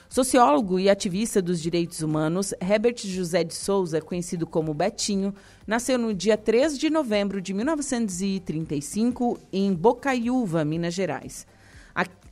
Sociólogo 0.08 0.76
e 0.76 0.90
ativista 0.90 1.40
dos 1.40 1.62
direitos 1.62 2.02
humanos, 2.02 2.52
Herbert 2.60 3.06
José 3.06 3.44
de 3.44 3.54
Souza, 3.54 4.00
conhecido 4.00 4.44
como 4.44 4.74
Betinho, 4.74 5.32
nasceu 5.64 5.96
no 5.96 6.12
dia 6.12 6.36
3 6.36 6.76
de 6.76 6.90
novembro 6.90 7.40
de 7.40 7.54
1935 7.54 9.38
em 9.52 9.72
Bocaiúva, 9.72 10.64
Minas 10.64 10.92
Gerais. 10.92 11.46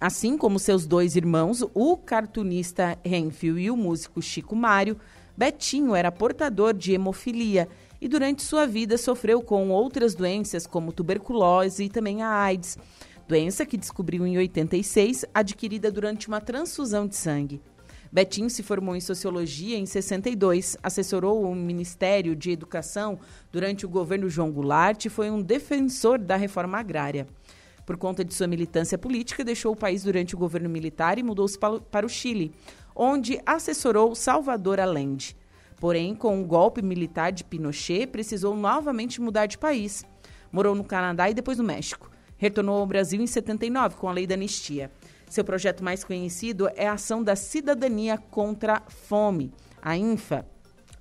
Assim 0.01 0.37
como 0.37 0.59
seus 0.59 0.89
dois 0.89 1.15
irmãos, 1.15 1.65
o 1.73 1.97
cartunista 1.97 2.99
Renfield 3.05 3.61
e 3.61 3.71
o 3.71 3.77
músico 3.77 4.21
Chico 4.21 4.57
Mário, 4.57 4.99
Betinho 5.37 5.95
era 5.95 6.11
portador 6.11 6.75
de 6.75 6.95
hemofilia 6.95 7.69
e 8.05 8.09
durante 8.09 8.43
sua 8.43 8.67
vida 8.67 8.99
sofreu 8.99 9.41
com 9.41 9.71
outras 9.71 10.15
doenças 10.15 10.67
como 10.67 10.93
tuberculose 10.93 11.85
e 11.85 11.89
também 11.89 12.23
a 12.23 12.29
AIDS 12.29 12.77
doença 13.27 13.65
que 13.65 13.79
descobriu 13.79 14.27
em 14.27 14.37
86, 14.37 15.25
adquirida 15.33 15.91
durante 15.91 16.29
uma 16.29 16.39
transfusão 16.39 17.07
de 17.07 17.17
sangue. 17.17 17.63
Betinho 18.13 18.51
se 18.51 18.63
formou 18.63 18.95
em 18.95 19.01
sociologia 19.01 19.79
em 19.79 19.87
62, 19.87 20.77
assessorou 20.83 21.43
o 21.43 21.55
Ministério 21.55 22.37
de 22.37 22.51
Educação 22.51 23.19
durante 23.51 23.87
o 23.87 23.89
governo 23.89 24.29
João 24.29 24.53
Goulart 24.53 25.07
e 25.07 25.09
foi 25.09 25.31
um 25.31 25.41
defensor 25.41 26.19
da 26.19 26.37
reforma 26.37 26.79
agrária. 26.79 27.27
Por 27.87 27.97
conta 27.97 28.23
de 28.23 28.35
sua 28.35 28.47
militância 28.47 28.99
política, 28.99 29.43
deixou 29.43 29.73
o 29.73 29.77
país 29.77 30.05
durante 30.05 30.35
o 30.35 30.39
governo 30.39 30.69
militar 30.69 31.19
e 31.19 31.23
mudou-se 31.23 31.59
para 31.59 32.05
o 32.05 32.09
Chile, 32.11 32.53
onde 32.95 33.41
assessorou 33.47 34.15
Salvador 34.15 34.79
Allende. 34.79 35.35
Porém, 35.85 36.15
com 36.15 36.41
o 36.41 36.47
golpe 36.47 36.81
militar 36.81 37.31
de 37.31 37.45
Pinochet, 37.45 38.07
precisou 38.07 38.57
novamente 38.57 39.21
mudar 39.21 39.45
de 39.45 39.59
país. 39.59 40.03
Morou 40.51 40.75
no 40.75 40.83
Canadá 40.83 41.29
e 41.29 41.35
depois 41.35 41.59
no 41.59 41.65
México. 41.65 42.11
Retornou 42.39 42.81
ao 42.81 42.87
Brasil 42.87 43.21
em 43.21 43.27
79 43.27 43.97
com 43.97 44.09
a 44.09 44.13
Lei 44.15 44.27
da 44.27 44.33
Anistia. 44.33 44.91
Seu 45.29 45.45
projeto 45.45 45.85
mais 45.85 46.03
conhecido 46.03 46.71
é 46.75 46.89
a 46.89 46.95
Ação 46.95 47.23
da 47.23 47.37
Cidadania 47.37 48.17
contra 48.17 48.77
a 48.77 48.89
Fome, 48.89 49.53
a 49.83 49.95
INFA, 49.95 50.47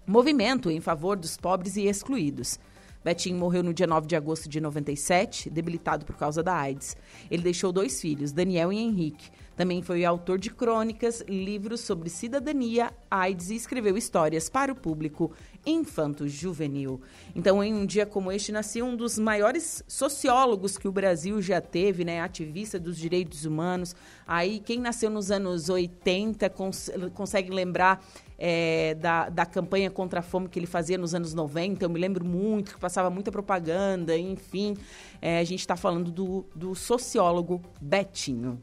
movimento 0.06 0.70
em 0.70 0.82
favor 0.82 1.16
dos 1.16 1.38
pobres 1.38 1.78
e 1.78 1.88
excluídos. 1.88 2.60
Betinho 3.06 3.38
morreu 3.38 3.64
no 3.64 3.74
dia 3.74 3.88
9 3.88 4.06
de 4.06 4.18
agosto 4.18 4.50
de 4.50 4.60
97, 4.60 5.50
debilitado 5.50 6.06
por 6.06 6.18
causa 6.18 6.44
da 6.44 6.58
AIDS. 6.58 6.98
Ele 7.32 7.44
deixou 7.44 7.72
dois 7.72 8.02
filhos, 8.02 8.34
Daniel 8.34 8.74
e 8.74 8.80
Henrique. 8.80 9.32
Também 9.56 9.82
foi 9.82 10.04
autor 10.04 10.40
de 10.40 10.50
crônicas, 10.50 11.24
livros 11.28 11.82
sobre 11.82 12.10
cidadania, 12.10 12.92
AIDS 13.10 13.52
e 13.52 13.56
escreveu 13.56 13.96
histórias 13.96 14.50
para 14.50 14.72
o 14.72 14.76
público 14.76 15.32
infanto-juvenil. 15.66 17.00
Então, 17.36 17.64
em 17.64 17.74
um 17.74 17.86
dia 17.86 18.06
como 18.06 18.32
este, 18.32 18.52
nasceu 18.52 18.86
um 18.86 18.96
dos 18.96 19.18
maiores 19.18 19.84
sociólogos 19.88 20.78
que 20.78 20.88
o 20.88 20.92
Brasil 20.92 21.42
já 21.42 21.62
teve, 21.62 22.04
né? 22.04 22.20
Ativista 22.20 22.80
dos 22.80 22.98
direitos 22.98 23.46
humanos. 23.46 23.96
Aí, 24.26 24.60
quem 24.60 24.80
nasceu 24.80 25.10
nos 25.10 25.32
anos 25.32 25.70
80 25.70 26.50
cons 26.50 26.90
consegue 27.14 27.52
lembrar 27.52 28.04
é, 28.38 28.96
da, 28.96 29.30
da 29.30 29.46
campanha 29.46 29.90
contra 29.90 30.20
a 30.20 30.24
fome 30.24 30.50
que 30.50 30.60
ele 30.60 30.66
fazia 30.66 30.98
nos 30.98 31.14
anos 31.14 31.34
90. 31.34 31.86
Eu 31.86 31.90
me 31.90 32.00
lembro 32.00 32.26
muito, 32.26 32.74
que 32.74 32.80
passava 32.80 33.10
muita 33.10 33.32
propaganda, 33.32 34.18
enfim. 34.18 34.76
É, 35.22 35.40
a 35.40 35.44
gente 35.44 35.60
está 35.60 35.76
falando 35.76 36.12
do, 36.12 36.46
do 36.56 36.76
sociólogo 36.76 37.62
Betinho. 37.80 38.60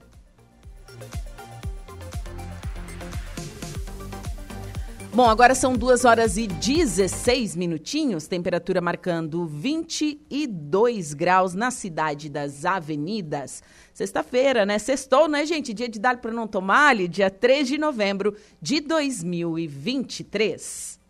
Bom, 5.12 5.28
agora 5.28 5.56
são 5.56 5.74
2 5.74 6.04
horas 6.04 6.36
e 6.36 6.46
16 6.46 7.56
minutinhos, 7.56 8.28
temperatura 8.28 8.80
marcando 8.80 9.44
22 9.44 11.14
graus 11.14 11.52
na 11.52 11.72
cidade 11.72 12.28
das 12.28 12.64
avenidas. 12.64 13.60
Sexta-feira, 13.92 14.64
né? 14.64 14.78
Sextou, 14.78 15.26
né, 15.28 15.44
gente? 15.44 15.74
Dia 15.74 15.88
de 15.88 15.98
dar 15.98 16.18
para 16.18 16.30
não 16.30 16.46
tomar, 16.46 16.94
dia 17.08 17.28
3 17.28 17.66
de 17.66 17.76
novembro 17.76 18.36
de 18.62 18.80
2023. 18.80 21.00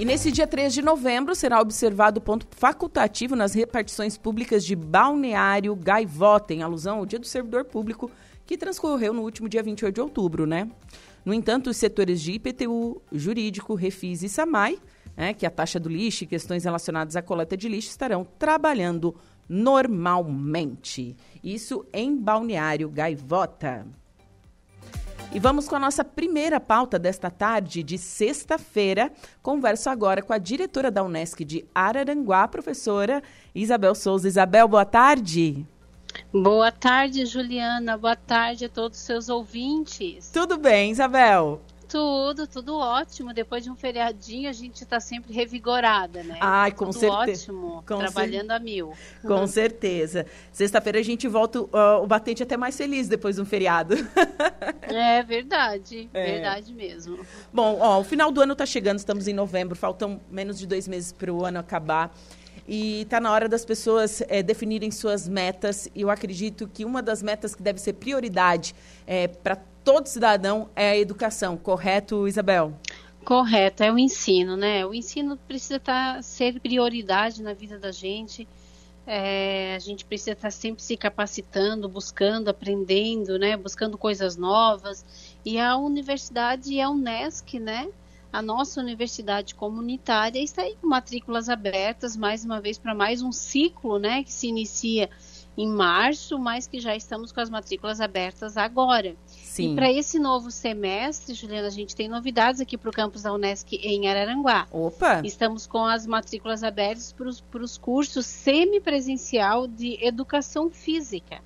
E 0.00 0.04
nesse 0.06 0.32
dia 0.32 0.46
3 0.46 0.72
de 0.72 0.80
novembro 0.80 1.34
será 1.34 1.60
observado 1.60 2.20
o 2.20 2.22
ponto 2.22 2.46
facultativo 2.52 3.36
nas 3.36 3.52
repartições 3.52 4.16
públicas 4.16 4.64
de 4.64 4.74
Balneário 4.74 5.76
Gaivota, 5.76 6.54
em 6.54 6.62
alusão 6.62 7.00
ao 7.00 7.04
Dia 7.04 7.18
do 7.18 7.26
Servidor 7.26 7.66
Público, 7.66 8.10
que 8.46 8.56
transcorreu 8.56 9.12
no 9.12 9.20
último 9.20 9.46
dia 9.46 9.62
28 9.62 9.94
de 9.94 10.00
outubro, 10.00 10.46
né? 10.46 10.70
No 11.22 11.34
entanto, 11.34 11.68
os 11.68 11.76
setores 11.76 12.22
de 12.22 12.32
IPTU, 12.32 13.02
Jurídico, 13.12 13.74
Refis 13.74 14.22
e 14.22 14.30
SAMAI, 14.30 14.78
né, 15.14 15.34
que 15.34 15.44
é 15.44 15.48
a 15.48 15.50
taxa 15.50 15.78
do 15.78 15.90
lixo 15.90 16.24
e 16.24 16.26
questões 16.26 16.64
relacionadas 16.64 17.14
à 17.14 17.20
coleta 17.20 17.54
de 17.54 17.68
lixo, 17.68 17.90
estarão 17.90 18.26
trabalhando 18.38 19.14
normalmente. 19.46 21.14
Isso 21.44 21.84
em 21.92 22.16
Balneário 22.16 22.88
Gaivota. 22.88 23.86
E 25.32 25.38
vamos 25.38 25.68
com 25.68 25.76
a 25.76 25.78
nossa 25.78 26.04
primeira 26.04 26.58
pauta 26.58 26.98
desta 26.98 27.30
tarde 27.30 27.84
de 27.84 27.96
sexta-feira. 27.96 29.12
Converso 29.40 29.88
agora 29.88 30.22
com 30.22 30.32
a 30.32 30.38
diretora 30.38 30.90
da 30.90 31.04
Unesc 31.04 31.44
de 31.44 31.64
Araranguá, 31.72 32.48
professora 32.48 33.22
Isabel 33.54 33.94
Souza. 33.94 34.26
Isabel, 34.26 34.66
boa 34.66 34.84
tarde. 34.84 35.64
Boa 36.32 36.72
tarde, 36.72 37.24
Juliana. 37.26 37.96
Boa 37.96 38.16
tarde 38.16 38.64
a 38.64 38.68
todos 38.68 38.98
os 38.98 39.04
seus 39.04 39.28
ouvintes. 39.28 40.30
Tudo 40.32 40.58
bem, 40.58 40.90
Isabel? 40.90 41.60
Tudo, 41.90 42.46
tudo 42.46 42.78
ótimo. 42.78 43.34
Depois 43.34 43.64
de 43.64 43.70
um 43.70 43.74
feriadinho, 43.74 44.48
a 44.48 44.52
gente 44.52 44.82
está 44.82 45.00
sempre 45.00 45.32
revigorada, 45.32 46.22
né? 46.22 46.38
Ai, 46.40 46.70
com 46.70 46.86
tudo 46.86 47.00
certeza. 47.00 47.52
ótimo, 47.52 47.84
com 47.86 47.98
trabalhando 47.98 48.46
cer... 48.46 48.52
a 48.52 48.58
mil. 48.60 48.92
Com 49.22 49.46
certeza. 49.48 50.24
Sexta-feira 50.52 51.00
a 51.00 51.02
gente 51.02 51.26
volta 51.26 51.60
uh, 51.60 52.02
o 52.02 52.06
batente 52.06 52.44
até 52.44 52.56
mais 52.56 52.76
feliz 52.76 53.08
depois 53.08 53.36
de 53.36 53.42
um 53.42 53.44
feriado. 53.44 53.96
é 54.82 55.22
verdade, 55.24 56.08
é. 56.14 56.24
verdade 56.24 56.72
mesmo. 56.72 57.18
Bom, 57.52 57.78
ó, 57.80 57.98
o 57.98 58.04
final 58.04 58.30
do 58.30 58.40
ano 58.40 58.52
está 58.52 58.64
chegando, 58.64 58.98
estamos 58.98 59.26
em 59.26 59.34
novembro, 59.34 59.74
faltam 59.74 60.20
menos 60.30 60.58
de 60.58 60.68
dois 60.68 60.86
meses 60.86 61.10
para 61.10 61.32
o 61.32 61.44
ano 61.44 61.58
acabar. 61.58 62.14
E 62.72 63.00
está 63.00 63.20
na 63.20 63.32
hora 63.32 63.48
das 63.48 63.64
pessoas 63.64 64.22
é, 64.28 64.44
definirem 64.44 64.92
suas 64.92 65.28
metas. 65.28 65.90
E 65.92 66.02
eu 66.02 66.08
acredito 66.08 66.70
que 66.72 66.84
uma 66.84 67.02
das 67.02 67.20
metas 67.20 67.52
que 67.52 67.60
deve 67.64 67.80
ser 67.80 67.94
prioridade 67.94 68.76
é, 69.08 69.26
para 69.26 69.56
todo 69.82 70.06
cidadão 70.06 70.70
é 70.76 70.90
a 70.90 70.96
educação, 70.96 71.56
correto, 71.56 72.28
Isabel? 72.28 72.72
Correto, 73.24 73.82
é 73.82 73.90
o 73.90 73.98
ensino, 73.98 74.56
né? 74.56 74.86
O 74.86 74.94
ensino 74.94 75.36
precisa 75.36 75.78
estar, 75.78 76.22
ser 76.22 76.60
prioridade 76.60 77.42
na 77.42 77.54
vida 77.54 77.76
da 77.76 77.90
gente. 77.90 78.46
É, 79.04 79.74
a 79.74 79.80
gente 79.80 80.04
precisa 80.04 80.30
estar 80.30 80.52
sempre 80.52 80.80
se 80.80 80.96
capacitando, 80.96 81.88
buscando, 81.88 82.50
aprendendo, 82.50 83.36
né? 83.36 83.56
Buscando 83.56 83.98
coisas 83.98 84.36
novas. 84.36 85.04
E 85.44 85.58
a 85.58 85.76
universidade 85.76 86.72
e 86.72 86.80
a 86.80 86.88
Unesc, 86.88 87.58
né? 87.58 87.88
A 88.32 88.40
nossa 88.40 88.80
universidade 88.80 89.56
comunitária 89.56 90.40
está 90.40 90.62
aí 90.62 90.76
com 90.80 90.86
matrículas 90.86 91.48
abertas, 91.48 92.16
mais 92.16 92.44
uma 92.44 92.60
vez, 92.60 92.78
para 92.78 92.94
mais 92.94 93.22
um 93.22 93.32
ciclo, 93.32 93.98
né? 93.98 94.22
Que 94.22 94.32
se 94.32 94.46
inicia 94.46 95.10
em 95.56 95.68
março, 95.68 96.38
mas 96.38 96.66
que 96.66 96.78
já 96.78 96.94
estamos 96.94 97.32
com 97.32 97.40
as 97.40 97.50
matrículas 97.50 98.00
abertas 98.00 98.56
agora. 98.56 99.16
Sim. 99.26 99.72
E 99.72 99.74
para 99.74 99.92
esse 99.92 100.18
novo 100.18 100.50
semestre, 100.50 101.34
Juliana, 101.34 101.66
a 101.66 101.72
gente 101.72 101.94
tem 101.94 102.08
novidades 102.08 102.60
aqui 102.60 102.78
para 102.78 102.88
o 102.88 102.92
campus 102.92 103.22
da 103.22 103.32
Unesc 103.32 103.74
em 103.74 104.08
Araranguá. 104.08 104.68
Opa! 104.70 105.22
Estamos 105.24 105.66
com 105.66 105.84
as 105.84 106.06
matrículas 106.06 106.62
abertas 106.62 107.12
para 107.12 107.62
os 107.62 107.76
cursos 107.76 108.26
semipresencial 108.26 109.66
de 109.66 109.98
educação 110.00 110.70
física, 110.70 111.42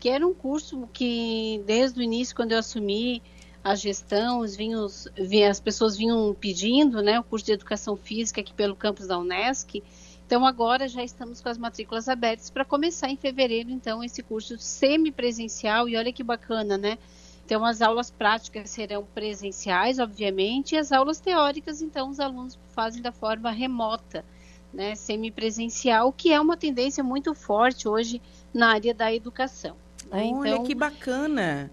que 0.00 0.08
era 0.08 0.26
um 0.26 0.34
curso 0.34 0.88
que, 0.92 1.62
desde 1.64 2.00
o 2.00 2.02
início, 2.02 2.34
quando 2.34 2.52
eu 2.52 2.58
assumi 2.58 3.22
a 3.64 3.74
gestão, 3.74 4.40
os 4.40 4.54
vinhos, 4.54 5.08
as 5.48 5.58
pessoas 5.58 5.96
vinham 5.96 6.36
pedindo 6.38 7.02
né, 7.02 7.18
o 7.18 7.24
curso 7.24 7.46
de 7.46 7.52
educação 7.52 7.96
física 7.96 8.42
aqui 8.42 8.52
pelo 8.52 8.76
campus 8.76 9.06
da 9.06 9.18
Unesc. 9.18 9.82
Então 10.26 10.44
agora 10.46 10.86
já 10.86 11.02
estamos 11.02 11.40
com 11.40 11.48
as 11.48 11.56
matrículas 11.56 12.06
abertas 12.06 12.50
para 12.50 12.64
começar 12.64 13.08
em 13.08 13.16
fevereiro, 13.16 13.70
então, 13.70 14.04
esse 14.04 14.22
curso 14.22 14.58
semipresencial. 14.58 15.88
E 15.88 15.96
olha 15.96 16.12
que 16.12 16.22
bacana, 16.22 16.76
né? 16.76 16.98
Então, 17.46 17.62
as 17.62 17.82
aulas 17.82 18.10
práticas 18.10 18.70
serão 18.70 19.04
presenciais, 19.14 19.98
obviamente, 19.98 20.74
e 20.74 20.78
as 20.78 20.90
aulas 20.92 21.20
teóricas, 21.20 21.82
então, 21.82 22.08
os 22.08 22.18
alunos 22.18 22.58
fazem 22.74 23.02
da 23.02 23.12
forma 23.12 23.50
remota, 23.50 24.24
né, 24.72 24.94
semipresencial, 24.94 26.10
que 26.10 26.32
é 26.32 26.40
uma 26.40 26.56
tendência 26.56 27.04
muito 27.04 27.34
forte 27.34 27.86
hoje 27.86 28.20
na 28.52 28.72
área 28.72 28.94
da 28.94 29.12
educação. 29.12 29.76
Né? 30.10 30.32
Olha 30.32 30.48
então, 30.48 30.64
que 30.64 30.74
bacana! 30.74 31.70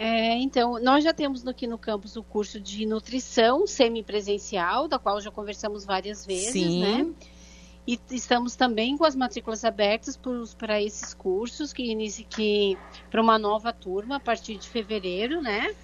É, 0.00 0.36
então, 0.36 0.78
nós 0.80 1.02
já 1.02 1.12
temos 1.12 1.44
aqui 1.44 1.66
no 1.66 1.76
campus 1.76 2.14
o 2.14 2.22
curso 2.22 2.60
de 2.60 2.86
nutrição 2.86 3.66
semipresencial, 3.66 4.86
da 4.86 4.96
qual 4.96 5.20
já 5.20 5.28
conversamos 5.28 5.84
várias 5.84 6.24
vezes, 6.24 6.52
Sim. 6.52 6.80
né? 6.80 7.10
E 7.84 7.98
estamos 8.12 8.54
também 8.54 8.96
com 8.96 9.04
as 9.04 9.16
matrículas 9.16 9.64
abertas 9.64 10.16
para 10.56 10.80
esses 10.80 11.12
cursos 11.14 11.72
que 11.72 11.82
inicia 11.82 12.24
que 12.24 12.78
para 13.10 13.20
uma 13.20 13.40
nova 13.40 13.72
turma 13.72 14.16
a 14.16 14.20
partir 14.20 14.56
de 14.56 14.68
fevereiro, 14.68 15.42
né? 15.42 15.74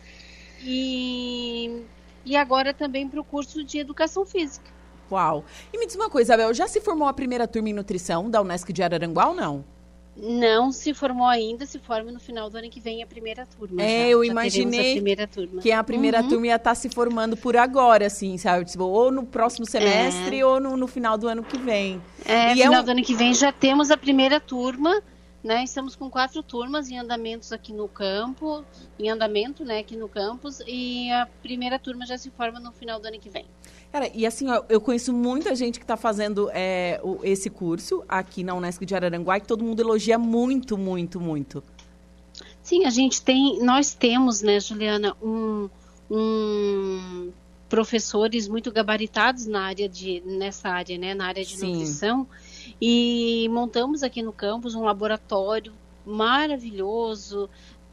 E, 0.63 1.83
e 2.25 2.37
agora 2.37 2.73
também 2.73 3.09
para 3.09 3.21
o 3.21 3.25
curso 3.25 3.65
de 3.65 3.79
educação 3.79 4.25
física. 4.25 4.71
Uau! 5.11 5.45
E 5.73 5.79
me 5.79 5.87
diz 5.87 5.97
uma 5.97 6.09
coisa, 6.09 6.35
Abel, 6.35 6.55
já 6.55 6.69
se 6.69 6.81
formou 6.81 7.09
a 7.09 7.13
primeira 7.13 7.49
turma 7.49 7.71
em 7.71 7.73
nutrição 7.73 8.31
da 8.31 8.41
Unesc 8.41 8.73
de 8.73 8.83
Araranguá 8.83 9.29
ou 9.31 9.35
não? 9.35 9.74
Não 10.17 10.71
se 10.71 10.95
formou 10.95 11.27
ainda, 11.27 11.67
se 11.67 11.79
forma 11.79 12.13
no 12.13 12.21
final 12.21 12.49
do 12.49 12.57
ano 12.57 12.71
que 12.71 12.81
vem 12.81 13.03
a 13.03 13.07
primeira 13.07 13.47
turma. 13.47 13.83
É, 13.83 14.03
já, 14.03 14.09
eu 14.09 14.25
já 14.25 14.31
imaginei 14.31 15.03
que 15.61 15.73
a 15.73 15.83
primeira 15.83 16.23
uhum. 16.23 16.29
turma 16.29 16.47
ia 16.47 16.57
estar 16.57 16.71
tá 16.71 16.75
se 16.75 16.89
formando 16.89 17.37
por 17.37 17.57
agora, 17.57 18.07
assim, 18.07 18.39
sabe? 18.39 18.65
Tipo, 18.65 18.85
ou 18.85 19.11
no 19.11 19.27
próximo 19.27 19.67
semestre 19.67 20.39
é. 20.39 20.47
ou 20.47 20.61
no, 20.61 20.77
no, 20.77 20.87
final 20.87 21.19
do 21.19 21.27
ano 21.27 21.43
que 21.43 21.59
vem. 21.59 22.01
É, 22.25 22.53
e 22.53 22.57
final 22.57 22.75
é 22.75 22.81
um... 22.81 22.85
do 22.85 22.91
ano 22.93 23.03
que 23.03 23.15
vem 23.15 23.35
já 23.35 23.51
temos 23.51 23.91
a 23.91 23.97
primeira 23.97 24.39
turma 24.39 25.03
né? 25.45 25.63
Estamos 25.63 25.95
com 25.95 26.11
quatro 26.11 26.43
turmas 26.43 26.89
em 26.89 26.99
andamentos 26.99 27.53
aqui 27.53 27.71
no 27.71 27.87
campo, 27.87 28.65
em 28.99 29.11
andamento, 29.11 29.63
né, 29.63 29.81
aqui 29.81 29.95
no 29.95 30.09
campus, 30.09 30.61
e 30.67 31.11
a 31.13 31.29
primeira 31.43 31.79
turma 31.79 32.07
já 32.07 32.17
se 32.17 32.31
forma 32.31 32.59
no 32.59 32.73
final 32.73 32.99
do 32.99 33.07
ano 33.07 33.21
que 33.21 33.29
vem. 33.29 33.45
Cara, 33.95 34.11
e 34.13 34.27
assim, 34.27 34.51
ó, 34.51 34.65
eu 34.69 34.81
conheço 34.81 35.13
muita 35.13 35.55
gente 35.55 35.79
que 35.79 35.85
está 35.85 35.97
fazendo 35.97 36.51
é, 36.53 36.99
o, 37.05 37.21
esse 37.23 37.49
curso 37.49 38.03
aqui 38.09 38.43
na 38.43 38.53
Unesco 38.53 38.85
de 38.85 38.93
Araranguá, 38.93 39.39
que 39.39 39.47
todo 39.47 39.63
mundo 39.63 39.79
elogia 39.79 40.19
muito, 40.19 40.77
muito, 40.77 41.21
muito. 41.21 41.63
Sim, 42.61 42.87
a 42.87 42.91
gente 42.91 43.23
tem, 43.23 43.63
nós 43.63 43.95
temos, 43.95 44.43
né, 44.43 44.59
Juliana, 44.59 45.17
um, 45.23 45.71
um 46.11 47.31
professores 47.69 48.49
muito 48.49 48.73
gabaritados 48.73 49.47
na 49.47 49.63
área 49.63 49.89
de, 49.89 50.21
nessa 50.27 50.71
área, 50.71 50.99
né, 50.99 51.15
na 51.15 51.27
área 51.29 51.45
de 51.45 51.57
Sim. 51.57 51.75
nutrição, 51.75 52.27
e 52.81 53.49
montamos 53.53 54.03
aqui 54.03 54.23
no 54.23 54.33
campus 54.33 54.75
um 54.75 54.83
laboratório 54.83 55.73
maravilhoso, 56.05 57.49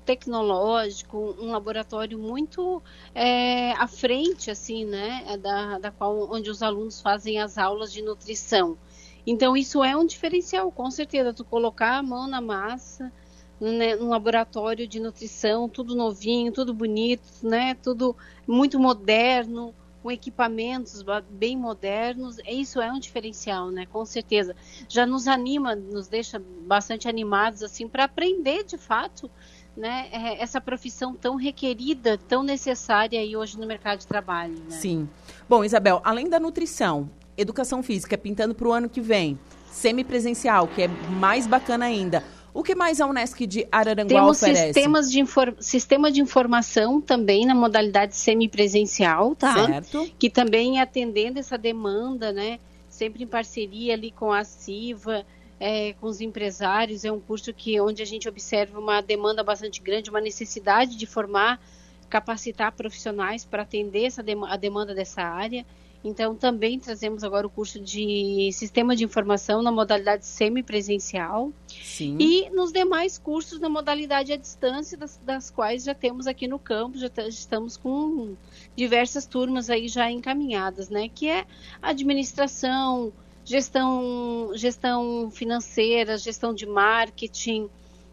tecnológico, 0.06 1.36
um 1.39 1.51
laboratório 1.51 2.18
muito 2.18 2.81
é, 3.13 3.71
à 3.74 3.88
frente, 3.88 4.50
assim, 4.50 4.86
né, 4.86 5.24
é 5.27 5.38
da, 5.38 5.80
da 5.80 5.92
qual, 5.92 6.31
onde 6.31 6.50
os 6.50 6.62
alunos 6.62 7.01
fazem 7.01 7.39
as 7.39 7.57
aulas 7.57 7.92
de 7.92 8.01
nutrição. 8.01 8.77
Então, 9.25 9.56
isso 9.56 9.83
é 9.83 9.95
um 9.95 10.06
diferencial, 10.06 10.71
com 10.71 10.89
certeza, 10.89 11.33
tu 11.33 11.45
colocar 11.45 11.98
a 11.98 12.03
mão 12.03 12.27
na 12.27 12.42
massa, 12.42 13.12
né, 13.59 13.95
num 13.95 14.09
laboratório 14.09 14.88
de 14.88 15.00
nutrição, 15.00 15.69
tudo 15.69 15.95
novinho, 15.95 16.51
tudo 16.51 16.74
bonito, 16.74 17.24
né, 17.44 17.75
tudo 17.75 18.15
muito 18.48 18.80
moderno, 18.80 19.75
com 20.01 20.12
equipamentos 20.12 21.03
bem 21.30 21.56
modernos, 21.56 22.38
isso 22.48 22.81
é 22.81 22.92
um 22.92 23.00
diferencial, 23.00 23.69
né? 23.69 23.86
Com 23.86 24.03
certeza. 24.03 24.56
Já 24.89 25.06
nos 25.06 25.27
anima, 25.27 25.75
nos 25.75 26.07
deixa 26.07 26.42
bastante 26.62 27.07
animados 27.07 27.62
assim 27.62 27.88
para 27.88 28.06
aprender 28.06 28.63
de 28.63 28.77
fato, 28.77 29.30
né? 29.75 30.07
É, 30.12 30.41
essa 30.41 30.59
profissão 30.59 31.15
tão 31.15 31.35
requerida, 31.35 32.18
tão 32.18 32.44
necessária 32.44 33.19
aí 33.19 33.35
hoje 33.35 33.59
no 33.59 33.65
mercado 33.65 34.00
de 34.00 34.07
trabalho. 34.07 34.53
Né? 34.53 34.71
Sim. 34.71 35.09
Bom, 35.47 35.63
Isabel, 35.63 36.01
além 36.03 36.29
da 36.29 36.39
nutrição, 36.39 37.09
educação 37.38 37.81
física 37.81 38.18
pintando 38.18 38.53
para 38.53 38.68
o 38.68 38.71
ano 38.71 38.89
que 38.89 39.01
vem, 39.01 39.39
semipresencial, 39.71 40.68
que 40.68 40.83
é 40.83 40.88
mais 40.88 41.47
bacana 41.47 41.85
ainda. 41.85 42.23
O 42.53 42.63
que 42.63 42.75
mais 42.75 43.00
a 43.00 43.07
Unesc 43.07 43.47
de 43.47 43.65
Araranguá 43.71 44.19
Temos 44.19 44.38
oferece? 44.38 44.73
Sistemas 44.73 45.09
de 45.09 45.23
sistema 45.59 46.12
de 46.12 46.19
informação 46.19 47.00
também 47.00 47.45
na 47.45 47.56
modalidade 47.56 48.15
semipresencial, 48.15 49.33
tá? 49.35 49.53
Certo. 49.65 50.12
Que 50.19 50.29
também 50.29 50.81
atendendo 50.81 51.39
essa 51.39 51.57
demanda, 51.57 52.33
né? 52.33 52.59
Sempre 52.89 53.24
em 53.24 53.27
parceria 53.27 53.94
ali 53.94 54.12
com 54.12 54.33
a 54.33 54.44
CIVA, 54.44 55.25
é, 55.61 55.93
com 55.93 56.07
os 56.07 56.19
empresários. 56.19 57.05
É 57.05 57.11
um 57.11 57.19
curso 57.19 57.53
que 57.53 57.79
onde 57.79 58.01
a 58.01 58.05
gente 58.05 58.27
observa 58.27 58.79
uma 58.79 58.99
demanda 58.99 59.43
bastante 59.43 59.79
grande, 59.79 60.09
uma 60.09 60.19
necessidade 60.19 60.97
de 60.97 61.05
formar, 61.05 61.61
capacitar 62.09 62.71
profissionais 62.71 63.45
para 63.45 63.61
atender 63.61 64.05
essa 64.05 64.23
dem 64.23 64.43
a 64.43 64.57
demanda 64.57 64.95
dessa 64.95 65.21
área. 65.21 65.63
Então, 66.03 66.35
também 66.35 66.79
trazemos 66.79 67.23
agora 67.23 67.45
o 67.45 67.49
curso 67.49 67.79
de 67.79 68.49
Sistema 68.53 68.95
de 68.95 69.03
Informação 69.03 69.61
na 69.61 69.71
modalidade 69.71 70.25
semipresencial. 70.25 71.53
Sim. 71.67 72.17
E 72.19 72.49
nos 72.49 72.71
demais 72.71 73.19
cursos 73.19 73.59
na 73.59 73.69
modalidade 73.69 74.33
à 74.33 74.35
distância, 74.35 74.97
das, 74.97 75.17
das 75.23 75.51
quais 75.51 75.83
já 75.83 75.93
temos 75.93 76.25
aqui 76.25 76.47
no 76.47 76.57
campo, 76.57 76.97
já 76.97 77.07
estamos 77.27 77.77
com 77.77 78.35
diversas 78.75 79.27
turmas 79.27 79.69
aí 79.69 79.87
já 79.87 80.09
encaminhadas, 80.09 80.89
né? 80.89 81.07
Que 81.07 81.29
é 81.29 81.45
administração, 81.83 83.13
gestão, 83.51 84.51
gestão 84.56 85.30
financeira, 85.30 86.18
gestão 86.18 86.53
de 86.53 86.65
marketing, 86.65 87.69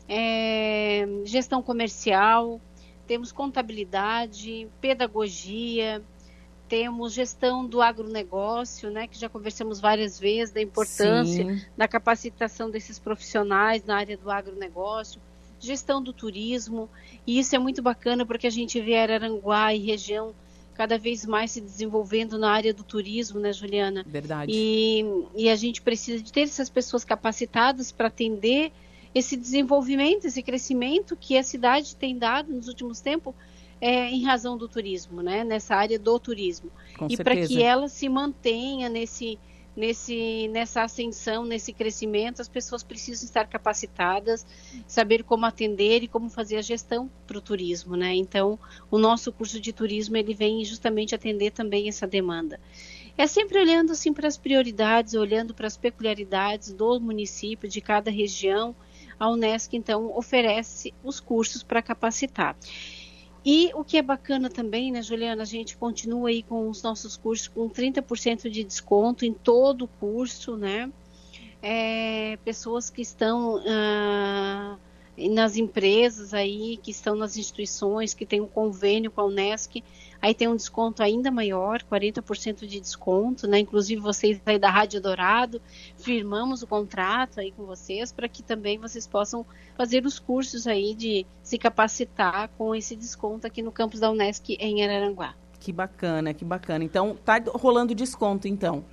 é, 0.08 1.06
gestão 1.24 1.62
comercial, 1.62 2.60
temos 3.06 3.30
contabilidade, 3.30 4.66
pedagogia, 4.80 6.02
temos 6.68 7.12
gestão 7.12 7.64
do 7.64 7.80
agronegócio, 7.80 8.90
né, 8.90 9.06
que 9.06 9.16
já 9.16 9.28
conversamos 9.28 9.80
várias 9.80 10.18
vezes 10.18 10.52
da 10.52 10.60
importância 10.60 11.44
Sim. 11.44 11.62
da 11.76 11.86
capacitação 11.86 12.68
desses 12.68 12.98
profissionais 12.98 13.84
na 13.84 13.96
área 13.96 14.16
do 14.16 14.28
agronegócio, 14.30 15.20
gestão 15.60 16.02
do 16.02 16.12
turismo, 16.12 16.90
e 17.24 17.38
isso 17.38 17.54
é 17.54 17.58
muito 17.60 17.80
bacana 17.80 18.26
porque 18.26 18.48
a 18.48 18.50
gente 18.50 18.80
vê 18.80 18.96
Araranguá 18.96 19.72
e 19.72 19.78
região 19.78 20.34
cada 20.78 20.96
vez 20.96 21.26
mais 21.26 21.50
se 21.50 21.60
desenvolvendo 21.60 22.38
na 22.38 22.52
área 22.52 22.72
do 22.72 22.84
turismo, 22.84 23.40
né, 23.40 23.52
Juliana? 23.52 24.04
Verdade. 24.06 24.52
E, 24.54 25.04
e 25.34 25.50
a 25.50 25.56
gente 25.56 25.82
precisa 25.82 26.22
de 26.22 26.32
ter 26.32 26.42
essas 26.42 26.70
pessoas 26.70 27.04
capacitadas 27.04 27.90
para 27.90 28.06
atender 28.06 28.70
esse 29.12 29.36
desenvolvimento, 29.36 30.26
esse 30.26 30.40
crescimento 30.40 31.16
que 31.16 31.36
a 31.36 31.42
cidade 31.42 31.96
tem 31.96 32.16
dado 32.16 32.52
nos 32.52 32.68
últimos 32.68 33.00
tempos 33.00 33.34
é, 33.80 34.08
em 34.08 34.22
razão 34.22 34.56
do 34.56 34.68
turismo, 34.68 35.20
né? 35.20 35.42
Nessa 35.42 35.74
área 35.74 35.98
do 35.98 36.16
turismo. 36.16 36.70
Com 36.96 37.08
e 37.10 37.16
para 37.16 37.34
que 37.44 37.60
ela 37.60 37.88
se 37.88 38.08
mantenha 38.08 38.88
nesse, 38.88 39.36
nesse, 39.78 40.48
nessa 40.48 40.82
ascensão, 40.82 41.44
nesse 41.44 41.72
crescimento, 41.72 42.42
as 42.42 42.48
pessoas 42.48 42.82
precisam 42.82 43.24
estar 43.24 43.46
capacitadas, 43.46 44.44
saber 44.88 45.22
como 45.22 45.46
atender 45.46 46.02
e 46.02 46.08
como 46.08 46.28
fazer 46.28 46.56
a 46.56 46.62
gestão 46.62 47.08
para 47.28 47.38
o 47.38 47.40
turismo, 47.40 47.94
né? 47.94 48.12
Então, 48.12 48.58
o 48.90 48.98
nosso 48.98 49.32
curso 49.32 49.60
de 49.60 49.72
turismo 49.72 50.16
ele 50.16 50.34
vem 50.34 50.64
justamente 50.64 51.14
atender 51.14 51.52
também 51.52 51.88
essa 51.88 52.08
demanda. 52.08 52.58
É 53.16 53.26
sempre 53.28 53.60
olhando 53.60 53.92
assim 53.92 54.12
para 54.12 54.26
as 54.26 54.36
prioridades, 54.36 55.14
olhando 55.14 55.54
para 55.54 55.68
as 55.68 55.76
peculiaridades 55.76 56.72
do 56.72 56.98
município, 56.98 57.68
de 57.68 57.80
cada 57.80 58.10
região. 58.10 58.74
A 59.18 59.30
Unesc 59.30 59.76
então 59.76 60.16
oferece 60.16 60.92
os 61.04 61.20
cursos 61.20 61.62
para 61.62 61.82
capacitar. 61.82 62.56
E 63.50 63.70
o 63.72 63.82
que 63.82 63.96
é 63.96 64.02
bacana 64.02 64.50
também, 64.50 64.92
né, 64.92 65.00
Juliana, 65.00 65.40
a 65.40 65.46
gente 65.46 65.74
continua 65.74 66.28
aí 66.28 66.42
com 66.42 66.68
os 66.68 66.82
nossos 66.82 67.16
cursos 67.16 67.48
com 67.48 67.66
30% 67.66 68.50
de 68.50 68.62
desconto 68.62 69.24
em 69.24 69.32
todo 69.32 69.86
o 69.86 69.88
curso, 69.88 70.54
né? 70.54 70.92
É, 71.62 72.36
pessoas 72.44 72.90
que 72.90 73.00
estão 73.00 73.58
ah, 73.66 74.76
nas 75.16 75.56
empresas 75.56 76.34
aí 76.34 76.76
que 76.76 76.90
estão 76.90 77.16
nas 77.16 77.38
instituições, 77.38 78.12
que 78.12 78.26
tem 78.26 78.38
um 78.38 78.46
convênio 78.46 79.10
com 79.10 79.22
a 79.22 79.24
Unesc, 79.24 79.82
aí 80.20 80.34
tem 80.34 80.48
um 80.48 80.56
desconto 80.56 81.02
ainda 81.02 81.30
maior, 81.30 81.82
40% 81.82 82.66
de 82.66 82.80
desconto, 82.80 83.46
né? 83.46 83.58
Inclusive 83.60 84.00
vocês 84.00 84.40
aí 84.44 84.58
da 84.58 84.70
Rádio 84.70 85.00
Dourado, 85.00 85.60
firmamos 85.96 86.62
o 86.62 86.66
contrato 86.66 87.40
aí 87.40 87.52
com 87.52 87.64
vocês 87.64 88.12
para 88.12 88.28
que 88.28 88.42
também 88.42 88.78
vocês 88.78 89.06
possam 89.06 89.46
fazer 89.76 90.04
os 90.04 90.18
cursos 90.18 90.66
aí 90.66 90.94
de 90.94 91.26
se 91.42 91.58
capacitar 91.58 92.48
com 92.58 92.74
esse 92.74 92.96
desconto 92.96 93.46
aqui 93.46 93.62
no 93.62 93.72
campus 93.72 94.00
da 94.00 94.10
Unesc 94.10 94.56
em 94.58 94.84
Araranguá. 94.84 95.34
Que 95.60 95.72
bacana, 95.72 96.32
que 96.32 96.44
bacana. 96.44 96.84
Então, 96.84 97.16
tá 97.24 97.40
rolando 97.54 97.94
desconto 97.94 98.46
então. 98.46 98.84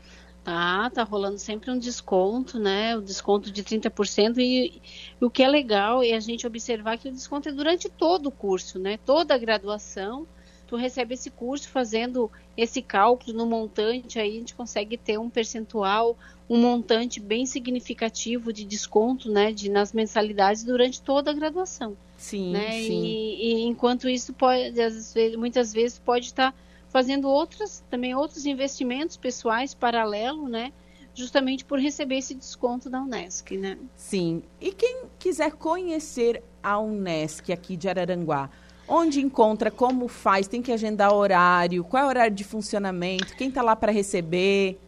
Tá, 0.44 0.92
tá 0.92 1.02
rolando 1.02 1.40
sempre 1.40 1.72
um 1.72 1.80
desconto, 1.80 2.60
né? 2.60 2.96
O 2.96 3.02
desconto 3.02 3.52
de 3.52 3.64
30%. 3.64 4.38
E, 4.38 4.80
e 5.20 5.26
o 5.26 5.28
que 5.28 5.42
é 5.42 5.48
legal 5.48 6.04
é 6.04 6.14
a 6.14 6.20
gente 6.20 6.46
observar 6.46 7.00
que 7.00 7.10
o 7.10 7.12
desconto 7.12 7.50
é 7.50 7.52
durante 7.52 7.90
todo 7.90 8.28
o 8.28 8.32
curso, 8.32 8.78
né? 8.78 9.00
Toda 9.04 9.34
a 9.34 9.40
graduação, 9.40 10.28
tu 10.68 10.76
recebe 10.76 11.14
esse 11.14 11.30
curso 11.30 11.70
fazendo 11.70 12.32
esse 12.58 12.82
cálculo 12.82 13.38
no 13.38 13.46
montante, 13.46 14.20
aí 14.20 14.30
a 14.32 14.40
gente 14.40 14.56
consegue 14.56 14.98
ter 14.98 15.18
um 15.18 15.30
percentual, 15.30 16.18
um 16.50 16.58
montante 16.58 17.20
bem 17.20 17.46
significativo 17.46 18.54
de 18.54 18.66
desconto, 18.66 19.32
né? 19.32 19.52
De, 19.52 19.70
nas 19.70 19.94
mensalidades 19.94 20.64
durante 20.64 21.02
toda 21.02 21.32
a 21.32 21.34
graduação. 21.34 21.96
Sim, 22.18 22.52
né? 22.52 22.72
sim. 22.72 23.04
E, 23.04 23.46
e 23.46 23.62
enquanto 23.64 24.08
isso 24.10 24.34
pode, 24.34 24.80
às 24.80 25.14
vezes, 25.14 25.36
muitas 25.36 25.74
vezes 25.74 26.00
pode 26.00 26.28
estar 26.28 26.52
tá 26.52 26.58
fazendo 26.90 27.28
outras, 27.28 27.84
também 27.90 28.16
outros 28.16 28.46
investimentos 28.46 29.18
pessoais 29.18 29.74
paralelo, 29.74 30.48
né? 30.48 30.72
Justamente 31.14 31.64
por 31.64 31.80
receber 31.80 32.18
esse 32.18 32.34
desconto 32.34 32.90
da 32.90 33.02
Unesc, 33.02 33.58
né? 33.58 33.78
Sim. 33.96 34.44
E 34.60 34.72
quem 34.72 35.04
quiser 35.20 35.52
conhecer 35.54 36.42
a 36.62 36.80
Unesc 36.80 37.52
aqui 37.52 37.78
de 37.78 37.88
Araranguá, 37.88 38.50
onde 38.88 39.22
encontra, 39.22 39.72
como 39.72 40.08
faz, 40.08 40.48
tem 40.48 40.62
que 40.62 40.72
agendar 40.72 41.14
horário, 41.14 41.84
qual 41.84 42.04
é 42.04 42.06
o 42.06 42.10
horário 42.10 42.36
de 42.36 42.44
funcionamento, 42.44 43.36
quem 43.36 43.50
está 43.50 43.62
lá 43.62 43.76
para 43.76 43.92
receber? 43.92 44.80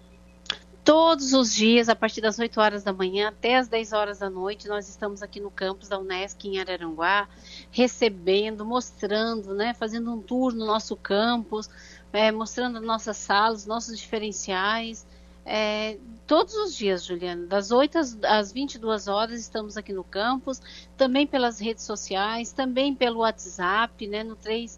Todos 0.84 1.34
os 1.34 1.54
dias, 1.54 1.89
a 1.89 1.96
partir 1.96 2.22
das 2.22 2.39
8 2.39 2.62
horas 2.62 2.82
da 2.82 2.94
manhã 2.94 3.27
até 3.27 3.58
as 3.58 3.68
10 3.68 3.92
horas 3.92 4.20
da 4.20 4.30
noite, 4.30 4.70
nós 4.70 4.88
estamos 4.88 5.22
aqui 5.22 5.38
no 5.42 5.51
campus 5.51 5.89
da 5.89 6.00
Unesc 6.00 6.48
em 6.48 6.62
Araranguá, 6.62 7.27
recebendo, 7.70 8.66
mostrando, 8.66 9.54
né, 9.54 9.74
fazendo 9.74 10.13
um 10.13 10.22
tour 10.22 10.54
no 10.54 10.66
nosso 10.66 10.96
campus, 10.96 11.70
é, 12.13 12.32
mostrando 12.32 12.80
nossas 12.80 13.18
salas, 13.18 13.66
nossos 13.66 14.00
diferenciais. 14.00 15.06
É, 15.50 15.98
todos 16.27 16.54
os 16.56 16.75
dias, 16.75 17.06
Juliana, 17.06 17.48
das 17.48 17.72
8 17.72 17.98
às, 17.98 18.18
às 18.24 18.51
22 18.51 19.08
horas 19.08 19.39
estamos 19.39 19.77
aqui 19.77 19.94
no 19.94 20.04
campus, 20.04 20.62
também 20.98 21.25
pelas 21.25 21.58
redes 21.58 21.86
sociais, 21.86 22.51
também 22.51 22.94
pelo 22.94 23.20
WhatsApp, 23.20 24.06
né, 24.08 24.25
no 24.25 24.36
3 24.36 24.77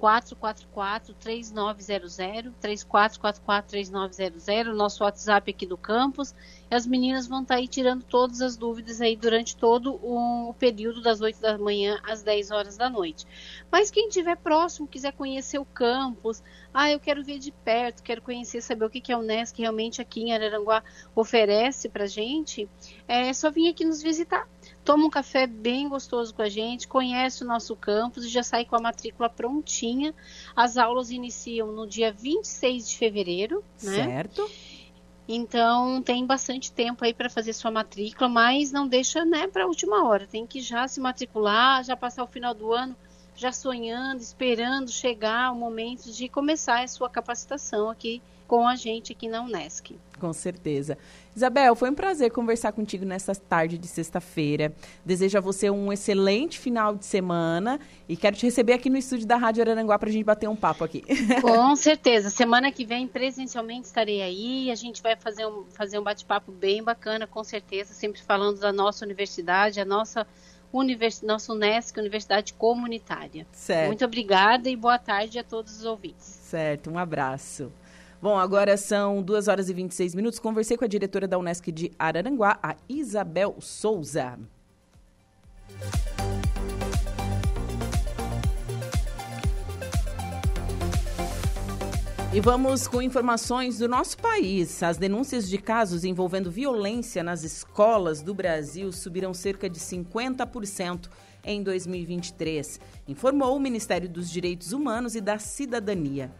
3444-3900, 0.00 2.52
3444-3900, 2.62 4.74
nosso 4.74 5.04
WhatsApp 5.04 5.50
aqui 5.50 5.66
do 5.66 5.76
campus. 5.76 6.34
E 6.70 6.74
as 6.74 6.86
meninas 6.86 7.26
vão 7.26 7.42
estar 7.42 7.54
tá 7.54 7.60
aí 7.60 7.66
tirando 7.66 8.04
todas 8.04 8.40
as 8.40 8.56
dúvidas 8.56 9.00
aí 9.00 9.16
durante 9.16 9.56
todo 9.56 9.98
o 10.02 10.54
período 10.58 11.02
das 11.02 11.20
8 11.20 11.40
da 11.40 11.58
manhã 11.58 11.98
às 12.02 12.22
10 12.22 12.50
horas 12.50 12.76
da 12.76 12.90
noite. 12.90 13.26
Mas 13.70 13.90
quem 13.90 14.08
estiver 14.08 14.36
próximo, 14.36 14.86
quiser 14.86 15.12
conhecer 15.12 15.58
o 15.58 15.64
campus, 15.64 16.42
ah, 16.72 16.90
eu 16.90 17.00
quero 17.00 17.24
ver 17.24 17.38
de 17.38 17.50
perto, 17.50 18.02
quero 18.02 18.22
conhecer, 18.22 18.60
saber 18.60 18.84
o 18.84 18.90
que, 18.90 19.00
que 19.00 19.12
a 19.12 19.18
Unesc 19.18 19.58
realmente 19.58 20.00
aqui 20.00 20.22
em 20.22 20.34
Araranguá 20.34 20.82
oferece 21.14 21.88
para 21.88 22.06
gente, 22.06 22.68
é 23.06 23.32
só 23.32 23.50
vir 23.50 23.68
aqui 23.68 23.84
nos 23.84 24.02
visitar 24.02 24.46
toma 24.88 25.04
um 25.04 25.10
café 25.10 25.46
bem 25.46 25.86
gostoso 25.86 26.34
com 26.34 26.40
a 26.40 26.48
gente, 26.48 26.88
conhece 26.88 27.44
o 27.44 27.46
nosso 27.46 27.76
campus 27.76 28.24
e 28.24 28.28
já 28.30 28.42
sai 28.42 28.64
com 28.64 28.74
a 28.74 28.80
matrícula 28.80 29.28
prontinha. 29.28 30.14
As 30.56 30.78
aulas 30.78 31.10
iniciam 31.10 31.70
no 31.70 31.86
dia 31.86 32.10
26 32.10 32.88
de 32.88 32.96
fevereiro, 32.96 33.62
né? 33.82 34.06
Certo. 34.06 34.50
Então 35.28 36.00
tem 36.00 36.24
bastante 36.24 36.72
tempo 36.72 37.04
aí 37.04 37.12
para 37.12 37.28
fazer 37.28 37.52
sua 37.52 37.70
matrícula, 37.70 38.30
mas 38.30 38.72
não 38.72 38.88
deixa, 38.88 39.26
né, 39.26 39.46
para 39.46 39.64
a 39.64 39.66
última 39.66 40.08
hora. 40.08 40.26
Tem 40.26 40.46
que 40.46 40.62
já 40.62 40.88
se 40.88 41.00
matricular, 41.00 41.84
já 41.84 41.94
passar 41.94 42.24
o 42.24 42.26
final 42.26 42.54
do 42.54 42.72
ano 42.72 42.96
já 43.36 43.52
sonhando, 43.52 44.22
esperando 44.22 44.90
chegar 44.90 45.52
o 45.52 45.54
momento 45.54 46.10
de 46.10 46.30
começar 46.30 46.82
a 46.82 46.88
sua 46.88 47.10
capacitação 47.10 47.90
aqui 47.90 48.22
com 48.48 48.66
a 48.66 48.74
gente 48.74 49.12
aqui 49.12 49.28
na 49.28 49.42
Unesc. 49.42 49.94
Com 50.18 50.32
certeza. 50.32 50.96
Isabel, 51.36 51.76
foi 51.76 51.90
um 51.90 51.94
prazer 51.94 52.32
conversar 52.32 52.72
contigo 52.72 53.04
nessa 53.04 53.34
tarde 53.34 53.76
de 53.78 53.86
sexta-feira. 53.86 54.74
Desejo 55.04 55.36
a 55.38 55.40
você 55.40 55.70
um 55.70 55.92
excelente 55.92 56.58
final 56.58 56.96
de 56.96 57.04
semana 57.04 57.78
e 58.08 58.16
quero 58.16 58.34
te 58.34 58.46
receber 58.46 58.72
aqui 58.72 58.88
no 58.88 58.96
estúdio 58.96 59.26
da 59.26 59.36
Rádio 59.36 59.62
Araranguá 59.62 59.98
para 59.98 60.08
a 60.08 60.12
gente 60.12 60.24
bater 60.24 60.48
um 60.48 60.56
papo 60.56 60.82
aqui. 60.82 61.04
Com 61.40 61.76
certeza. 61.76 62.30
Semana 62.30 62.72
que 62.72 62.84
vem, 62.84 63.06
presencialmente, 63.06 63.86
estarei 63.86 64.22
aí. 64.22 64.70
A 64.70 64.74
gente 64.74 65.02
vai 65.02 65.14
fazer 65.14 65.46
um, 65.46 65.66
fazer 65.70 65.98
um 65.98 66.02
bate-papo 66.02 66.50
bem 66.50 66.82
bacana, 66.82 67.26
com 67.26 67.44
certeza, 67.44 67.92
sempre 67.92 68.22
falando 68.22 68.58
da 68.58 68.72
nossa 68.72 69.04
universidade, 69.04 69.78
a 69.78 69.84
nossa 69.84 70.26
Univers... 70.72 71.20
nossa 71.20 71.52
Unesc, 71.52 71.98
Universidade 72.00 72.54
Comunitária. 72.54 73.46
Certo. 73.52 73.88
Muito 73.88 74.04
obrigada 74.04 74.70
e 74.70 74.74
boa 74.74 74.98
tarde 74.98 75.38
a 75.38 75.44
todos 75.44 75.78
os 75.78 75.84
ouvintes. 75.84 76.24
Certo, 76.24 76.90
um 76.90 76.98
abraço. 76.98 77.70
Bom, 78.20 78.36
agora 78.36 78.76
são 78.76 79.22
2 79.22 79.46
horas 79.46 79.68
e 79.68 79.72
26 79.72 80.14
minutos. 80.16 80.40
Conversei 80.40 80.76
com 80.76 80.84
a 80.84 80.88
diretora 80.88 81.28
da 81.28 81.38
Unesc 81.38 81.70
de 81.70 81.92
Araranguá, 81.96 82.58
a 82.60 82.74
Isabel 82.88 83.56
Souza. 83.60 84.36
E 92.34 92.40
vamos 92.40 92.88
com 92.88 93.00
informações 93.00 93.78
do 93.78 93.88
nosso 93.88 94.18
país. 94.18 94.82
As 94.82 94.96
denúncias 94.96 95.48
de 95.48 95.56
casos 95.56 96.02
envolvendo 96.02 96.50
violência 96.50 97.22
nas 97.22 97.44
escolas 97.44 98.20
do 98.20 98.34
Brasil 98.34 98.90
subiram 98.90 99.32
cerca 99.32 99.70
de 99.70 99.78
50% 99.78 101.08
em 101.44 101.62
2023, 101.62 102.80
informou 103.06 103.56
o 103.56 103.60
Ministério 103.60 104.08
dos 104.08 104.28
Direitos 104.28 104.72
Humanos 104.72 105.14
e 105.14 105.20
da 105.20 105.38
Cidadania. 105.38 106.30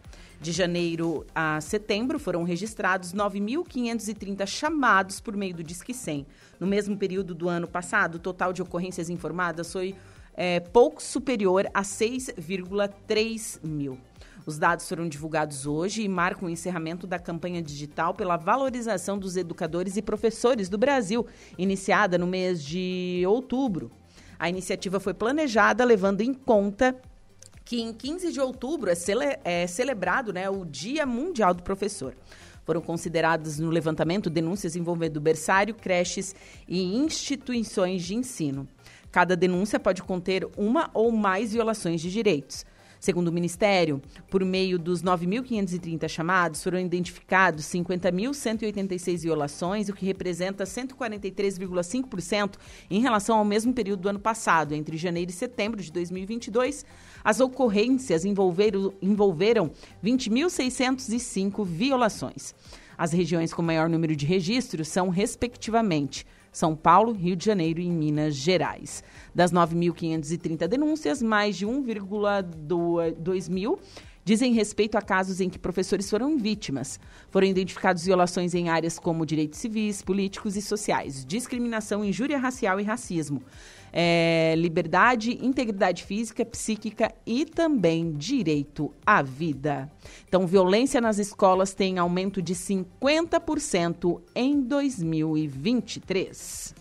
De 0.41 0.53
janeiro 0.53 1.25
a 1.35 1.59
setembro, 1.59 2.17
foram 2.17 2.43
registrados 2.43 3.13
9.530 3.13 4.47
chamados 4.47 5.19
por 5.19 5.35
meio 5.35 5.53
do 5.53 5.61
Disque 5.61 5.93
100. 5.93 6.25
No 6.57 6.65
mesmo 6.65 6.97
período 6.97 7.35
do 7.35 7.49
ano 7.49 7.67
passado, 7.67 8.15
o 8.15 8.19
total 8.19 8.53
de 8.53 8.61
ocorrências 8.61 9.09
informadas 9.09 9.71
foi 9.71 9.95
é, 10.33 10.61
pouco 10.61 11.03
superior 11.03 11.69
a 11.73 11.81
6,3 11.81 13.59
mil. 13.61 13.99
Os 14.45 14.57
dados 14.57 14.87
foram 14.87 15.09
divulgados 15.09 15.65
hoje 15.65 16.03
e 16.03 16.07
marcam 16.07 16.47
o 16.47 16.49
encerramento 16.49 17.05
da 17.05 17.19
campanha 17.19 17.61
digital 17.61 18.13
pela 18.13 18.37
valorização 18.37 19.19
dos 19.19 19.35
educadores 19.35 19.97
e 19.97 20.01
professores 20.01 20.69
do 20.69 20.77
Brasil, 20.77 21.27
iniciada 21.57 22.17
no 22.17 22.25
mês 22.25 22.63
de 22.63 23.23
outubro. 23.27 23.91
A 24.39 24.47
iniciativa 24.47 25.01
foi 25.01 25.13
planejada 25.13 25.83
levando 25.83 26.21
em 26.21 26.33
conta 26.33 26.95
que 27.69 27.79
em 27.79 27.93
15 27.93 28.31
de 28.31 28.41
outubro 28.41 28.89
é, 28.89 28.95
cele 28.95 29.37
é 29.43 29.67
celebrado 29.67 30.33
né, 30.33 30.49
o 30.49 30.65
Dia 30.65 31.05
Mundial 31.05 31.53
do 31.53 31.61
Professor. 31.61 32.15
Foram 32.65 32.81
consideradas 32.81 33.59
no 33.59 33.69
levantamento 33.69 34.27
denúncias 34.27 34.75
envolvendo 34.75 35.21
berçário, 35.21 35.75
creches 35.75 36.33
e 36.67 36.81
instituições 36.81 38.01
de 38.01 38.15
ensino. 38.15 38.67
Cada 39.11 39.35
denúncia 39.35 39.79
pode 39.79 40.01
conter 40.01 40.49
uma 40.57 40.89
ou 40.95 41.11
mais 41.11 41.53
violações 41.53 42.01
de 42.01 42.09
direitos. 42.09 42.65
Segundo 42.99 43.29
o 43.29 43.31
Ministério, 43.31 44.01
por 44.29 44.43
meio 44.43 44.77
dos 44.77 45.01
9.530 45.01 46.09
chamados, 46.09 46.61
foram 46.61 46.77
identificados 46.77 47.63
50.186 47.65 49.21
violações, 49.21 49.87
o 49.87 49.93
que 49.93 50.05
representa 50.05 50.65
143,5% 50.65 52.55
em 52.89 52.99
relação 52.99 53.37
ao 53.37 53.45
mesmo 53.45 53.73
período 53.73 54.01
do 54.01 54.09
ano 54.09 54.19
passado. 54.19 54.75
Entre 54.75 54.97
janeiro 54.97 55.31
e 55.31 55.33
setembro 55.33 55.81
de 55.81 55.91
2022, 55.93 56.85
as 57.23 57.39
ocorrências 57.39 58.25
envolveram, 58.25 58.93
envolveram 59.01 59.71
20.605 60.03 61.65
violações. 61.65 62.53
As 62.97 63.13
regiões 63.13 63.53
com 63.53 63.61
maior 63.61 63.87
número 63.87 64.13
de 64.13 64.25
registros 64.25 64.89
são, 64.89 65.07
respectivamente, 65.07 66.25
são 66.51 66.75
Paulo, 66.75 67.11
Rio 67.11 67.35
de 67.35 67.45
Janeiro 67.45 67.79
e 67.79 67.89
Minas 67.89 68.35
Gerais. 68.35 69.03
Das 69.33 69.51
9.530 69.51 70.67
denúncias, 70.67 71.21
mais 71.21 71.55
de 71.57 71.65
1,2 71.65 73.49
mil 73.49 73.79
dizem 74.29 74.53
respeito 74.53 74.95
a 74.95 75.01
casos 75.01 75.41
em 75.41 75.49
que 75.49 75.57
professores 75.57 76.07
foram 76.07 76.37
vítimas. 76.37 76.99
Foram 77.31 77.47
identificados 77.47 78.05
violações 78.05 78.53
em 78.53 78.69
áreas 78.69 78.99
como 78.99 79.25
direitos 79.25 79.57
civis, 79.57 80.03
políticos 80.03 80.55
e 80.55 80.61
sociais, 80.61 81.25
discriminação, 81.25 82.05
injúria 82.05 82.37
racial 82.37 82.79
e 82.79 82.83
racismo, 82.83 83.41
é, 83.91 84.53
liberdade, 84.55 85.43
integridade 85.43 86.03
física, 86.03 86.45
psíquica 86.45 87.11
e 87.25 87.43
também 87.43 88.11
direito 88.11 88.93
à 89.03 89.23
vida. 89.23 89.91
Então, 90.27 90.45
violência 90.45 91.01
nas 91.01 91.17
escolas 91.17 91.73
tem 91.73 91.97
aumento 91.97 92.39
de 92.39 92.53
50% 92.53 94.21
em 94.35 94.61
2023. 94.61 96.75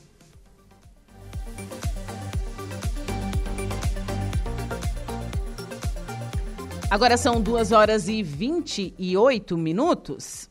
Agora 6.91 7.19
são 7.19 7.39
2 7.39 7.71
horas 7.71 8.09
e 8.09 8.23
28 8.23 9.59
minutos. 9.59 10.49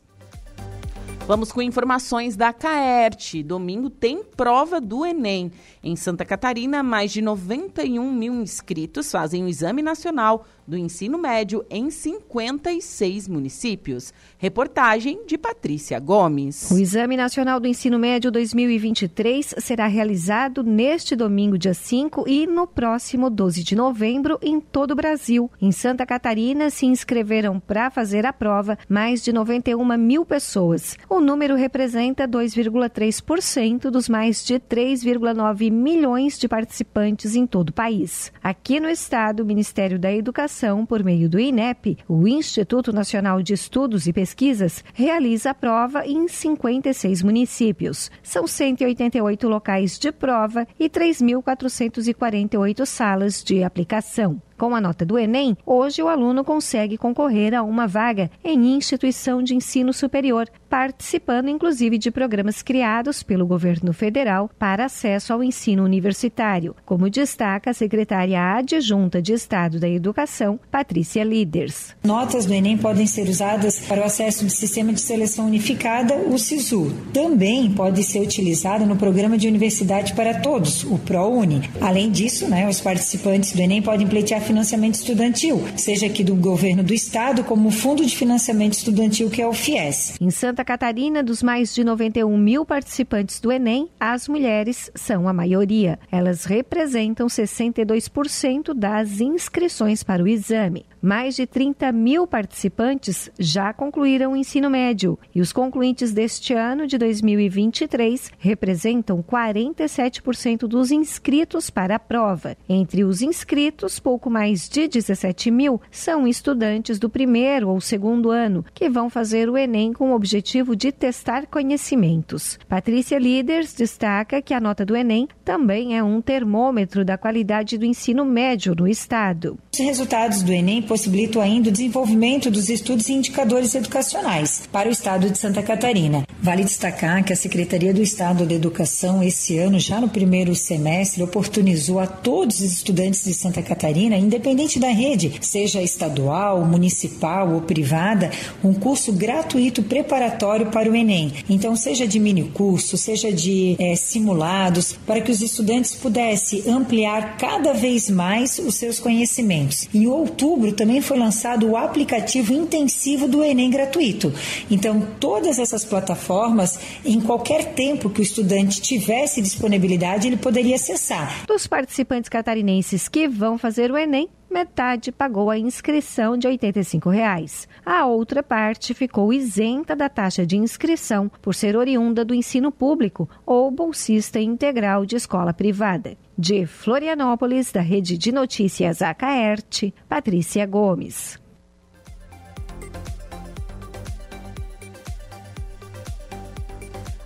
Vamos 1.28 1.52
com 1.52 1.60
informações 1.60 2.36
da 2.36 2.54
CAERT. 2.54 3.42
Domingo 3.42 3.90
tem 3.90 4.24
prova 4.24 4.80
do 4.80 5.04
Enem. 5.04 5.52
Em 5.84 5.94
Santa 5.94 6.24
Catarina, 6.24 6.82
mais 6.82 7.12
de 7.12 7.20
91 7.20 8.10
mil 8.10 8.32
inscritos 8.40 9.12
fazem 9.12 9.44
o 9.44 9.48
Exame 9.48 9.82
Nacional 9.82 10.46
do 10.66 10.76
Ensino 10.76 11.18
Médio 11.18 11.64
em 11.70 11.90
56 11.90 13.28
municípios. 13.28 14.12
Reportagem 14.38 15.24
de 15.26 15.36
Patrícia 15.36 15.98
Gomes. 15.98 16.70
O 16.70 16.78
Exame 16.78 17.16
Nacional 17.16 17.58
do 17.58 17.66
Ensino 17.66 17.98
Médio 17.98 18.30
2023 18.30 19.54
será 19.58 19.86
realizado 19.86 20.62
neste 20.62 21.14
domingo, 21.16 21.58
dia 21.58 21.72
5, 21.72 22.28
e 22.28 22.46
no 22.46 22.66
próximo 22.66 23.28
12 23.28 23.62
de 23.64 23.74
novembro 23.74 24.38
em 24.42 24.60
todo 24.60 24.92
o 24.92 24.96
Brasil. 24.96 25.50
Em 25.60 25.72
Santa 25.72 26.06
Catarina 26.06 26.70
se 26.70 26.86
inscreveram 26.86 27.60
para 27.60 27.90
fazer 27.90 28.24
a 28.24 28.32
prova 28.32 28.78
mais 28.88 29.22
de 29.22 29.32
91 29.32 29.96
mil 29.96 30.24
pessoas. 30.24 30.96
O 31.08 31.17
número 31.20 31.54
representa 31.54 32.26
2,3% 32.26 33.90
dos 33.90 34.08
mais 34.08 34.44
de 34.44 34.54
3,9 34.54 35.70
milhões 35.70 36.38
de 36.38 36.48
participantes 36.48 37.34
em 37.34 37.46
todo 37.46 37.70
o 37.70 37.72
país. 37.72 38.32
Aqui 38.42 38.80
no 38.80 38.88
estado, 38.88 39.42
o 39.42 39.46
Ministério 39.46 39.98
da 39.98 40.12
Educação 40.12 40.84
por 40.84 41.02
meio 41.04 41.28
do 41.28 41.38
INEP, 41.38 41.98
o 42.08 42.26
Instituto 42.26 42.92
Nacional 42.92 43.42
de 43.42 43.54
Estudos 43.54 44.06
e 44.06 44.12
Pesquisas, 44.12 44.84
realiza 44.94 45.50
a 45.50 45.54
prova 45.54 46.06
em 46.06 46.26
56 46.26 47.22
municípios. 47.22 48.10
São 48.22 48.46
188 48.46 49.48
locais 49.48 49.98
de 49.98 50.10
prova 50.12 50.66
e 50.78 50.88
3.448 50.88 52.86
salas 52.86 53.42
de 53.42 53.62
aplicação. 53.62 54.40
Com 54.58 54.74
a 54.74 54.80
nota 54.80 55.06
do 55.06 55.16
Enem, 55.16 55.56
hoje 55.64 56.02
o 56.02 56.08
aluno 56.08 56.42
consegue 56.42 56.98
concorrer 56.98 57.54
a 57.54 57.62
uma 57.62 57.86
vaga 57.86 58.28
em 58.42 58.74
instituição 58.74 59.40
de 59.40 59.54
ensino 59.54 59.92
superior, 59.92 60.48
participando 60.68 61.48
inclusive 61.48 61.96
de 61.96 62.10
programas 62.10 62.60
criados 62.60 63.22
pelo 63.22 63.46
governo 63.46 63.92
federal 63.92 64.50
para 64.58 64.86
acesso 64.86 65.32
ao 65.32 65.44
ensino 65.44 65.84
universitário, 65.84 66.74
como 66.84 67.08
destaca 67.08 67.70
a 67.70 67.72
secretária 67.72 68.56
adjunta 68.56 69.22
de 69.22 69.32
Estado 69.32 69.78
da 69.78 69.88
Educação, 69.88 70.58
Patrícia 70.72 71.22
Líderes. 71.22 71.94
Notas 72.02 72.44
do 72.44 72.52
Enem 72.52 72.76
podem 72.76 73.06
ser 73.06 73.28
usadas 73.28 73.78
para 73.78 74.00
o 74.00 74.04
acesso 74.04 74.44
do 74.44 74.50
Sistema 74.50 74.92
de 74.92 75.00
Seleção 75.00 75.46
Unificada, 75.46 76.16
o 76.16 76.36
SISU. 76.36 76.92
Também 77.14 77.70
pode 77.70 78.02
ser 78.02 78.18
utilizada 78.18 78.84
no 78.84 78.96
Programa 78.96 79.38
de 79.38 79.46
Universidade 79.46 80.14
para 80.14 80.40
Todos, 80.40 80.82
o 80.82 80.98
ProUni. 80.98 81.70
Além 81.80 82.10
disso, 82.10 82.48
né, 82.48 82.68
os 82.68 82.80
participantes 82.80 83.52
do 83.52 83.62
Enem 83.62 83.80
podem 83.80 84.08
pleitear 84.08 84.47
financiamento 84.48 84.94
estudantil, 84.94 85.62
seja 85.76 86.06
aqui 86.06 86.24
do 86.24 86.34
governo 86.34 86.82
do 86.82 86.94
estado, 86.94 87.44
como 87.44 87.68
o 87.68 87.70
Fundo 87.70 88.04
de 88.04 88.16
Financiamento 88.16 88.72
Estudantil, 88.72 89.28
que 89.28 89.42
é 89.42 89.46
o 89.46 89.52
FIES. 89.52 90.16
Em 90.18 90.30
Santa 90.30 90.64
Catarina, 90.64 91.22
dos 91.22 91.42
mais 91.42 91.74
de 91.74 91.84
91 91.84 92.34
mil 92.34 92.64
participantes 92.64 93.40
do 93.40 93.52
Enem, 93.52 93.90
as 94.00 94.26
mulheres 94.26 94.90
são 94.94 95.28
a 95.28 95.34
maioria. 95.34 95.98
Elas 96.10 96.46
representam 96.46 97.26
62% 97.26 98.72
das 98.72 99.20
inscrições 99.20 100.02
para 100.02 100.22
o 100.22 100.28
exame. 100.28 100.86
Mais 101.00 101.36
de 101.36 101.46
30 101.46 101.92
mil 101.92 102.26
participantes 102.26 103.30
já 103.38 103.72
concluíram 103.72 104.32
o 104.32 104.36
ensino 104.36 104.68
médio 104.68 105.18
e 105.34 105.40
os 105.40 105.52
concluintes 105.52 106.12
deste 106.12 106.52
ano 106.54 106.86
de 106.86 106.98
2023 106.98 108.32
representam 108.38 109.22
47% 109.22 110.66
dos 110.66 110.90
inscritos 110.90 111.70
para 111.70 111.96
a 111.96 111.98
prova. 111.98 112.56
Entre 112.68 113.04
os 113.04 113.22
inscritos, 113.22 114.00
pouco 114.00 114.28
mais 114.28 114.68
de 114.68 114.88
17 114.88 115.50
mil 115.50 115.80
são 115.90 116.26
estudantes 116.26 116.98
do 116.98 117.08
primeiro 117.08 117.68
ou 117.68 117.80
segundo 117.80 118.30
ano 118.30 118.64
que 118.74 118.88
vão 118.88 119.08
fazer 119.08 119.48
o 119.48 119.56
Enem 119.56 119.92
com 119.92 120.10
o 120.10 120.14
objetivo 120.14 120.74
de 120.74 120.90
testar 120.90 121.46
conhecimentos. 121.46 122.58
Patrícia 122.68 123.18
Líderes 123.18 123.72
destaca 123.72 124.42
que 124.42 124.52
a 124.52 124.60
nota 124.60 124.84
do 124.84 124.96
Enem 124.96 125.28
também 125.44 125.96
é 125.96 126.02
um 126.02 126.20
termômetro 126.20 127.04
da 127.04 127.16
qualidade 127.16 127.78
do 127.78 127.84
ensino 127.84 128.24
médio 128.24 128.74
no 128.74 128.88
estado. 128.88 129.58
Os 129.72 129.78
resultados 129.78 130.42
do 130.42 130.52
Enem 130.52 130.82
possibilitam 130.88 131.42
ainda 131.42 131.68
o 131.68 131.72
desenvolvimento 131.72 132.50
dos 132.50 132.68
estudos 132.68 133.08
e 133.08 133.12
indicadores 133.12 133.74
educacionais 133.74 134.62
para 134.72 134.88
o 134.88 134.92
estado 134.92 135.30
de 135.30 135.38
Santa 135.38 135.62
Catarina. 135.62 136.24
Vale 136.40 136.64
destacar 136.64 137.22
que 137.22 137.32
a 137.32 137.36
Secretaria 137.36 137.92
do 137.92 138.00
Estado 138.00 138.46
da 138.46 138.54
Educação, 138.54 139.22
esse 139.22 139.58
ano, 139.58 139.78
já 139.78 140.00
no 140.00 140.08
primeiro 140.08 140.54
semestre, 140.54 141.22
oportunizou 141.22 141.98
a 142.00 142.06
todos 142.06 142.60
os 142.60 142.72
estudantes 142.72 143.24
de 143.24 143.34
Santa 143.34 143.60
Catarina, 143.60 144.16
independente 144.16 144.78
da 144.78 144.88
rede, 144.88 145.34
seja 145.40 145.82
estadual, 145.82 146.64
municipal 146.64 147.52
ou 147.52 147.60
privada, 147.60 148.30
um 148.64 148.72
curso 148.72 149.12
gratuito 149.12 149.82
preparatório 149.82 150.66
para 150.66 150.90
o 150.90 150.94
Enem. 150.94 151.32
Então, 151.50 151.76
seja 151.76 152.06
de 152.06 152.18
mini 152.18 152.44
curso, 152.44 152.96
seja 152.96 153.30
de 153.30 153.76
é, 153.78 153.94
simulados, 153.94 154.96
para 155.06 155.20
que 155.20 155.30
os 155.30 155.42
estudantes 155.42 155.94
pudessem 155.94 156.62
ampliar 156.66 157.36
cada 157.36 157.74
vez 157.74 158.08
mais 158.08 158.58
os 158.58 158.76
seus 158.76 158.98
conhecimentos. 158.98 159.88
Em 159.92 160.06
outubro, 160.06 160.72
também 160.78 161.02
foi 161.02 161.18
lançado 161.18 161.68
o 161.68 161.76
aplicativo 161.76 162.54
intensivo 162.54 163.26
do 163.26 163.42
Enem 163.42 163.68
gratuito. 163.68 164.32
Então, 164.70 165.06
todas 165.18 165.58
essas 165.58 165.84
plataformas, 165.84 166.78
em 167.04 167.20
qualquer 167.20 167.74
tempo 167.74 168.08
que 168.08 168.20
o 168.20 168.22
estudante 168.22 168.80
tivesse 168.80 169.42
disponibilidade, 169.42 170.28
ele 170.28 170.36
poderia 170.36 170.76
acessar. 170.76 171.44
Dos 171.46 171.66
participantes 171.66 172.28
catarinenses 172.28 173.08
que 173.08 173.26
vão 173.26 173.58
fazer 173.58 173.90
o 173.90 173.98
Enem, 173.98 174.28
metade 174.50 175.12
pagou 175.12 175.50
a 175.50 175.58
inscrição 175.58 176.36
de 176.36 176.46
85 176.46 177.10
reais. 177.10 177.68
A 177.84 178.06
outra 178.06 178.42
parte 178.42 178.94
ficou 178.94 179.32
isenta 179.32 179.94
da 179.94 180.08
taxa 180.08 180.46
de 180.46 180.56
inscrição 180.56 181.30
por 181.42 181.54
ser 181.54 181.76
oriunda 181.76 182.24
do 182.24 182.34
ensino 182.34 182.72
público 182.72 183.28
ou 183.44 183.70
bolsista 183.70 184.40
integral 184.40 185.04
de 185.04 185.16
escola 185.16 185.52
privada. 185.52 186.16
De 186.36 186.66
Florianópolis, 186.66 187.72
da 187.72 187.80
Rede 187.80 188.16
de 188.16 188.32
Notícias 188.32 189.02
Acaerte, 189.02 189.94
Patrícia 190.08 190.64
Gomes. 190.66 191.38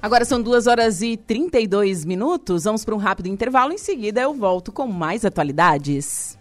Agora 0.02 0.24
são 0.24 0.42
2 0.42 0.66
horas 0.66 1.00
e 1.00 1.16
32 1.16 2.04
minutos. 2.04 2.64
Vamos 2.64 2.84
para 2.84 2.92
um 2.92 2.98
rápido 2.98 3.28
intervalo. 3.28 3.72
Em 3.72 3.78
seguida, 3.78 4.20
eu 4.20 4.34
volto 4.34 4.72
com 4.72 4.88
mais 4.88 5.24
atualidades. 5.24 6.36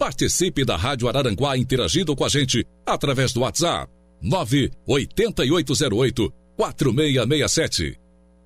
Participe 0.00 0.64
da 0.64 0.76
Rádio 0.78 1.08
Araranguá 1.08 1.58
interagindo 1.58 2.16
com 2.16 2.24
a 2.24 2.28
gente 2.30 2.66
através 2.86 3.34
do 3.34 3.40
WhatsApp 3.40 3.92
98808 4.22 6.32
4667. 6.56 8.00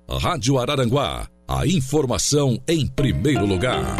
Rádio 0.05 0.59
Araranguá, 0.59 1.29
a 1.47 1.65
informação 1.65 2.61
em 2.67 2.85
primeiro 2.85 3.45
lugar. 3.45 3.95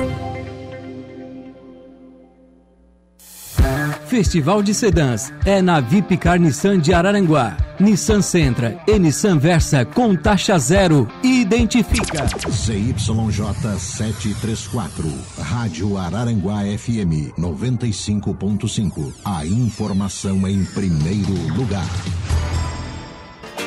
Festival 4.15 4.63
de 4.63 4.73
Sedãs 4.73 5.29
é 5.45 5.61
na 5.61 5.81
Vipcar 5.81 6.39
Nissan 6.39 6.79
de 6.79 6.93
Araranguá. 6.93 7.57
Nissan 7.77 8.21
Sentra 8.21 8.79
e 8.87 8.97
Nissan 8.97 9.37
Versa 9.37 9.83
com 9.83 10.15
taxa 10.15 10.57
zero. 10.57 11.05
Identifica. 11.21 12.25
ZYJ 12.49 13.77
734. 13.77 15.13
Rádio 15.37 15.97
Araranguá 15.97 16.61
FM 16.61 17.35
95.5. 17.37 19.13
A 19.25 19.45
informação 19.45 20.47
em 20.47 20.63
primeiro 20.63 21.33
lugar. 21.53 21.85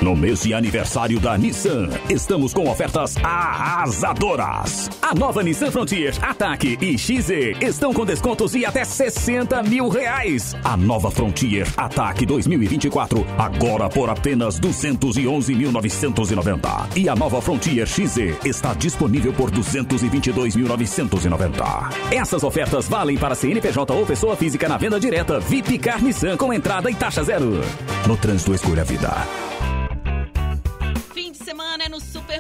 No 0.01 0.15
mês 0.15 0.43
de 0.43 0.55
aniversário 0.55 1.19
da 1.19 1.37
Nissan, 1.37 1.89
estamos 2.09 2.55
com 2.55 2.71
ofertas 2.71 3.17
arrasadoras. 3.17 4.89
A 5.03 5.13
nova 5.13 5.43
Nissan 5.43 5.73
Frontier, 5.73 6.15
Ataque 6.23 6.79
e 6.81 6.97
XZ 6.97 7.61
estão 7.61 7.93
com 7.93 8.05
descontos 8.05 8.53
de 8.53 8.65
até 8.65 8.85
60 8.85 9.61
mil 9.65 9.89
reais. 9.89 10.55
A 10.63 10.77
nova 10.77 11.11
Frontier 11.11 11.67
Ataque 11.77 12.25
2024, 12.25 13.27
agora 13.37 13.89
por 13.89 14.09
apenas 14.09 14.61
211.990. 14.61 16.97
E 16.97 17.09
a 17.09 17.17
nova 17.17 17.43
Frontier 17.43 17.89
XZ 17.89 18.37
está 18.45 18.75
disponível 18.75 19.33
por 19.33 19.51
222.990. 19.51 22.13
Essas 22.13 22.45
ofertas 22.45 22.89
valem 22.89 23.19
para 23.19 23.35
CNPJ 23.35 23.93
ou 23.93 24.07
pessoa 24.07 24.37
física 24.37 24.69
na 24.69 24.77
venda 24.77 25.01
direta 25.01 25.41
VIP 25.41 25.77
Car 25.79 26.01
Nissan 26.01 26.37
com 26.37 26.53
entrada 26.53 26.89
e 26.89 26.95
taxa 26.95 27.25
zero. 27.25 27.61
No 28.07 28.17
trânsito, 28.17 28.55
escolha 28.55 28.83
a 28.83 28.85
vida 28.85 29.27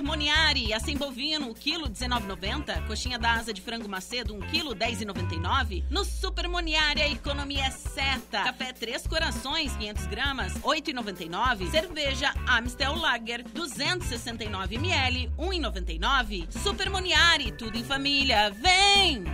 Moniari. 0.09 0.73
Assim 0.73 0.97
bovino, 0.97 1.53
quilo 1.55 1.87
19,90. 1.87 2.87
Coxinha 2.87 3.19
da 3.19 3.35
asa 3.35 3.53
de 3.53 3.61
frango 3.61 3.87
macedo, 3.87 4.35
1 4.35 4.41
quilo 4.51 4.75
10,99. 4.75 5.85
No 5.91 6.03
Super 6.03 6.49
Moniari 6.49 7.03
a 7.03 7.09
economia 7.09 7.67
é 7.67 7.71
certa. 7.71 8.43
Café 8.43 8.73
Três 8.73 9.07
Corações, 9.07 9.77
500 9.77 10.07
gramas, 10.07 10.55
8,99. 10.61 11.71
Cerveja 11.71 12.33
Amstel 12.47 12.97
Lager, 12.97 13.45
269 13.51 14.77
ml, 14.77 15.31
1,99. 15.39 16.51
Super 16.53 16.89
Moniari, 16.89 17.53
tudo 17.53 17.77
em 17.77 17.85
família. 17.85 18.51
Vem! 18.51 19.25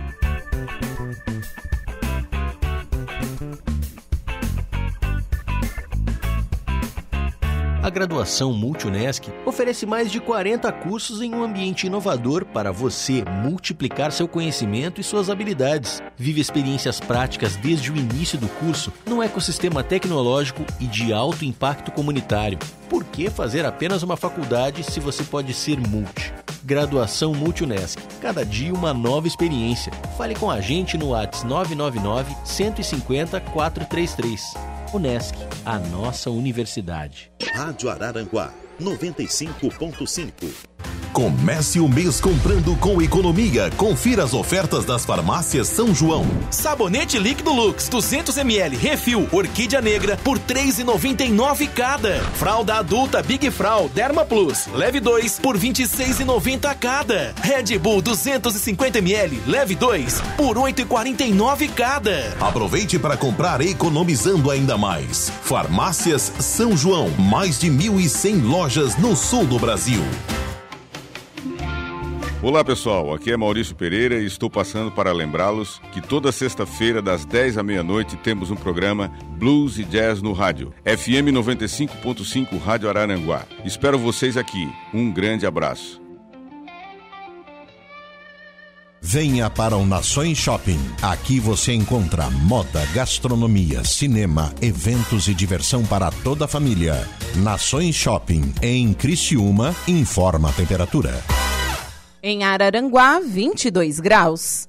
A 7.85 7.89
graduação 7.91 8.51
Multunesc 8.51 9.31
oferece 9.45 9.85
mais 9.85 10.11
de 10.11 10.19
40 10.19 10.71
cursos 10.71 11.21
em 11.21 11.35
um 11.35 11.43
ambiente 11.43 11.85
inovador 11.85 12.43
para 12.43 12.71
você 12.71 13.23
multiplicar 13.43 14.11
seu 14.11 14.27
conhecimento 14.27 14.99
e 14.99 15.03
suas 15.03 15.29
habilidades. 15.29 16.01
Vive 16.17 16.41
experiências 16.41 16.99
práticas 16.99 17.55
desde 17.55 17.91
o 17.91 17.95
início 17.95 18.39
do 18.39 18.47
curso 18.47 18.91
num 19.05 19.21
ecossistema 19.21 19.83
tecnológico 19.83 20.65
e 20.79 20.87
de 20.87 21.13
alto 21.13 21.45
impacto 21.45 21.91
comunitário. 21.91 22.57
Por 22.89 23.03
que 23.03 23.29
fazer 23.29 23.67
apenas 23.67 24.01
uma 24.01 24.17
faculdade 24.17 24.81
se 24.81 24.99
você 24.99 25.23
pode 25.23 25.53
ser 25.53 25.77
multi? 25.79 26.33
Graduação 26.63 27.35
Multunesc. 27.35 28.01
Cada 28.19 28.43
dia 28.43 28.73
uma 28.73 28.95
nova 28.95 29.27
experiência. 29.27 29.93
Fale 30.17 30.33
com 30.33 30.49
a 30.49 30.59
gente 30.59 30.97
no 30.97 31.09
WhatsApp 31.09 31.47
999 31.47 32.35
150 32.45 33.39
433. 33.41 34.55
Unesc, 34.95 35.35
a 35.65 35.77
nossa 35.77 36.29
universidade. 36.29 37.29
Rádio 37.53 37.89
Araranguá 37.89 38.53
95.5. 38.79 40.94
Comece 41.15 41.79
o 41.79 41.87
mês 41.87 42.19
comprando 42.19 42.75
com 42.75 43.01
economia. 43.01 43.71
Confira 43.77 44.25
as 44.25 44.33
ofertas 44.33 44.83
das 44.83 45.05
farmácias 45.05 45.69
São 45.69 45.95
João. 45.95 46.25
Sabonete 46.51 47.17
líquido 47.17 47.53
Lux 47.53 47.89
200ml 47.89 48.77
refil 48.77 49.25
Orquídea 49.31 49.79
Negra 49.79 50.19
por 50.21 50.37
3,99 50.37 51.69
cada. 51.69 52.19
Fralda 52.33 52.75
adulta 52.75 53.23
Big 53.23 53.49
Frau 53.49 53.87
Derma 53.87 54.25
Plus 54.25 54.67
leve 54.73 54.99
2 54.99 55.39
por 55.39 55.57
26,90 55.57 56.75
cada. 56.77 57.33
Red 57.41 57.79
Bull 57.79 58.03
250ml 58.03 59.39
leve 59.47 59.73
2 59.73 60.21
por 60.35 60.57
8,49 60.57 61.69
cada. 61.73 62.35
Aproveite 62.41 62.99
para 62.99 63.15
comprar 63.15 63.61
economizando 63.61 64.51
ainda 64.51 64.77
mais. 64.77 65.31
Farmácias 65.43 66.29
São 66.39 66.75
João, 66.75 67.09
mais 67.11 67.57
de 67.57 67.71
1.100 67.71 68.43
lojas 68.43 68.97
no 68.97 69.15
sul 69.15 69.45
do 69.45 69.57
Brasil. 69.57 70.03
Olá 72.43 72.63
pessoal, 72.63 73.13
aqui 73.13 73.31
é 73.31 73.37
Maurício 73.37 73.75
Pereira 73.75 74.19
e 74.21 74.25
estou 74.25 74.49
passando 74.49 74.91
para 74.91 75.11
lembrá-los 75.11 75.79
que 75.91 76.01
toda 76.01 76.31
sexta-feira, 76.31 77.01
das 77.01 77.25
10 77.25 77.57
à 77.57 77.63
meia-noite, 77.63 78.17
temos 78.17 78.51
um 78.51 78.55
programa 78.55 79.11
Blues 79.37 79.79
e 79.79 79.83
Jazz 79.83 80.21
no 80.21 80.33
rádio. 80.33 80.73
FM 80.83 81.31
95.5 81.33 82.59
Rádio 82.61 82.89
Araranguá. 82.89 83.45
Espero 83.63 83.97
vocês 83.97 84.37
aqui. 84.37 84.69
Um 84.93 85.11
grande 85.11 85.45
abraço. 85.45 86.01
Venha 89.01 89.49
para 89.49 89.77
o 89.77 89.85
Nações 89.85 90.37
Shopping. 90.37 90.79
Aqui 91.01 91.39
você 91.39 91.73
encontra 91.73 92.29
moda, 92.29 92.85
gastronomia, 92.93 93.83
cinema, 93.83 94.53
eventos 94.61 95.27
e 95.27 95.33
diversão 95.33 95.85
para 95.85 96.11
toda 96.11 96.45
a 96.45 96.47
família. 96.47 97.07
Nações 97.37 97.95
Shopping, 97.95 98.53
em 98.61 98.93
Criciúma, 98.93 99.75
informa 99.87 100.49
a 100.49 100.53
temperatura. 100.53 101.23
Em 102.27 102.43
Araranguá, 102.43 103.19
22 103.19 103.99
graus. 103.99 104.67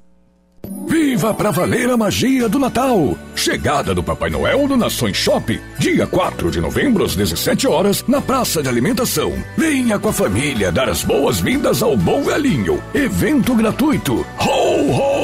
Viva 0.86 1.32
pra 1.32 1.50
valer 1.50 1.88
a 1.88 1.96
magia 1.96 2.50
do 2.50 2.58
Natal! 2.58 3.16
Chegada 3.34 3.94
do 3.94 4.02
Papai 4.02 4.28
Noel 4.28 4.68
no 4.68 4.76
Nações 4.76 5.16
Shop, 5.16 5.58
dia 5.78 6.06
4 6.06 6.50
de 6.50 6.60
novembro 6.60 7.02
às 7.02 7.16
17 7.16 7.66
horas, 7.66 8.04
na 8.06 8.20
Praça 8.20 8.62
de 8.62 8.68
Alimentação. 8.68 9.32
Venha 9.56 9.98
com 9.98 10.10
a 10.10 10.12
família 10.12 10.70
dar 10.70 10.90
as 10.90 11.02
boas-vindas 11.02 11.82
ao 11.82 11.96
Bom 11.96 12.22
Velhinho. 12.24 12.82
Evento 12.92 13.54
gratuito. 13.54 14.26
Ho, 14.38 14.92
ho! 14.92 15.15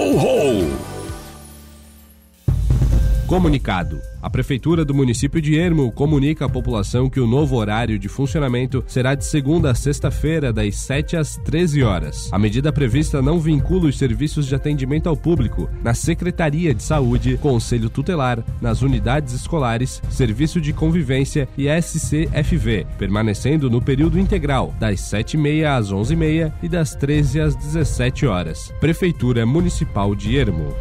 Comunicado. 3.33 3.99
A 4.21 4.29
Prefeitura 4.29 4.85
do 4.85 4.93
município 4.93 5.41
de 5.41 5.57
Ermo 5.57 5.91
comunica 5.91 6.45
à 6.45 6.49
população 6.51 7.09
que 7.09 7.19
o 7.19 7.27
novo 7.27 7.57
horário 7.57 7.99
de 7.99 8.07
funcionamento 8.07 8.85
será 8.87 9.15
de 9.15 9.25
segunda 9.25 9.71
a 9.71 9.75
sexta-feira, 9.75 10.53
das 10.53 10.77
7 10.77 11.17
às 11.17 11.39
13 11.39 11.83
horas. 11.83 12.29
A 12.31 12.39
medida 12.39 12.71
prevista 12.71 13.23
não 13.23 13.41
vincula 13.41 13.89
os 13.89 13.97
serviços 13.97 14.47
de 14.47 14.55
atendimento 14.55 15.09
ao 15.09 15.17
público 15.17 15.67
na 15.83 15.95
Secretaria 15.95 16.75
de 16.75 16.83
Saúde, 16.83 17.39
Conselho 17.39 17.89
Tutelar, 17.89 18.45
nas 18.61 18.83
unidades 18.83 19.33
escolares, 19.33 20.03
Serviço 20.11 20.61
de 20.61 20.75
Convivência 20.75 21.49
e 21.57 21.69
SCFV, 21.69 22.87
permanecendo 22.99 23.71
no 23.71 23.81
período 23.81 24.19
integral, 24.19 24.75
das 24.79 25.01
7h30 25.01 25.65
às 25.65 25.91
11h30 25.91 26.53
e 26.63 26.69
das 26.69 26.95
13 26.95 27.41
às 27.41 27.57
17 27.57 28.27
horas. 28.27 28.71
Prefeitura 28.79 29.47
Municipal 29.47 30.15
de 30.15 30.37
Ermo. 30.37 30.77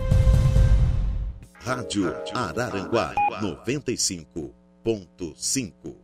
Rádio 1.63 2.11
Araranguá 2.33 3.13
95.5. 3.39 5.95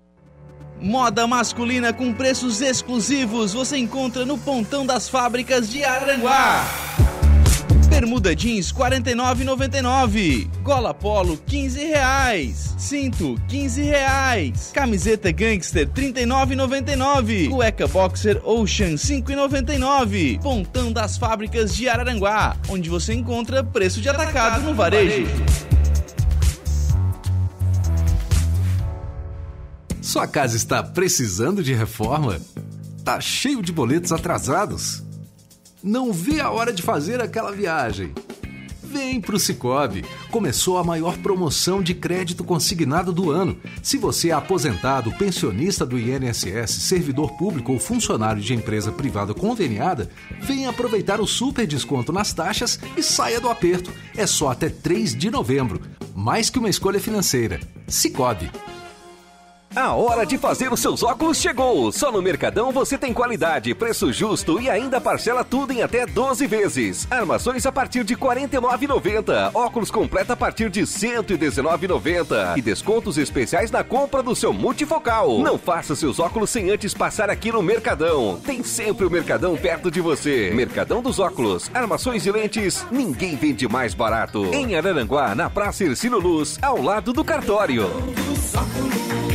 Moda 0.80 1.26
masculina 1.26 1.92
com 1.92 2.14
preços 2.14 2.62
exclusivos 2.62 3.54
você 3.54 3.78
encontra 3.78 4.24
no 4.24 4.38
Pontão 4.38 4.86
das 4.86 5.10
Fábricas 5.10 5.68
de 5.68 5.84
Araranguá. 5.84 6.64
Bermuda 8.00 8.36
jeans 8.36 8.72
49,99. 8.72 10.48
Gola 10.62 10.94
polo 10.94 11.36
15 11.36 11.84
reais. 11.84 12.76
Cinto 12.78 13.36
15 13.48 13.82
reais. 13.82 14.72
Camiseta 14.72 15.32
gangster 15.32 15.88
39,99. 15.90 17.50
Cueca 17.50 17.88
boxer 17.88 18.40
Ocean 18.46 18.94
5,99. 18.94 20.40
Pontão 20.44 20.92
das 20.92 21.18
Fábricas 21.18 21.76
de 21.76 21.90
Araranguá, 21.90 22.56
onde 22.70 22.88
você 22.88 23.16
encontra 23.16 23.64
preço 23.64 24.00
de 24.00 24.08
atacado 24.08 24.62
no 24.62 24.76
varejo. 24.76 25.26
Sua 30.00 30.28
casa 30.28 30.56
está 30.56 30.84
precisando 30.84 31.64
de 31.64 31.74
reforma? 31.74 32.40
Tá 33.04 33.20
cheio 33.20 33.64
de 33.64 33.72
boletos 33.72 34.12
atrasados? 34.12 35.07
Não 35.84 36.12
vê 36.12 36.42
a 36.42 36.50
hora 36.50 36.74
de 36.74 36.82
fazer 36.82 37.22
aquela 37.22 37.52
viagem. 37.52 38.14
Vem 38.82 39.20
pro 39.20 39.38
Cicobi. 39.38 40.04
Começou 40.32 40.78
a 40.78 40.84
maior 40.84 41.18
promoção 41.18 41.84
de 41.84 41.94
crédito 41.94 42.44
consignado 42.44 43.12
do 43.12 43.30
ano. 43.30 43.58
Se 43.84 43.98
você 43.98 44.30
é 44.30 44.32
aposentado, 44.32 45.12
pensionista 45.18 45.86
do 45.86 46.00
INSS, 46.00 46.72
servidor 46.72 47.38
público 47.38 47.74
ou 47.74 47.80
funcionário 47.80 48.42
de 48.42 48.54
empresa 48.54 48.92
privada 48.92 49.34
conveniada, 49.34 50.10
venha 50.42 50.70
aproveitar 50.70 51.20
o 51.20 51.28
super 51.28 51.68
desconto 51.68 52.14
nas 52.14 52.32
taxas 52.34 52.80
e 52.96 53.04
saia 53.04 53.42
do 53.42 53.50
aperto. 53.50 53.92
É 54.16 54.26
só 54.26 54.50
até 54.50 54.70
3 54.70 55.16
de 55.16 55.30
novembro. 55.30 55.82
Mais 56.16 56.50
que 56.50 56.58
uma 56.58 56.70
escolha 56.70 57.00
financeira. 57.00 57.60
Cicobi. 57.88 58.50
A 59.78 59.94
hora 59.94 60.26
de 60.26 60.40
fazer 60.40 60.74
os 60.74 60.80
seus 60.80 61.04
óculos 61.04 61.38
chegou! 61.38 61.92
Só 61.92 62.12
no 62.12 62.20
Mercadão 62.20 62.72
você 62.72 62.98
tem 62.98 63.14
qualidade, 63.14 63.76
preço 63.76 64.12
justo 64.12 64.60
e 64.60 64.68
ainda 64.68 65.00
parcela 65.00 65.44
tudo 65.44 65.72
em 65.72 65.84
até 65.84 66.04
12 66.04 66.48
vezes. 66.48 67.08
Armações 67.12 67.64
a 67.64 67.72
partir 67.72 68.04
de 68.04 68.16
R$ 68.16 68.22
49,90. 68.22 69.52
Óculos 69.54 69.92
completo 69.92 70.34
a 70.34 70.36
partir 70.36 70.72
de 70.72 70.80
R$ 70.80 70.88
119,90. 70.88 72.58
E 72.58 72.62
descontos 72.64 73.20
especiais 73.20 73.70
na 73.70 73.84
compra 73.84 74.24
do 74.24 74.36
seu 74.36 74.52
multifocal. 74.52 75.38
Não 75.44 75.60
faça 75.60 75.96
seus 75.96 76.20
óculos 76.20 76.50
sem 76.50 76.72
antes 76.72 76.96
passar 76.96 77.30
aqui 77.30 77.52
no 77.52 77.62
Mercadão. 77.62 78.42
Tem 78.44 78.64
sempre 78.64 79.06
o 79.06 79.12
Mercadão 79.12 79.56
perto 79.56 79.92
de 79.92 80.02
você. 80.02 80.50
Mercadão 80.56 81.04
dos 81.04 81.20
Óculos. 81.20 81.70
Armações 81.72 82.26
e 82.26 82.32
lentes, 82.32 82.84
ninguém 82.90 83.36
vende 83.36 83.68
mais 83.68 83.94
barato. 83.94 84.44
Em 84.46 84.76
Araranguá, 84.76 85.36
na 85.36 85.52
Praça 85.52 85.84
Ercino 85.84 86.18
Luz, 86.18 86.58
ao 86.64 86.82
lado 86.82 87.14
do 87.14 87.24
cartório. 87.24 87.88
Nas 88.16 89.27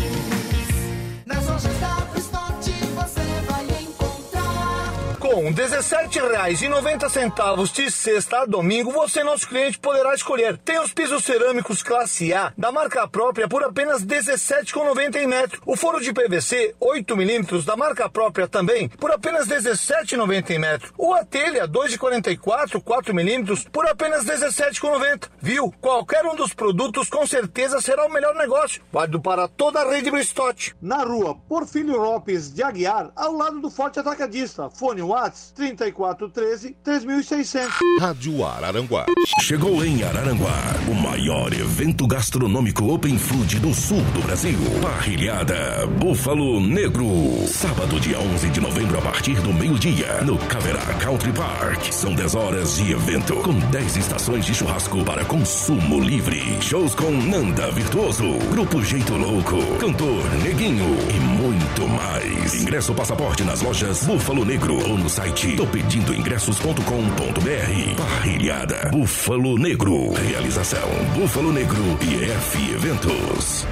Com 5.43 5.49
R$ 5.49 5.55
17,90 5.55 7.73
de 7.73 7.91
sexta 7.91 8.43
a 8.43 8.47
domingo, 8.47 8.93
você, 8.93 9.25
nosso 9.25 9.49
cliente, 9.49 9.77
poderá 9.77 10.15
escolher. 10.15 10.57
Tem 10.57 10.79
os 10.79 10.95
pisos 10.95 11.25
cerâmicos 11.25 11.83
classe 11.83 12.33
A, 12.33 12.53
da 12.57 12.71
marca 12.71 13.09
própria, 13.09 13.49
por 13.49 13.65
apenas 13.65 14.03
R$ 14.03 14.07
17,90 14.07 15.17
em 15.17 15.27
metro. 15.27 15.61
O 15.67 15.77
forro 15.77 15.99
de 15.99 16.13
PVC 16.13 16.77
8mm, 16.81 17.65
da 17.65 17.77
marca 17.77 18.09
própria 18.09 18.47
também, 18.47 18.89
por 18.89 19.11
apenas 19.11 19.49
R$ 19.49 19.57
17,90 19.57 20.51
em 20.51 20.61
metro. 20.61 20.95
Ou 20.97 21.13
a 21.13 21.25
telha 21.25 21.67
2,44, 21.67 22.81
4mm, 22.81 23.69
por 23.73 23.85
apenas 23.85 24.25
R$ 24.25 24.37
17,90. 24.37 25.29
Viu? 25.41 25.75
Qualquer 25.81 26.25
um 26.25 26.37
dos 26.37 26.55
produtos 26.55 27.11
com 27.11 27.27
certeza 27.27 27.81
será 27.81 28.07
o 28.07 28.13
melhor 28.13 28.37
negócio. 28.37 28.81
Válido 28.93 29.21
para 29.21 29.49
toda 29.49 29.81
a 29.81 29.91
rede 29.91 30.09
Bristote. 30.09 30.77
Na 30.81 31.03
rua 31.03 31.35
Porfírio 31.49 31.97
Lopes 31.97 32.55
de 32.55 32.63
Aguiar, 32.63 33.11
ao 33.17 33.33
lado 33.33 33.61
do 33.61 33.69
Forte 33.69 33.99
Atacadista. 33.99 34.71
Fone 34.71 35.03
WhatsApp 35.03 35.32
WhatsApp 35.33 35.53
3413 35.55 36.77
3600. 36.83 37.73
Rádio 38.01 38.45
Araranguá. 38.45 39.07
Chegou 39.41 39.85
em 39.85 40.03
Araranguá 40.03 40.75
o 40.89 40.95
maior 40.95 41.53
evento 41.53 42.07
gastronômico 42.07 42.93
Open 42.93 43.19
Food 43.19 43.59
do 43.61 43.75
sul 43.75 44.03
do 44.15 44.21
Brasil. 44.23 44.59
Parrilhada 44.81 45.87
Búfalo 45.99 46.61
Negro. 46.61 47.07
Sábado, 47.47 47.99
dia 48.01 48.19
11 48.19 48.51
de 48.51 48.61
novembro, 48.61 48.99
a 48.99 49.03
partir 49.03 49.41
do 49.41 49.53
meio-dia, 49.53 50.23
no 50.23 50.37
Caverá 50.39 50.85
Country 51.01 51.33
Park. 51.33 51.93
São 51.93 52.15
10 52.15 52.35
horas 52.35 52.77
de 52.77 52.93
evento, 52.93 53.35
com 53.37 53.59
10 53.71 53.97
estações 53.97 54.45
de 54.45 54.55
churrasco 54.55 55.05
para 55.05 55.25
consumo 55.25 56.01
livre. 56.01 56.41
Shows 56.61 56.95
com 56.95 57.11
Nanda 57.11 57.71
Virtuoso, 57.71 58.25
Grupo 58.51 58.83
Jeito 58.83 59.15
Louco, 59.15 59.57
Cantor 59.79 60.25
Neguinho 60.43 60.97
e 61.09 61.21
muito 61.41 61.89
mais. 61.89 62.55
Ingresso 62.55 62.95
passaporte 62.95 63.43
nas 63.45 63.63
lojas 63.63 64.05
Búfalo 64.05 64.45
Negro 64.45 64.75
ou 64.89 64.99
no 64.99 65.09
site 65.09 65.22
topedindoingressos.com.br. 65.31 67.95
Parrilhada 67.97 68.89
Búfalo 68.91 69.57
Negro. 69.57 70.13
Realização 70.15 70.89
Búfalo 71.15 71.53
Negro 71.53 71.97
e 72.03 72.25
F 72.25 72.73
Eventos. 72.73 73.65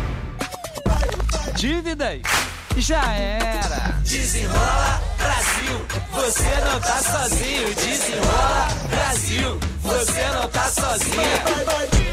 Dívidas? 1.57 2.21
Já 2.77 3.03
era. 3.15 3.99
Desenrola 4.05 5.03
Brasil, 5.19 5.85
você 6.13 6.55
não 6.65 6.79
tá 6.81 7.03
sozinho. 7.03 7.75
Desenrola 7.75 8.69
Brasil, 8.89 9.59
você 9.83 10.29
não 10.33 10.49
tá 10.49 10.69
sozinho. 10.69 12.10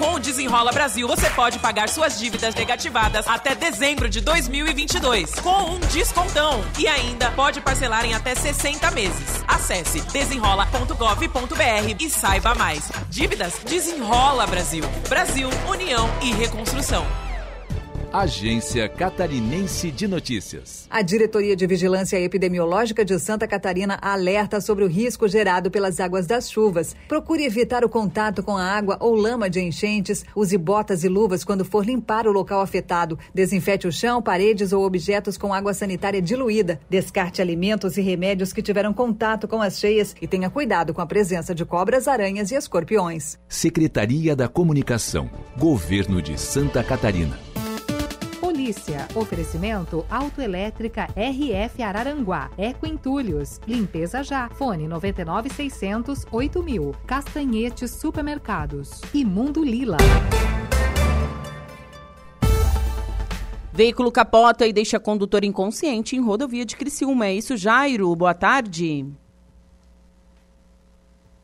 Com 0.00 0.14
o 0.14 0.18
Desenrola 0.18 0.72
Brasil, 0.72 1.06
você 1.06 1.28
pode 1.28 1.58
pagar 1.58 1.86
suas 1.90 2.18
dívidas 2.18 2.54
negativadas 2.54 3.28
até 3.28 3.54
dezembro 3.54 4.08
de 4.08 4.22
2022, 4.22 5.34
com 5.40 5.72
um 5.72 5.78
descontão. 5.92 6.64
E 6.78 6.88
ainda 6.88 7.30
pode 7.32 7.60
parcelar 7.60 8.06
em 8.06 8.14
até 8.14 8.34
60 8.34 8.90
meses. 8.92 9.44
Acesse 9.46 10.00
desenrola.gov.br 10.10 11.96
e 12.00 12.08
saiba 12.08 12.54
mais. 12.54 12.90
Dívidas? 13.10 13.60
Desenrola 13.66 14.46
Brasil. 14.46 14.84
Brasil, 15.06 15.50
União 15.68 16.08
e 16.22 16.32
Reconstrução. 16.32 17.06
Agência 18.12 18.88
Catarinense 18.88 19.88
de 19.88 20.08
Notícias. 20.08 20.84
A 20.90 21.00
Diretoria 21.00 21.54
de 21.54 21.64
Vigilância 21.64 22.20
Epidemiológica 22.20 23.04
de 23.04 23.16
Santa 23.20 23.46
Catarina 23.46 24.00
alerta 24.02 24.60
sobre 24.60 24.82
o 24.82 24.88
risco 24.88 25.28
gerado 25.28 25.70
pelas 25.70 26.00
águas 26.00 26.26
das 26.26 26.50
chuvas. 26.50 26.96
Procure 27.06 27.44
evitar 27.44 27.84
o 27.84 27.88
contato 27.88 28.42
com 28.42 28.56
a 28.56 28.64
água 28.64 28.96
ou 28.98 29.14
lama 29.14 29.48
de 29.48 29.60
enchentes. 29.60 30.24
Use 30.34 30.58
botas 30.58 31.04
e 31.04 31.08
luvas 31.08 31.44
quando 31.44 31.64
for 31.64 31.86
limpar 31.86 32.26
o 32.26 32.32
local 32.32 32.60
afetado. 32.60 33.16
Desinfete 33.32 33.86
o 33.86 33.92
chão, 33.92 34.20
paredes 34.20 34.72
ou 34.72 34.84
objetos 34.84 35.38
com 35.38 35.54
água 35.54 35.72
sanitária 35.72 36.20
diluída. 36.20 36.80
Descarte 36.90 37.40
alimentos 37.40 37.96
e 37.96 38.00
remédios 38.00 38.52
que 38.52 38.60
tiveram 38.60 38.92
contato 38.92 39.46
com 39.46 39.62
as 39.62 39.78
cheias 39.78 40.16
e 40.20 40.26
tenha 40.26 40.50
cuidado 40.50 40.92
com 40.92 41.00
a 41.00 41.06
presença 41.06 41.54
de 41.54 41.64
cobras, 41.64 42.08
aranhas 42.08 42.50
e 42.50 42.56
escorpiões. 42.56 43.38
Secretaria 43.48 44.34
da 44.34 44.48
Comunicação. 44.48 45.30
Governo 45.56 46.20
de 46.20 46.36
Santa 46.36 46.82
Catarina. 46.82 47.49
Polícia. 48.60 49.08
Oferecimento 49.14 50.04
Autoelétrica 50.10 51.08
RF 51.16 51.82
Araranguá. 51.82 52.50
Eco 52.58 52.86
Entulhos. 52.86 53.58
Limpeza 53.66 54.22
já. 54.22 54.50
Fone 54.50 54.86
99600 54.86 56.26
8000. 56.30 56.94
Castanhetes 57.06 57.90
Supermercados. 57.92 59.00
E 59.14 59.24
Mundo 59.24 59.64
Lila. 59.64 59.96
Veículo 63.72 64.12
capota 64.12 64.66
e 64.66 64.74
deixa 64.74 65.00
condutor 65.00 65.42
inconsciente 65.42 66.14
em 66.14 66.20
rodovia 66.20 66.66
de 66.66 66.76
Criciúma. 66.76 67.28
É 67.28 67.32
isso, 67.32 67.56
Jairo? 67.56 68.14
Boa 68.14 68.34
tarde. 68.34 69.06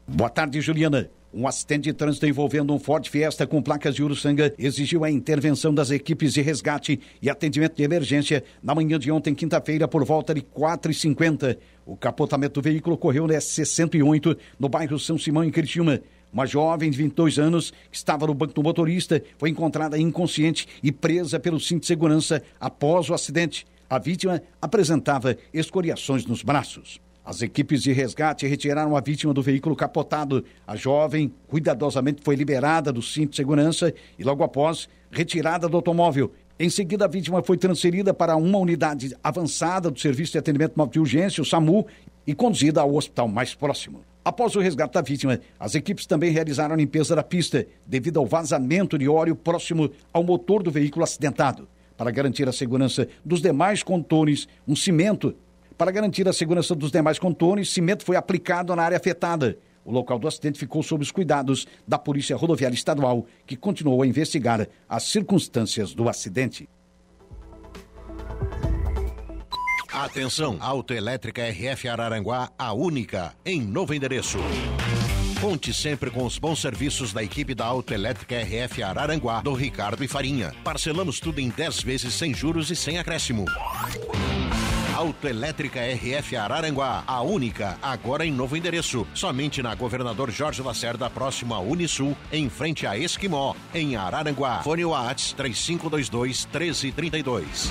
Boa 0.07 0.29
tarde, 0.29 0.61
Juliana. 0.61 1.16
Um 1.39 1.47
acidente 1.47 1.83
de 1.83 1.93
trânsito 1.93 2.25
envolvendo 2.27 2.73
um 2.73 2.79
Ford 2.79 3.07
Fiesta 3.07 3.47
com 3.47 3.61
placas 3.61 3.95
de 3.95 4.03
Uruçanga 4.03 4.55
exigiu 4.59 5.05
a 5.05 5.11
intervenção 5.11 5.75
das 5.75 5.91
equipes 5.91 6.33
de 6.33 6.41
resgate 6.41 6.99
e 7.21 7.29
atendimento 7.29 7.77
de 7.77 7.83
emergência 7.83 8.43
na 8.63 8.75
manhã 8.75 8.99
de 8.99 9.13
ontem, 9.13 9.35
quinta-feira, 9.35 9.87
por 9.87 10.03
volta 10.03 10.33
de 10.33 10.41
4h50. 10.41 11.59
O 11.85 11.95
capotamento 11.95 12.55
do 12.55 12.65
veículo 12.65 12.95
ocorreu 12.95 13.27
na 13.27 13.35
S68, 13.35 14.35
no 14.59 14.67
bairro 14.67 14.99
São 14.99 15.19
Simão, 15.19 15.45
em 15.45 15.51
Criciúma. 15.51 16.01
Uma 16.33 16.47
jovem 16.47 16.91
de 16.91 16.97
22 16.97 17.39
anos, 17.39 17.71
que 17.91 17.99
estava 17.99 18.27
no 18.27 18.33
banco 18.33 18.55
do 18.55 18.63
motorista, 18.63 19.23
foi 19.37 19.51
encontrada 19.51 19.99
inconsciente 19.99 20.67
e 20.83 20.91
presa 20.91 21.39
pelo 21.39 21.61
cinto 21.61 21.83
de 21.83 21.87
segurança 21.89 22.43
após 22.59 23.11
o 23.11 23.15
acidente. 23.15 23.67
A 23.91 23.99
vítima 23.99 24.41
apresentava 24.59 25.37
escoriações 25.53 26.25
nos 26.25 26.43
braços. 26.43 26.99
As 27.27 27.43
equipes 27.43 27.83
de 27.83 27.93
resgate 27.93 28.47
retiraram 28.47 28.97
a 28.97 29.01
vítima 29.01 29.35
do 29.35 29.43
veículo 29.43 29.75
capotado. 29.75 30.45
A 30.65 30.77
jovem 30.77 31.35
cuidadosamente 31.49 32.23
foi 32.23 32.37
liberada 32.37 32.93
do 32.93 33.03
cinto 33.03 33.31
de 33.31 33.37
segurança 33.37 33.93
e, 34.17 34.23
logo 34.23 34.45
após, 34.45 34.89
retirada 35.11 35.69
do 35.69 35.77
automóvel. 35.77 36.31
Em 36.57 36.71
seguida, 36.71 37.05
a 37.05 37.09
vítima 37.09 37.43
foi 37.43 37.57
transferida 37.57 38.15
para 38.15 38.37
uma 38.37 38.59
unidade 38.59 39.13
avançada 39.25 39.91
do 39.91 39.99
Serviço 39.99 40.33
de 40.33 40.39
Atendimento 40.39 40.75
Móvel 40.77 40.93
de 40.93 41.01
Urgência, 41.01 41.43
o 41.43 41.45
SAMU, 41.45 41.85
e 42.25 42.33
conduzida 42.33 42.81
ao 42.81 42.95
hospital 42.95 43.27
mais 43.27 43.57
próximo. 43.57 44.03
Após 44.25 44.55
o 44.55 44.61
resgate 44.61 44.95
da 44.95 45.03
vítima, 45.03 45.41
as 45.59 45.75
equipes 45.75 46.07
também 46.07 46.31
realizaram 46.31 46.75
a 46.75 46.79
limpeza 46.79 47.17
da 47.17 47.25
pista, 47.25 47.67
devido 47.85 48.21
ao 48.21 48.27
vazamento 48.27 48.97
de 48.97 49.09
óleo 49.09 49.35
próximo 49.35 49.91
ao 50.13 50.23
motor 50.23 50.63
do 50.63 50.71
veículo 50.71 51.03
acidentado. 51.03 51.69
Para 51.97 52.11
garantir 52.13 52.49
a 52.49 52.53
segurança 52.53 53.09
dos 53.25 53.41
demais 53.41 53.83
condutores, 53.83 54.47
um 54.69 54.77
cimento 54.77 55.35
para 55.77 55.91
garantir 55.91 56.27
a 56.29 56.33
segurança 56.33 56.75
dos 56.75 56.91
demais 56.91 57.19
condutores, 57.19 57.71
cimento 57.71 58.05
foi 58.05 58.17
aplicado 58.17 58.75
na 58.75 58.83
área 58.83 58.97
afetada. 58.97 59.59
O 59.85 59.93
local 59.93 60.19
do 60.19 60.27
acidente 60.27 60.59
ficou 60.59 60.83
sob 60.83 61.03
os 61.03 61.13
cuidados 61.13 61.67
da 61.87 61.99
Polícia 61.99 62.37
Rodoviária 62.37 62.75
Estadual, 62.75 63.27
que 63.47 63.57
continuou 63.57 64.03
a 64.03 64.07
investigar 64.07 64.67
as 64.89 65.05
circunstâncias 65.05 65.95
do 65.95 66.09
acidente. 66.09 66.69
Atenção, 69.93 70.59
Autoelétrica 70.61 71.43
RF 71.49 71.89
Araranguá, 71.89 72.51
a 72.59 72.73
única, 72.73 73.35
em 73.45 73.63
novo 73.63 73.95
endereço. 73.95 74.39
Conte 75.41 75.73
sempre 75.73 76.11
com 76.11 76.25
os 76.25 76.39
bons 76.39 76.61
serviços 76.61 77.13
da 77.13 77.23
equipe 77.23 77.55
da 77.55 77.67
Autoelétrica 77.67 78.37
RF 78.37 78.83
Araranguá, 78.83 79.41
do 79.41 79.53
Ricardo 79.53 80.03
e 80.03 80.09
Farinha. 80.09 80.53
Parcelamos 80.65 81.21
tudo 81.21 81.41
em 81.41 81.49
10 81.49 81.83
vezes 81.83 82.15
sem 82.15 82.35
juros 82.35 82.71
e 82.71 82.77
sem 82.77 82.99
acréscimo. 82.99 83.45
Autoelétrica 84.97 85.79
RF 85.79 86.37
Araranguá, 86.37 87.05
a 87.07 87.21
única, 87.21 87.77
agora 87.83 88.25
em 88.25 88.33
novo 88.33 88.57
endereço. 88.57 89.07
Somente 89.13 89.63
na 89.63 89.75
Governador 89.75 90.31
Jorge 90.31 90.63
Lacerda, 90.63 91.11
próximo 91.11 91.53
à 91.53 91.61
Unisul, 91.61 92.17
em 92.33 92.49
frente 92.49 92.87
a 92.87 92.97
Esquimó, 92.97 93.55
em 93.75 93.95
Araranguá. 93.95 94.63
Fone 94.63 94.87
Whats 94.87 95.35
3522 95.35 96.47
1332. 96.47 97.71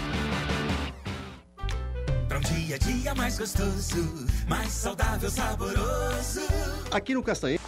Pra 2.27 2.37
um 2.37 2.41
dia 2.41 2.75
a 2.75 2.77
dia 2.77 3.15
mais 3.15 3.39
gostoso, 3.39 4.27
mais 4.47 4.71
saudável, 4.71 5.31
saboroso. 5.31 6.41
Aqui 6.91 7.15
no 7.15 7.23
Castanheira. 7.23 7.63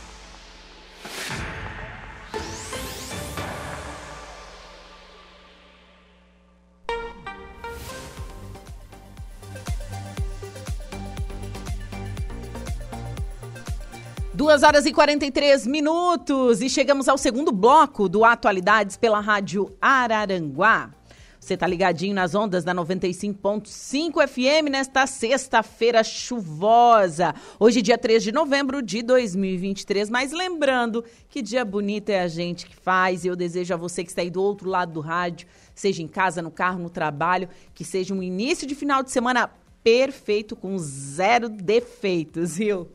Duas 14.48 14.64
horas 14.64 14.86
e 14.86 14.94
43 14.94 15.68
minutos 15.68 16.62
e 16.62 16.70
chegamos 16.70 17.10
ao 17.10 17.18
segundo 17.18 17.52
bloco 17.52 18.08
do 18.08 18.24
Atualidades 18.24 18.96
pela 18.96 19.20
Rádio 19.20 19.76
Araranguá. 19.82 20.90
Você 21.38 21.58
tá 21.58 21.68
ligadinho 21.68 22.16
nas 22.16 22.34
ondas 22.34 22.64
da 22.64 22.74
95.5 22.74 24.26
FM 24.26 24.70
nesta 24.72 25.06
sexta-feira 25.06 26.02
chuvosa. 26.02 27.36
Hoje, 27.60 27.82
dia 27.82 27.98
3 27.98 28.24
de 28.24 28.32
novembro 28.32 28.82
de 28.82 29.02
2023. 29.02 30.10
Mas 30.10 30.32
lembrando 30.32 31.04
que 31.28 31.42
dia 31.42 31.66
bonito 31.66 32.08
é 32.08 32.22
a 32.22 32.30
gente 32.30 32.68
que 32.68 32.76
faz. 32.78 33.26
E 33.26 33.28
eu 33.28 33.36
desejo 33.36 33.74
a 33.74 33.78
você 33.78 34.02
que 34.02 34.12
está 34.12 34.22
aí 34.22 34.30
do 34.30 34.42
outro 34.42 34.70
lado 34.70 34.94
do 34.94 35.02
rádio, 35.02 35.46
seja 35.76 36.02
em 36.02 36.08
casa, 36.08 36.42
no 36.42 36.52
carro, 36.52 36.80
no 36.80 36.90
trabalho, 36.90 37.50
que 37.74 37.84
seja 37.84 38.14
um 38.14 38.24
início 38.24 38.66
de 38.66 38.76
final 38.76 39.04
de 39.04 39.12
semana 39.12 39.52
perfeito, 39.84 40.56
com 40.56 40.78
zero 40.78 41.50
defeitos, 41.50 42.56
viu? 42.56 42.88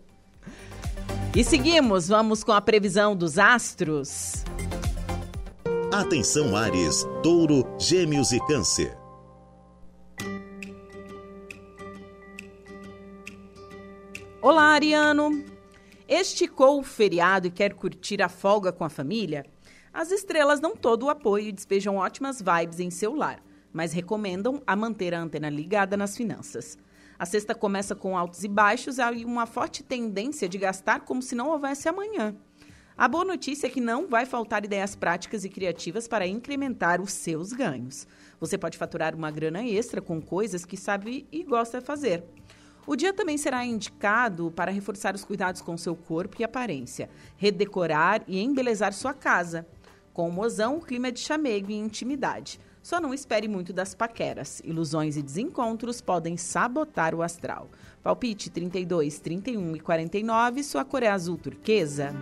E 1.34 1.42
seguimos, 1.42 2.08
vamos 2.08 2.44
com 2.44 2.52
a 2.52 2.60
previsão 2.60 3.16
dos 3.16 3.38
astros. 3.38 4.44
Atenção 5.90 6.54
Ares, 6.54 7.06
Touro, 7.22 7.64
Gêmeos 7.78 8.32
e 8.32 8.46
Câncer. 8.46 8.94
Olá, 14.42 14.74
Ariano! 14.74 15.42
Esticou 16.06 16.78
o 16.78 16.82
feriado 16.82 17.46
e 17.46 17.50
quer 17.50 17.72
curtir 17.72 18.20
a 18.20 18.28
folga 18.28 18.70
com 18.70 18.84
a 18.84 18.90
família? 18.90 19.46
As 19.90 20.10
estrelas 20.10 20.60
dão 20.60 20.76
todo 20.76 21.06
o 21.06 21.10
apoio 21.10 21.48
e 21.48 21.52
despejam 21.52 21.96
ótimas 21.96 22.42
vibes 22.42 22.78
em 22.78 22.90
seu 22.90 23.14
lar, 23.14 23.42
mas 23.72 23.94
recomendam 23.94 24.62
a 24.66 24.76
manter 24.76 25.14
a 25.14 25.20
antena 25.22 25.48
ligada 25.48 25.96
nas 25.96 26.14
finanças. 26.14 26.76
A 27.18 27.26
sexta 27.26 27.54
começa 27.54 27.94
com 27.94 28.16
altos 28.16 28.42
e 28.44 28.48
baixos 28.48 28.98
e 28.98 29.24
uma 29.24 29.46
forte 29.46 29.82
tendência 29.82 30.48
de 30.48 30.58
gastar 30.58 31.00
como 31.00 31.22
se 31.22 31.34
não 31.34 31.50
houvesse 31.50 31.88
amanhã. 31.88 32.34
A 32.96 33.08
boa 33.08 33.24
notícia 33.24 33.66
é 33.66 33.70
que 33.70 33.80
não 33.80 34.06
vai 34.06 34.26
faltar 34.26 34.64
ideias 34.64 34.94
práticas 34.94 35.44
e 35.44 35.48
criativas 35.48 36.06
para 36.06 36.26
incrementar 36.26 37.00
os 37.00 37.12
seus 37.12 37.52
ganhos. 37.52 38.06
Você 38.38 38.58
pode 38.58 38.76
faturar 38.76 39.14
uma 39.14 39.30
grana 39.30 39.64
extra 39.64 40.00
com 40.00 40.20
coisas 40.20 40.64
que 40.64 40.76
sabe 40.76 41.26
e 41.32 41.42
gosta 41.42 41.80
de 41.80 41.86
fazer. 41.86 42.24
O 42.86 42.96
dia 42.96 43.12
também 43.12 43.38
será 43.38 43.64
indicado 43.64 44.50
para 44.50 44.70
reforçar 44.70 45.14
os 45.14 45.24
cuidados 45.24 45.62
com 45.62 45.76
seu 45.76 45.94
corpo 45.94 46.36
e 46.40 46.44
aparência, 46.44 47.08
redecorar 47.36 48.22
e 48.26 48.40
embelezar 48.40 48.92
sua 48.92 49.14
casa. 49.14 49.66
Com 50.12 50.28
o 50.28 50.32
mozão, 50.32 50.76
o 50.76 50.80
clima 50.82 51.08
é 51.08 51.10
de 51.12 51.20
chamego 51.20 51.70
e 51.70 51.74
intimidade. 51.74 52.60
Só 52.82 53.00
não 53.00 53.14
espere 53.14 53.46
muito 53.46 53.72
das 53.72 53.94
paqueras. 53.94 54.60
Ilusões 54.64 55.16
e 55.16 55.22
desencontros 55.22 56.00
podem 56.00 56.36
sabotar 56.36 57.14
o 57.14 57.22
astral. 57.22 57.70
Palpite 58.02 58.50
32, 58.50 59.20
31 59.20 59.76
e 59.76 59.80
49, 59.80 60.64
sua 60.64 60.84
cor 60.84 61.02
é 61.02 61.08
azul 61.08 61.38
turquesa. 61.38 62.12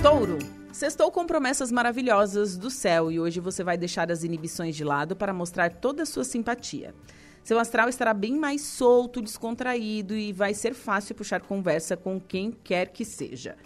Touro. 0.00 0.38
Sextou 0.72 1.10
com 1.10 1.26
promessas 1.26 1.72
maravilhosas 1.72 2.56
do 2.56 2.70
céu 2.70 3.10
e 3.10 3.18
hoje 3.18 3.40
você 3.40 3.64
vai 3.64 3.76
deixar 3.76 4.10
as 4.10 4.22
inibições 4.22 4.76
de 4.76 4.84
lado 4.84 5.16
para 5.16 5.32
mostrar 5.32 5.72
toda 5.72 6.04
a 6.04 6.06
sua 6.06 6.24
simpatia. 6.24 6.94
Seu 7.42 7.58
astral 7.58 7.88
estará 7.88 8.14
bem 8.14 8.36
mais 8.36 8.62
solto, 8.62 9.20
descontraído 9.20 10.16
e 10.16 10.32
vai 10.32 10.54
ser 10.54 10.74
fácil 10.74 11.14
puxar 11.14 11.40
conversa 11.40 11.96
com 11.96 12.20
quem 12.20 12.52
quer 12.52 12.88
que 12.90 13.04
seja. 13.04 13.56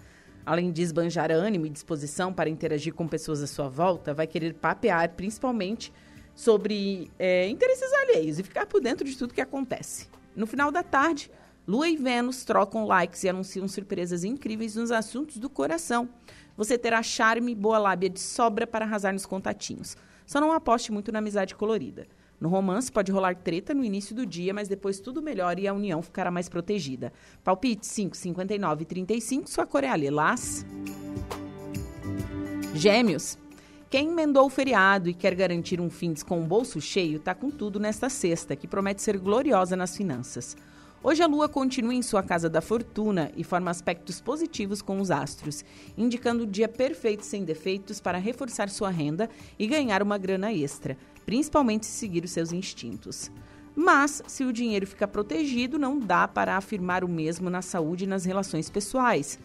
Além 0.47 0.71
de 0.71 0.83
esbanjar 0.83 1.31
ânimo 1.31 1.67
e 1.67 1.71
disposição 1.71 2.33
para 2.33 2.51
interagir 2.51 2.93
com 2.93 3.09
pessoas 3.09 3.43
à 3.43 3.47
sua 3.47 3.69
volta, 3.69 4.13
vai 4.13 4.27
querer 4.27 4.55
papear 4.55 5.09
principalmente 5.11 5.93
sobre 6.35 7.11
é, 7.19 7.49
interesses 7.49 7.93
alheios 7.93 8.39
e 8.39 8.43
ficar 8.43 8.67
por 8.67 8.81
dentro 8.81 9.05
de 9.07 9.17
tudo 9.17 9.33
que 9.33 9.41
acontece. 9.41 10.09
No 10.37 10.47
final 10.47 10.71
da 10.71 10.83
tarde, 10.83 11.31
Lua 11.67 11.89
e 11.89 11.97
Vênus 11.97 12.45
trocam 12.45 12.85
likes 12.85 13.25
e 13.25 13.29
anunciam 13.29 13.67
surpresas 13.67 14.23
incríveis 14.23 14.77
nos 14.77 14.91
assuntos 14.91 15.39
do 15.39 15.49
coração. 15.49 16.09
Você 16.57 16.77
terá 16.77 17.03
charme 17.03 17.53
e 17.53 17.55
boa 17.55 17.79
lábia 17.79 18.11
de 18.11 18.21
sobra 18.21 18.67
para 18.67 18.85
arrasar 18.85 19.13
nos 19.13 19.25
contatinhos. 19.25 19.97
Só 20.27 20.41
não 20.41 20.53
aposte 20.53 20.93
muito 20.93 21.11
na 21.11 21.21
amizade 21.21 21.55
colorida. 21.55 22.07
No 22.41 22.49
romance 22.49 22.91
pode 22.91 23.13
rolar 23.13 23.37
treta 23.37 23.73
no 23.73 23.85
início 23.85 24.15
do 24.15 24.27
dia, 24.27 24.53
mas 24.53 24.69
depois 24.69 25.01
tudo 25.01 25.23
melhora 25.23 25.61
e 25.61 25.69
a 25.69 25.73
união 25.73 26.03
ficará 26.03 26.31
mais 26.31 26.49
protegida. 26.49 27.13
Palpite 27.43 27.87
5, 27.87 28.17
59 28.17 28.83
e 28.83 28.87
35, 28.87 29.49
sua 29.49 29.67
cor 29.67 29.85
é 29.85 29.89
a 29.89 29.97
lilás. 29.97 30.67
Gêmeos. 32.75 33.39
Quem 33.89 34.11
emendou 34.11 34.47
o 34.47 34.51
feriado 34.51 35.09
e 35.09 35.15
quer 35.15 35.37
garantir 35.37 35.81
um 35.81 35.89
fim 35.89 36.15
com 36.27 36.43
o 36.43 36.45
bolso 36.45 36.81
cheio, 36.81 37.21
tá 37.21 37.33
com 37.33 37.49
tudo 37.49 37.79
nesta 37.79 38.09
sexta, 38.09 38.57
que 38.57 38.67
promete 38.67 39.01
ser 39.01 39.17
gloriosa 39.19 39.77
nas 39.77 39.97
finanças. 39.97 40.57
Hoje 41.01 41.23
a 41.23 41.27
Lua 41.27 41.49
continua 41.49 41.95
em 41.95 42.03
sua 42.03 42.23
casa 42.23 42.49
da 42.49 42.61
fortuna 42.61 43.31
e 43.37 43.45
forma 43.45 43.71
aspectos 43.71 44.21
positivos 44.21 44.83
com 44.83 45.01
os 45.01 45.11
astros, 45.11 45.65
indicando 45.97 46.43
o 46.43 46.47
dia 46.47 46.67
perfeito 46.67 47.25
sem 47.25 47.45
defeitos 47.45 48.01
para 48.01 48.19
reforçar 48.19 48.69
sua 48.69 48.91
renda 48.91 49.31
e 49.59 49.67
ganhar 49.67 50.03
uma 50.03 50.19
grana 50.19 50.53
extra 50.53 50.97
principalmente 51.25 51.87
se 51.87 51.93
seguir 51.93 52.25
os 52.25 52.31
seus 52.31 52.53
instintos. 52.53 53.31
Mas, 53.77 54.23
se 54.27 54.45
o 54.45 54.53
dinheiro 54.53 54.87
fica 54.87 55.09
protegido, 55.09 55.79
não 55.79 55.99
dá 55.99 56.29
para 56.29 56.57
afirmar 56.57 57.03
o 57.03 57.09
mesmo 57.09 57.51
na 57.51 57.61
saúde 57.61 58.05
e 58.05 58.07
nas 58.07 58.25
relações 58.25 58.71
pessoais. 58.71 59.39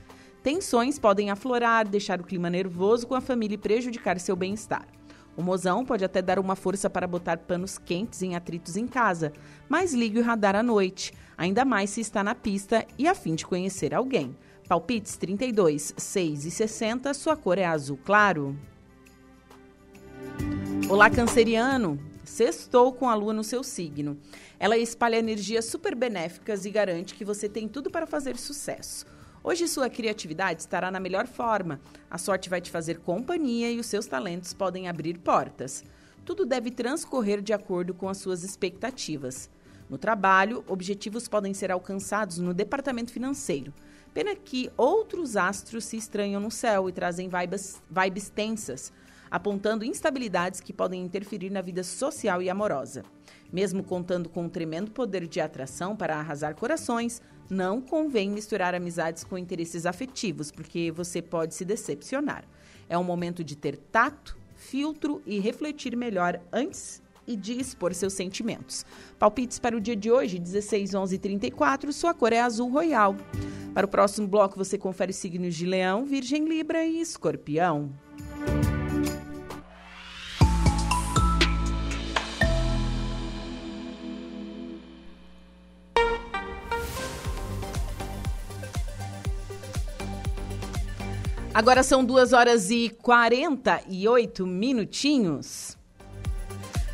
Tensões 0.43 0.99
podem 0.99 1.31
aflorar, 1.31 1.87
deixar 1.87 2.21
o 2.21 2.23
clima 2.23 2.49
nervoso 2.49 3.07
com 3.07 3.15
a 3.15 3.21
família 3.21 3.55
e 3.55 3.57
prejudicar 3.57 4.19
seu 4.19 4.35
bem-estar. 4.35 4.87
O 5.35 5.41
mozão 5.41 5.85
pode 5.85 6.03
até 6.03 6.21
dar 6.21 6.37
uma 6.37 6.55
força 6.55 6.89
para 6.89 7.07
botar 7.07 7.37
panos 7.37 7.77
quentes 7.77 8.21
em 8.21 8.35
atritos 8.35 8.75
em 8.75 8.85
casa, 8.85 9.31
mas 9.67 9.93
ligue 9.93 10.19
o 10.19 10.23
radar 10.23 10.55
à 10.55 10.61
noite, 10.61 11.13
ainda 11.37 11.63
mais 11.63 11.89
se 11.89 12.01
está 12.01 12.23
na 12.23 12.35
pista 12.35 12.85
e 12.97 13.07
a 13.07 13.15
fim 13.15 13.35
de 13.35 13.45
conhecer 13.45 13.93
alguém. 13.93 14.35
Palpites 14.67 15.17
32, 15.17 15.93
6 15.97 16.45
e 16.45 16.51
60, 16.51 17.13
sua 17.13 17.35
cor 17.35 17.57
é 17.57 17.65
azul 17.65 17.97
claro. 17.97 18.55
Olá, 20.89 21.07
canceriano! 21.07 21.99
Sextou 22.25 22.91
com 22.91 23.07
a 23.07 23.13
lua 23.13 23.31
no 23.31 23.43
seu 23.43 23.63
signo. 23.63 24.17
Ela 24.59 24.75
espalha 24.75 25.17
energias 25.17 25.65
super 25.65 25.93
benéficas 25.93 26.65
e 26.65 26.71
garante 26.71 27.13
que 27.13 27.23
você 27.23 27.47
tem 27.47 27.67
tudo 27.67 27.91
para 27.91 28.07
fazer 28.07 28.35
sucesso. 28.37 29.05
Hoje 29.43 29.67
sua 29.67 29.87
criatividade 29.87 30.61
estará 30.61 30.89
na 30.89 30.99
melhor 30.99 31.27
forma. 31.27 31.79
A 32.09 32.17
sorte 32.17 32.49
vai 32.49 32.59
te 32.59 32.71
fazer 32.71 33.01
companhia 33.01 33.71
e 33.71 33.79
os 33.79 33.85
seus 33.85 34.07
talentos 34.07 34.51
podem 34.51 34.87
abrir 34.87 35.19
portas. 35.19 35.83
Tudo 36.25 36.43
deve 36.43 36.71
transcorrer 36.71 37.39
de 37.39 37.53
acordo 37.53 37.93
com 37.93 38.09
as 38.09 38.17
suas 38.17 38.43
expectativas. 38.43 39.47
No 39.87 39.97
trabalho, 39.99 40.63
objetivos 40.67 41.27
podem 41.27 41.53
ser 41.53 41.71
alcançados 41.71 42.39
no 42.39 42.51
departamento 42.51 43.13
financeiro. 43.13 43.71
Pena 44.11 44.35
que 44.35 44.71
outros 44.75 45.37
astros 45.37 45.85
se 45.85 45.97
estranham 45.97 46.41
no 46.41 46.49
céu 46.49 46.89
e 46.89 46.91
trazem 46.91 47.29
vibes, 47.29 47.79
vibes 47.91 48.27
tensas 48.27 48.91
apontando 49.29 49.85
instabilidades 49.85 50.59
que 50.59 50.73
podem 50.73 51.03
interferir 51.03 51.49
na 51.49 51.61
vida 51.61 51.83
social 51.83 52.41
e 52.41 52.49
amorosa. 52.49 53.03
Mesmo 53.51 53.83
contando 53.83 54.29
com 54.29 54.43
um 54.43 54.49
tremendo 54.49 54.91
poder 54.91 55.27
de 55.27 55.41
atração 55.41 55.95
para 55.95 56.17
arrasar 56.17 56.55
corações, 56.55 57.21
não 57.49 57.81
convém 57.81 58.29
misturar 58.29 58.75
amizades 58.75 59.23
com 59.23 59.37
interesses 59.37 59.85
afetivos, 59.85 60.51
porque 60.51 60.91
você 60.91 61.21
pode 61.21 61.55
se 61.55 61.65
decepcionar. 61.65 62.43
É 62.87 62.97
um 62.97 63.03
momento 63.03 63.43
de 63.43 63.55
ter 63.55 63.75
tato, 63.75 64.37
filtro 64.55 65.21
e 65.25 65.39
refletir 65.39 65.95
melhor 65.95 66.39
antes 66.51 67.01
e 67.25 67.35
de 67.35 67.53
expor 67.59 67.93
seus 67.93 68.13
sentimentos. 68.13 68.85
Palpites 69.19 69.59
para 69.59 69.77
o 69.77 69.81
dia 69.81 69.95
de 69.95 70.11
hoje, 70.11 70.39
16, 70.39 70.95
11 70.95 71.15
e 71.15 71.19
34, 71.19 71.93
sua 71.93 72.13
cor 72.13 72.33
é 72.33 72.41
azul 72.41 72.69
royal. 72.69 73.15
Para 73.73 73.85
o 73.85 73.89
próximo 73.89 74.27
bloco, 74.27 74.57
você 74.57 74.77
confere 74.77 75.11
os 75.11 75.17
signos 75.17 75.55
de 75.55 75.65
Leão, 75.65 76.05
Virgem, 76.05 76.45
Libra 76.45 76.83
e 76.83 76.99
Escorpião. 76.99 77.91
Agora 91.59 91.83
são 91.83 92.05
2 92.05 92.31
horas 92.31 92.71
e 92.71 92.89
48 92.89 94.47
minutinhos. 94.47 95.77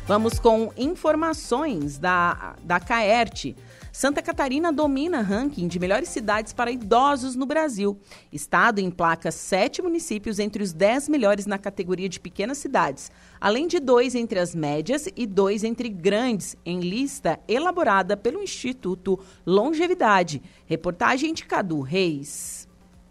Vamos 0.08 0.40
com 0.40 0.72
informações 0.76 1.98
da, 1.98 2.56
da 2.64 2.80
Caerte. 2.80 3.54
Santa 3.92 4.20
Catarina 4.20 4.72
domina 4.72 5.20
ranking 5.20 5.68
de 5.68 5.78
melhores 5.78 6.08
cidades 6.08 6.52
para 6.52 6.72
idosos 6.72 7.36
no 7.36 7.46
Brasil. 7.46 7.96
Estado 8.32 8.80
emplaca 8.80 9.30
sete 9.30 9.80
municípios 9.80 10.40
entre 10.40 10.64
os 10.64 10.72
dez 10.72 11.08
melhores 11.08 11.46
na 11.46 11.58
categoria 11.58 12.08
de 12.08 12.18
pequenas 12.18 12.58
cidades, 12.58 13.08
além 13.40 13.68
de 13.68 13.78
dois 13.78 14.16
entre 14.16 14.40
as 14.40 14.52
médias 14.52 15.08
e 15.14 15.28
dois 15.28 15.62
entre 15.62 15.88
grandes, 15.88 16.56
em 16.66 16.80
lista 16.80 17.38
elaborada 17.46 18.16
pelo 18.16 18.42
Instituto 18.42 19.16
Longevidade. 19.46 20.42
Reportagem 20.66 21.32
de 21.32 21.44
Cadu 21.44 21.82
Reis. 21.82 22.55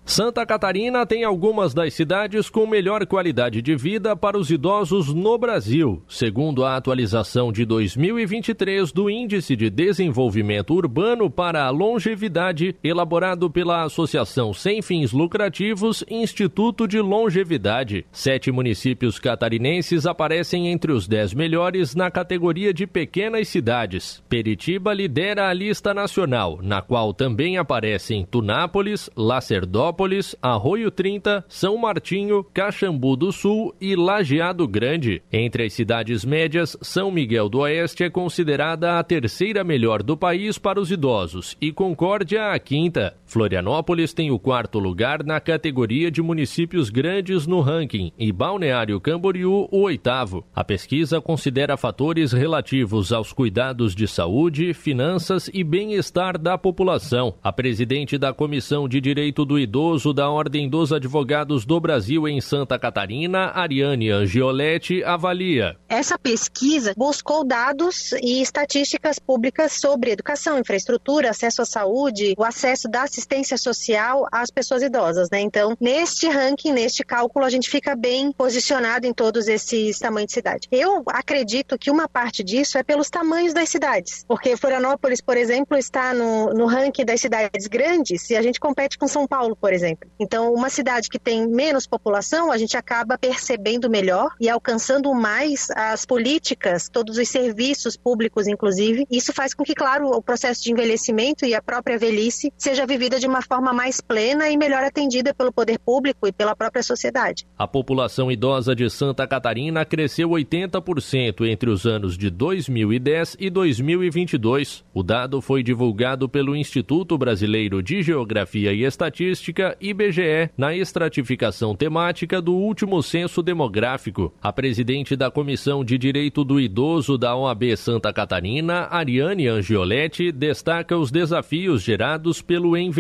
Santa 0.08 0.46
Catarina 0.46 1.04
tem 1.04 1.24
algumas 1.24 1.74
das 1.74 1.96
cidades 1.96 2.48
com 2.48 2.68
melhor 2.68 3.08
qualidade 3.08 3.60
de 3.60 3.76
vida 3.76 4.16
para 4.16 4.38
os 4.38 4.52
idosos 4.52 5.12
no 5.12 5.36
Brasil, 5.36 6.04
segundo 6.08 6.64
a 6.64 6.76
atualização 6.76 7.52
de 7.52 7.66
2023 7.66 8.92
do 8.92 9.10
Índice 9.10 9.56
de 9.56 9.68
Desenvolvimento 9.68 10.76
Urbano 10.76 11.28
para 11.28 11.66
a 11.66 11.72
Longevidade, 11.72 12.76
elaborado 12.84 13.50
pela 13.50 13.82
Associação 13.82 14.54
Sem 14.54 14.80
Fins 14.80 15.12
Lucrativos 15.12 16.04
Instituto 16.08 16.88
de 16.88 17.02
Longevidade. 17.02 18.06
Sete 18.12 18.52
municípios 18.52 19.18
catarinenses 19.18 20.06
aparecem 20.06 20.68
entre 20.68 20.92
os 20.92 21.08
dez 21.08 21.34
melhores 21.34 21.96
na 21.96 22.12
categoria 22.12 22.72
de 22.72 22.86
pequenas 22.86 23.48
cidades. 23.48 24.24
Peritiba 24.30 24.94
lidera 24.94 25.50
a 25.50 25.54
lista 25.54 25.96
nacional, 25.96 26.60
na 26.62 26.80
qual 26.80 27.12
também 27.12 27.58
aparecem 27.58 28.24
Tunápolis, 28.24 29.10
Lacerdópolis, 29.18 29.95
Petrópolis, 29.96 30.36
Arroio 30.42 30.92
30, 30.92 31.46
São 31.48 31.78
Martinho, 31.78 32.44
Caxambu 32.54 33.16
do 33.16 33.32
Sul 33.32 33.74
e 33.80 33.96
Lajeado 33.96 34.68
Grande. 34.68 35.24
Entre 35.32 35.66
as 35.66 35.74
cidades 35.74 36.26
médias, 36.26 36.78
São 36.82 37.10
Miguel 37.10 37.48
do 37.48 37.60
Oeste 37.60 38.04
é 38.04 38.10
considerada 38.10 39.00
a 39.00 39.04
terceira 39.04 39.64
melhor 39.64 40.04
do 40.04 40.18
país 40.18 40.58
para 40.58 40.80
os 40.80 40.92
idosos 40.92 41.56
e 41.62 41.72
Concórdia 41.72 42.52
a 42.52 42.60
quinta. 42.60 43.16
Florianópolis 43.36 44.14
tem 44.14 44.32
o 44.32 44.40
quarto 44.40 44.80
lugar 44.80 45.22
na 45.22 45.42
categoria 45.42 46.10
de 46.10 46.22
municípios 46.22 46.90
grandes 46.90 47.46
no 47.46 47.60
ranking 47.60 48.14
e 48.18 48.32
Balneário 48.32 48.98
Camboriú 49.02 49.68
o 49.70 49.82
oitavo. 49.82 50.46
A 50.56 50.64
pesquisa 50.64 51.20
considera 51.20 51.76
fatores 51.76 52.32
relativos 52.32 53.12
aos 53.12 53.34
cuidados 53.34 53.94
de 53.94 54.08
saúde, 54.08 54.74
finanças 54.74 55.50
e 55.54 55.66
bem-estar 55.66 56.40
da 56.40 56.58
população. 56.58 57.36
A 57.44 57.52
presidente 57.52 58.18
da 58.18 58.34
Comissão 58.34 58.88
de 58.88 59.02
Direito 59.02 59.44
do 59.44 59.60
Idoso 59.60 60.14
da 60.14 60.30
Ordem 60.30 60.70
dos 60.70 60.94
Advogados 60.94 61.66
do 61.66 61.78
Brasil 61.78 62.30
em 62.30 62.40
Santa 62.40 62.80
Catarina, 62.80 63.52
Ariane 63.54 64.12
Angioletti, 64.12 65.04
avalia. 65.04 65.76
Essa 65.90 66.18
pesquisa 66.18 66.94
buscou 66.96 67.44
dados 67.44 68.14
e 68.14 68.42
estatísticas 68.42 69.20
públicas 69.20 69.74
sobre 69.74 70.12
educação, 70.12 70.58
infraestrutura, 70.58 71.32
acesso 71.32 71.62
à 71.62 71.66
saúde, 71.66 72.34
o 72.38 72.44
acesso 72.46 72.88
da 72.88 73.04
assistência 73.04 73.25
social 73.58 74.28
às 74.32 74.50
pessoas 74.50 74.84
idosas, 74.84 75.30
né? 75.30 75.42
Então, 75.42 75.76
neste 75.80 76.28
ranking, 76.28 76.72
neste 76.72 77.04
cálculo, 77.04 77.46
a 77.46 77.50
gente 77.50 77.70
fica 77.70 77.96
bem 77.96 78.32
posicionado 78.32 79.06
em 79.06 79.14
todos 79.14 79.48
esses 79.48 80.00
tamanhos 80.00 80.28
de 80.28 80.34
cidade. 80.34 80.68
Eu 80.72 81.04
acredito 81.08 81.78
que 81.78 81.92
uma 81.92 82.08
parte 82.08 82.44
disso 82.44 82.78
é 82.78 82.84
pelos 82.84 83.10
tamanhos 83.10 83.54
das 83.54 83.70
cidades, 83.70 84.24
porque 84.28 84.58
Florianópolis, 84.58 85.22
por 85.22 85.38
exemplo, 85.38 85.78
está 85.78 86.14
no, 86.14 86.54
no 86.54 86.66
ranking 86.66 87.06
das 87.06 87.22
cidades 87.22 87.68
grandes 87.68 88.30
e 88.30 88.36
a 88.36 88.42
gente 88.42 88.60
compete 88.60 88.98
com 88.98 89.08
São 89.08 89.28
Paulo, 89.28 89.56
por 89.56 89.74
exemplo. 89.74 90.10
Então, 90.20 90.54
uma 90.54 90.70
cidade 90.70 91.10
que 91.10 91.20
tem 91.20 91.48
menos 91.48 91.88
população, 91.88 92.52
a 92.52 92.58
gente 92.58 92.78
acaba 92.78 93.18
percebendo 93.18 93.90
melhor 93.90 94.32
e 94.40 94.50
alcançando 94.50 95.14
mais 95.14 95.70
as 95.72 96.06
políticas, 96.06 96.90
todos 96.90 97.18
os 97.18 97.28
serviços 97.30 97.98
públicos, 97.98 98.48
inclusive. 98.48 99.06
Isso 99.10 99.34
faz 99.34 99.54
com 99.54 99.64
que, 99.64 99.74
claro, 99.74 100.10
o 100.10 100.22
processo 100.22 100.64
de 100.64 100.72
envelhecimento 100.72 101.46
e 101.46 101.54
a 101.54 101.62
própria 101.62 101.98
velhice 101.98 102.52
seja 102.58 102.86
vivida 103.06 103.20
de 103.20 103.28
uma 103.28 103.42
forma 103.42 103.72
mais 103.72 104.02
plena 104.02 104.50
e 104.50 104.58
melhor 104.58 104.84
atendida 104.84 105.34
pelo 105.34 105.54
poder 105.54 105.78
público 105.78 106.28
e 106.28 106.32
pela 106.32 106.56
própria 106.56 106.82
sociedade. 106.82 107.46
A 107.58 107.68
população 107.68 108.32
idosa 108.32 108.76
de 108.76 108.90
Santa 108.90 109.28
Catarina 109.28 109.86
cresceu 109.86 110.30
80% 110.30 111.48
entre 111.48 111.70
os 111.70 111.86
anos 111.86 112.18
de 112.18 112.32
2010 112.32 113.38
e 113.40 113.50
2022. 113.50 114.84
O 114.94 115.04
dado 115.04 115.40
foi 115.40 115.62
divulgado 115.62 116.28
pelo 116.28 116.56
Instituto 116.56 117.18
Brasileiro 117.18 117.84
de 117.84 118.02
Geografia 118.02 118.74
e 118.74 118.84
Estatística, 118.84 119.78
IBGE, 119.80 120.50
na 120.58 120.76
estratificação 120.76 121.76
temática 121.76 122.42
do 122.42 122.56
último 122.56 123.04
censo 123.04 123.44
demográfico. 123.44 124.34
A 124.42 124.52
presidente 124.52 125.16
da 125.16 125.30
Comissão 125.30 125.86
de 125.86 125.98
Direito 125.98 126.44
do 126.44 126.60
Idoso 126.60 127.18
da 127.18 127.36
OAB 127.36 127.78
Santa 127.78 128.12
Catarina, 128.12 128.88
Ariane 128.90 129.48
Angioletti, 129.48 130.32
destaca 130.32 130.98
os 130.98 131.12
desafios 131.12 131.84
gerados 131.84 132.42
pelo 132.42 132.76
envelhecimento 132.76 132.95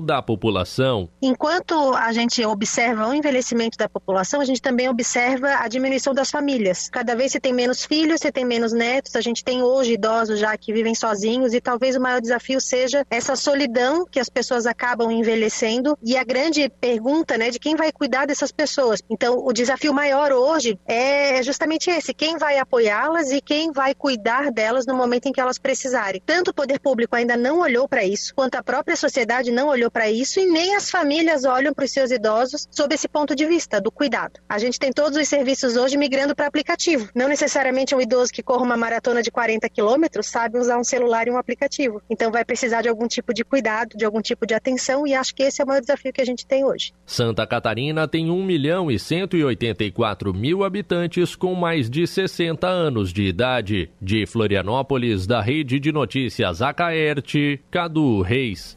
da 0.00 0.22
população. 0.22 1.08
Enquanto 1.22 1.94
a 1.94 2.12
gente 2.12 2.44
observa 2.44 3.08
o 3.08 3.14
envelhecimento 3.14 3.76
da 3.76 3.88
população, 3.88 4.40
a 4.40 4.44
gente 4.44 4.62
também 4.62 4.88
observa 4.88 5.56
a 5.60 5.68
diminuição 5.68 6.14
das 6.14 6.30
famílias. 6.30 6.88
Cada 6.88 7.14
vez 7.14 7.32
se 7.32 7.38
tem 7.38 7.52
menos 7.52 7.84
filhos, 7.84 8.20
se 8.20 8.32
tem 8.32 8.44
menos 8.44 8.72
netos, 8.72 9.14
a 9.14 9.20
gente 9.20 9.44
tem 9.44 9.62
hoje 9.62 9.92
idosos 9.92 10.38
já 10.38 10.56
que 10.56 10.72
vivem 10.72 10.94
sozinhos 10.94 11.52
e 11.52 11.60
talvez 11.60 11.96
o 11.96 12.00
maior 12.00 12.20
desafio 12.20 12.60
seja 12.60 13.04
essa 13.10 13.36
solidão 13.36 14.06
que 14.10 14.18
as 14.18 14.28
pessoas 14.28 14.66
acabam 14.66 15.10
envelhecendo 15.10 15.96
e 16.02 16.16
a 16.16 16.24
grande 16.24 16.68
pergunta, 16.80 17.36
né, 17.36 17.50
de 17.50 17.58
quem 17.58 17.76
vai 17.76 17.92
cuidar 17.92 18.26
dessas 18.26 18.50
pessoas. 18.50 19.02
Então, 19.08 19.44
o 19.44 19.52
desafio 19.52 19.92
maior 19.92 20.32
hoje 20.32 20.78
é 20.86 21.42
justamente 21.42 21.90
esse, 21.90 22.14
quem 22.14 22.38
vai 22.38 22.58
apoiá-las 22.58 23.30
e 23.30 23.40
quem 23.40 23.70
vai 23.70 23.94
cuidar 23.94 24.50
delas 24.50 24.86
no 24.86 24.94
momento 24.94 25.26
em 25.26 25.32
que 25.32 25.40
elas 25.40 25.58
precisarem. 25.58 26.22
Tanto 26.24 26.52
o 26.52 26.54
poder 26.54 26.80
público 26.80 27.14
ainda 27.14 27.36
não 27.36 27.60
olhou 27.60 27.86
para 27.86 28.04
isso, 28.04 28.34
quanto 28.34 28.54
a 28.54 28.62
própria 28.62 28.96
sociedade 28.96 29.09
não 29.52 29.68
olhou 29.68 29.90
para 29.90 30.10
isso 30.10 30.40
e 30.40 30.46
nem 30.46 30.74
as 30.76 30.90
famílias 30.90 31.44
olham 31.44 31.72
para 31.72 31.84
os 31.84 31.90
seus 31.90 32.10
idosos 32.10 32.66
sob 32.70 32.94
esse 32.94 33.08
ponto 33.08 33.34
de 33.34 33.46
vista 33.46 33.80
do 33.80 33.90
cuidado. 33.90 34.40
A 34.48 34.58
gente 34.58 34.78
tem 34.78 34.92
todos 34.92 35.18
os 35.18 35.28
serviços 35.28 35.76
hoje 35.76 35.96
migrando 35.96 36.34
para 36.34 36.46
aplicativo. 36.46 37.08
Não 37.14 37.28
necessariamente 37.28 37.94
um 37.94 38.00
idoso 38.00 38.32
que 38.32 38.42
corre 38.42 38.64
uma 38.64 38.76
maratona 38.76 39.22
de 39.22 39.30
40 39.30 39.68
quilômetros 39.68 40.26
sabe 40.26 40.58
usar 40.58 40.78
um 40.78 40.84
celular 40.84 41.26
e 41.26 41.30
um 41.30 41.36
aplicativo. 41.36 42.02
Então 42.08 42.30
vai 42.30 42.44
precisar 42.44 42.82
de 42.82 42.88
algum 42.88 43.08
tipo 43.08 43.32
de 43.34 43.44
cuidado, 43.44 43.96
de 43.96 44.04
algum 44.04 44.20
tipo 44.20 44.46
de 44.46 44.54
atenção 44.54 45.06
e 45.06 45.14
acho 45.14 45.34
que 45.34 45.42
esse 45.42 45.60
é 45.60 45.64
o 45.64 45.68
maior 45.68 45.80
desafio 45.80 46.12
que 46.12 46.20
a 46.20 46.24
gente 46.24 46.46
tem 46.46 46.64
hoje. 46.64 46.92
Santa 47.06 47.46
Catarina 47.46 48.06
tem 48.06 48.30
1 48.30 48.44
milhão 48.44 48.90
e 48.90 48.98
184 48.98 50.32
mil 50.34 50.64
habitantes 50.64 51.34
com 51.34 51.54
mais 51.54 51.90
de 51.90 52.06
60 52.06 52.66
anos 52.66 53.12
de 53.12 53.24
idade. 53.24 53.90
De 54.00 54.26
Florianópolis, 54.26 55.26
da 55.26 55.40
Rede 55.40 55.78
de 55.78 55.92
Notícias 55.92 56.62
Acaerte, 56.62 57.60
Cadu 57.70 58.22
Reis. 58.22 58.76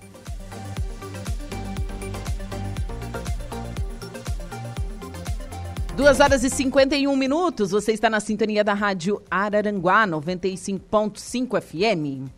Duas 5.96 6.20
horas 6.20 6.44
e 6.44 6.50
51 6.50 7.16
minutos, 7.16 7.70
você 7.70 7.92
está 7.92 8.10
na 8.10 8.20
sintonia 8.20 8.64
da 8.64 8.74
rádio 8.74 9.22
Araranguá 9.30 10.08
95.5 10.08 11.62
FM. 11.62 12.32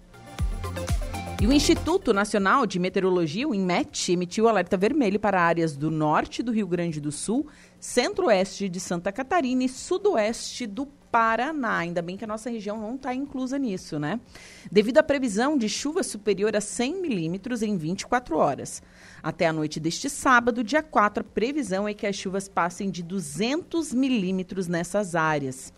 E 1.41 1.47
o 1.47 1.53
Instituto 1.53 2.14
Nacional 2.14 2.66
de 2.66 2.78
Meteorologia, 2.80 3.47
o 3.47 3.56
INMET, 3.56 4.12
emitiu 4.12 4.49
alerta 4.49 4.76
vermelho 4.76 5.18
para 5.18 5.41
áreas 5.41 5.78
do 5.78 5.89
norte 5.89 6.43
do 6.43 6.51
Rio 6.51 6.68
Grande 6.68 6.99
do 6.99 7.14
Sul, 7.14 7.47
centro-oeste 7.80 8.68
de 8.68 8.80
Santa 8.82 9.10
Catarina 9.10 9.64
e 9.64 9.70
sudoeste 9.70 10.68
do 10.68 10.86
Paraná. 11.16 11.78
Ainda 11.78 12.01
bem 12.01 12.18
que 12.18 12.26
a 12.26 12.28
nossa 12.28 12.49
região 12.49 12.78
não 12.78 12.95
está 12.95 13.16
inclusa 13.16 13.57
nisso, 13.57 13.97
né? 13.97 14.20
Devido 14.70 14.97
à 14.97 15.03
previsão 15.03 15.57
de 15.57 15.70
chuva 15.70 16.03
superior 16.03 16.53
a 16.57 16.59
100 16.59 17.01
milímetros 17.01 17.61
em 17.61 17.78
24 17.78 18.38
horas. 18.38 18.84
Até 19.24 19.47
a 19.47 19.53
noite 19.53 19.80
deste 19.80 20.09
sábado, 20.09 20.61
dia 20.61 20.84
4, 20.84 21.22
a 21.22 21.34
previsão 21.34 21.88
é 21.88 21.93
que 21.93 22.05
as 22.05 22.18
chuvas 22.18 22.49
passem 22.49 22.89
de 22.89 23.01
200 23.01 23.93
milímetros 23.93 24.68
nessas 24.68 25.16
áreas. 25.16 25.72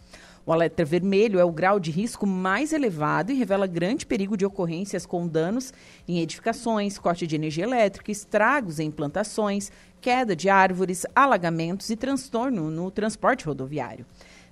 O 0.43 0.51
alerta 0.51 0.83
vermelho 0.83 1.39
é 1.39 1.43
o 1.43 1.51
grau 1.51 1.79
de 1.79 1.91
risco 1.91 2.25
mais 2.25 2.73
elevado 2.73 3.31
e 3.31 3.35
revela 3.35 3.67
grande 3.67 4.07
perigo 4.07 4.35
de 4.35 4.45
ocorrências 4.45 5.05
com 5.05 5.27
danos 5.27 5.71
em 6.07 6.19
edificações, 6.19 6.97
corte 6.97 7.27
de 7.27 7.35
energia 7.35 7.65
elétrica, 7.65 8.11
estragos 8.11 8.79
em 8.79 8.89
plantações, 8.89 9.71
queda 10.01 10.35
de 10.35 10.49
árvores, 10.49 11.05
alagamentos 11.13 11.91
e 11.91 11.95
transtorno 11.95 12.71
no 12.71 12.89
transporte 12.89 13.45
rodoviário. 13.45 14.03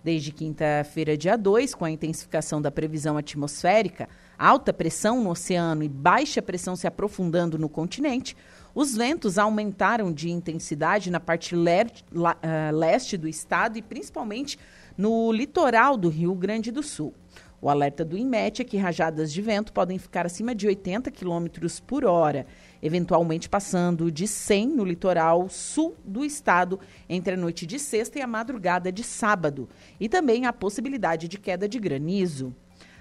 Desde 0.06 0.32
quinta-feira, 0.32 1.18
dia 1.18 1.36
2, 1.36 1.74
com 1.74 1.84
a 1.84 1.90
intensificação 1.90 2.62
da 2.62 2.70
previsão 2.70 3.18
atmosférica, 3.18 4.08
alta 4.38 4.72
pressão 4.72 5.24
no 5.24 5.32
oceano 5.32 5.82
e 5.82 5.90
baixa 5.90 6.44
pressão 6.44 6.76
se 6.76 6.86
aprofundando 6.86 7.58
no 7.58 7.68
continente, 7.68 8.38
os 8.76 8.96
ventos 8.96 9.40
aumentaram 9.40 10.14
de 10.14 10.30
intensidade 10.30 11.10
na 11.10 11.20
parte 11.20 11.56
uh, 11.56 12.76
leste 12.76 13.18
do 13.18 13.28
estado 13.28 13.80
e 13.80 13.82
principalmente 13.82 14.60
no 14.96 15.32
litoral 15.32 15.98
do 15.98 16.08
Rio 16.08 16.36
Grande 16.36 16.70
do 16.70 16.84
Sul. 16.84 17.12
O 17.60 17.68
alerta 17.68 18.06
do 18.06 18.16
INMET 18.16 18.62
é 18.62 18.64
que 18.64 18.78
rajadas 18.78 19.34
de 19.34 19.42
vento 19.42 19.74
podem 19.74 19.98
ficar 19.98 20.24
acima 20.28 20.54
de 20.54 20.68
80 20.68 21.10
km 21.10 21.48
por 21.88 22.06
hora, 22.06 22.46
eventualmente 22.86 23.50
passando 23.50 24.12
de 24.12 24.28
100 24.28 24.68
no 24.68 24.86
litoral 24.86 25.50
sul 25.50 25.96
do 26.06 26.24
estado 26.24 26.80
entre 27.10 27.34
a 27.34 27.38
noite 27.38 27.66
de 27.66 27.80
sexta 27.80 28.20
e 28.20 28.22
a 28.22 28.28
madrugada 28.28 28.92
de 28.92 29.04
sábado, 29.04 29.68
e 30.00 30.08
também 30.08 30.46
a 30.46 30.54
possibilidade 30.54 31.28
de 31.28 31.40
queda 31.40 31.68
de 31.68 31.80
granizo. 31.80 32.54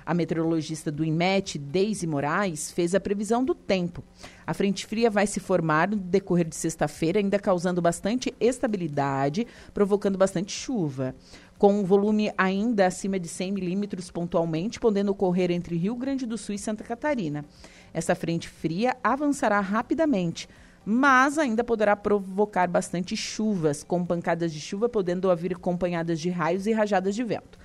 A 0.07 0.15
meteorologista 0.15 0.91
do 0.91 1.05
INMET, 1.05 1.59
Deise 1.59 2.07
Moraes, 2.07 2.71
fez 2.71 2.95
a 2.95 3.01
previsão 3.01 3.45
do 3.45 3.55
tempo. 3.55 4.03
A 4.47 4.53
frente 4.53 4.87
fria 4.87 5.11
vai 5.11 5.27
se 5.27 5.41
formar 5.41 5.89
no 5.89 5.97
decorrer 5.97 6.47
de 6.47 6.57
sexta-feira, 6.57 7.19
ainda 7.19 7.39
causando 7.39 7.81
bastante 7.81 8.35
estabilidade, 8.39 9.47
provocando 9.73 10.19
bastante 10.19 10.53
chuva 10.53 11.15
com 11.59 11.81
um 11.81 11.85
volume 11.85 12.33
ainda 12.37 12.87
acima 12.87 13.19
de 13.19 13.29
100 13.29 13.53
milímetros 13.53 14.11
pontualmente, 14.11 14.81
podendo 14.81 15.13
ocorrer 15.13 15.51
entre 15.51 15.77
Rio 15.77 15.95
Grande 15.95 16.27
do 16.27 16.37
Sul 16.37 16.55
e 16.55 16.59
Santa 16.59 16.85
Catarina. 16.85 17.45
Essa 17.95 18.17
frente 18.17 18.49
fria 18.49 18.97
avançará 19.05 19.61
rapidamente, 19.61 20.49
mas 20.85 21.39
ainda 21.39 21.63
poderá 21.63 21.95
provocar 21.95 22.69
bastante 22.69 23.17
chuvas, 23.17 23.85
com 23.85 24.05
pancadas 24.05 24.53
de 24.53 24.61
chuva 24.61 24.89
podendo 24.89 25.35
vir 25.37 25.55
acompanhadas 25.55 26.21
de 26.21 26.29
raios 26.29 26.67
e 26.67 26.73
rajadas 26.73 27.15
de 27.15 27.23
vento. 27.23 27.57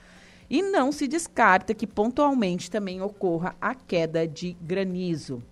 E 0.47 0.61
não 0.61 0.91
se 0.91 1.07
descarta 1.07 1.73
que 1.73 1.87
pontualmente 1.87 2.69
também 2.69 3.01
ocorra 3.01 3.55
a 3.59 3.73
queda 3.73 4.27
de 4.27 4.55
granizo. 4.61 5.43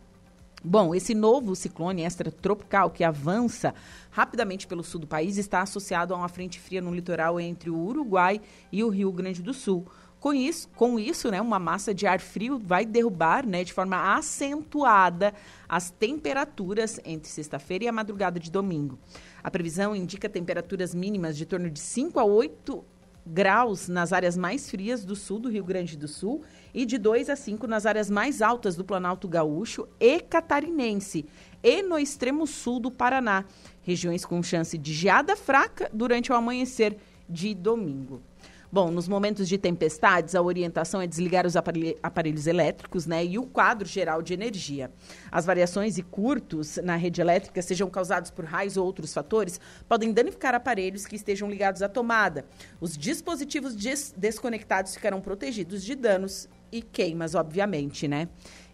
Bom, 0.64 0.94
esse 0.94 1.14
novo 1.14 1.56
ciclone 1.56 2.04
extratropical 2.04 2.90
que 2.90 3.04
avança 3.04 3.76
rapidamente 4.10 4.66
pelo 4.66 4.84
sul 4.84 5.00
do 5.00 5.08
país 5.08 5.38
está 5.38 5.62
associado 5.62 6.14
a 6.14 6.18
uma 6.18 6.28
frente 6.28 6.60
fria 6.60 6.82
no 6.82 6.94
litoral 6.94 7.40
entre 7.40 7.70
o 7.70 7.78
Uruguai 7.78 8.42
e 8.72 8.84
o 8.84 8.90
Rio 8.90 9.12
Grande 9.12 9.42
do 9.42 9.54
Sul. 9.54 9.86
Com 10.20 10.34
isso, 10.34 10.68
com 10.70 11.00
isso 11.00 11.30
né, 11.30 11.40
uma 11.40 11.60
massa 11.60 11.94
de 11.94 12.08
ar 12.08 12.20
frio 12.20 12.58
vai 12.58 12.86
derrubar 12.86 13.46
né, 13.46 13.64
de 13.64 13.72
forma 13.72 14.16
acentuada 14.16 15.34
as 15.70 15.92
temperaturas 15.92 17.00
entre 17.06 17.30
sexta-feira 17.30 17.86
e 17.86 17.88
a 17.88 17.92
madrugada 17.92 18.40
de 18.40 18.50
domingo. 18.50 18.98
A 19.44 19.52
previsão 19.52 19.96
indica 19.96 20.28
temperaturas 20.28 20.96
mínimas 20.96 21.38
de 21.38 21.46
torno 21.46 21.70
de 21.70 21.80
5 21.80 22.20
a 22.20 22.24
8 22.24 22.84
graus 23.28 23.88
nas 23.88 24.14
áreas 24.14 24.38
mais 24.38 24.70
frias 24.70 25.04
do 25.04 25.16
sul 25.16 25.40
do 25.40 25.50
Rio 25.50 25.64
Grande 25.64 25.98
do 25.98 26.08
Sul 26.08 26.42
e 26.74 26.86
de 26.86 26.98
2 26.98 27.30
a 27.30 27.36
5 27.36 27.68
nas 27.68 27.86
áreas 27.86 28.10
mais 28.10 28.42
altas 28.42 28.76
do 28.76 28.86
Planalto 28.86 29.28
Gaúcho 29.28 29.88
e 30.00 30.20
Catarinense 30.20 31.26
e 31.62 31.82
no 31.82 32.00
extremo 32.00 32.48
sul 32.48 32.80
do 32.80 32.90
Paraná. 32.90 33.46
Regiões 33.82 34.26
com 34.26 34.42
chance 34.42 34.78
de 34.78 34.94
geada 34.94 35.36
fraca 35.36 35.90
durante 35.94 36.32
o 36.32 36.36
amanhecer 36.36 36.98
de 37.30 37.54
domingo. 37.54 38.22
Bom, 38.70 38.92
nos 38.92 39.08
momentos 39.08 39.48
de 39.48 39.58
tempestades, 39.58 40.36
a 40.36 40.42
orientação 40.42 41.02
é 41.02 41.08
desligar 41.08 41.48
os 41.48 41.56
aparelhos 41.56 42.48
elétricos 42.48 43.06
né, 43.06 43.24
e 43.24 43.40
o 43.40 43.44
quadro 43.44 43.88
geral 43.88 44.22
de 44.22 44.34
energia. 44.34 44.92
As 45.32 45.46
variações 45.46 45.98
e 45.98 46.04
curtos 46.04 46.78
na 46.84 46.98
rede 46.98 47.22
elétrica, 47.22 47.62
sejam 47.62 47.90
causados 47.90 48.30
por 48.30 48.44
raios 48.44 48.76
ou 48.76 48.86
outros 48.86 49.14
fatores, 49.14 49.58
podem 49.88 50.12
danificar 50.12 50.54
aparelhos 50.54 51.06
que 51.06 51.16
estejam 51.16 51.50
ligados 51.50 51.82
à 51.82 51.88
tomada. 51.88 52.46
Os 52.82 52.98
dispositivos 52.98 53.74
des- 53.74 54.14
desconectados 54.18 54.94
ficarão 54.94 55.22
protegidos 55.22 55.82
de 55.82 55.96
danos 55.96 56.50
e 56.70 56.82
queimas, 56.82 57.36
obviamente, 57.36 58.06
né? 58.06 58.28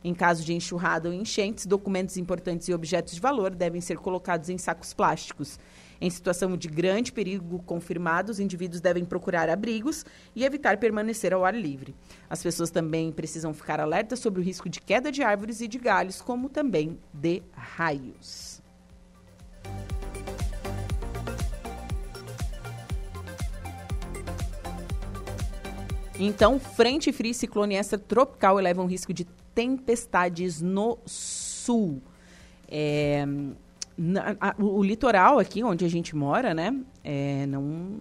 Em 0.04 0.16
caso 0.16 0.44
de 0.44 0.54
enxurrada 0.54 1.08
ou 1.08 1.14
enchentes, 1.14 1.68
documentos 1.68 2.18
importantes 2.18 2.68
e 2.68 2.74
objetos 2.74 3.14
de 3.14 3.22
valor 3.22 3.54
devem 3.54 3.80
ser 3.80 3.98
colocados 3.98 4.50
em 4.50 4.58
sacos 4.58 4.92
plásticos. 4.92 5.60
Em 6.04 6.10
situação 6.10 6.58
de 6.58 6.68
grande 6.68 7.14
perigo 7.14 7.64
confirmado, 7.64 8.30
os 8.30 8.38
indivíduos 8.38 8.82
devem 8.82 9.06
procurar 9.06 9.48
abrigos 9.48 10.06
e 10.36 10.44
evitar 10.44 10.76
permanecer 10.78 11.34
ao 11.34 11.46
ar 11.46 11.56
livre. 11.56 11.96
As 12.30 12.44
pessoas 12.44 12.70
também 12.70 13.10
precisam 13.10 13.54
ficar 13.54 13.80
alertas 13.80 14.20
sobre 14.20 14.42
o 14.42 14.44
risco 14.44 14.68
de 14.68 14.82
queda 14.82 15.10
de 15.10 15.24
árvores 15.24 15.62
e 15.62 15.68
de 15.68 15.80
galhos, 15.80 16.22
como 16.22 16.50
também 16.50 17.00
de 17.14 17.42
raios. 17.54 18.62
Então, 26.20 26.60
frente 26.60 27.14
fria 27.14 27.32
e 27.32 27.34
ciclone 27.34 27.76
extratropical 27.76 28.60
elevam 28.60 28.86
risco 28.88 29.14
de 29.14 29.24
tempestades 29.56 30.62
no 30.62 30.98
sul. 31.06 32.02
É, 32.68 33.26
na- 33.98 34.36
a- 34.40 34.56
o, 34.60 34.84
litoral 34.84 35.40
aqui, 35.40 35.64
onde 35.64 35.86
a 35.86 35.90
gente 35.90 36.16
mora, 36.16 36.54
né, 36.54 36.76
é, 37.04 37.46
não, 37.46 37.98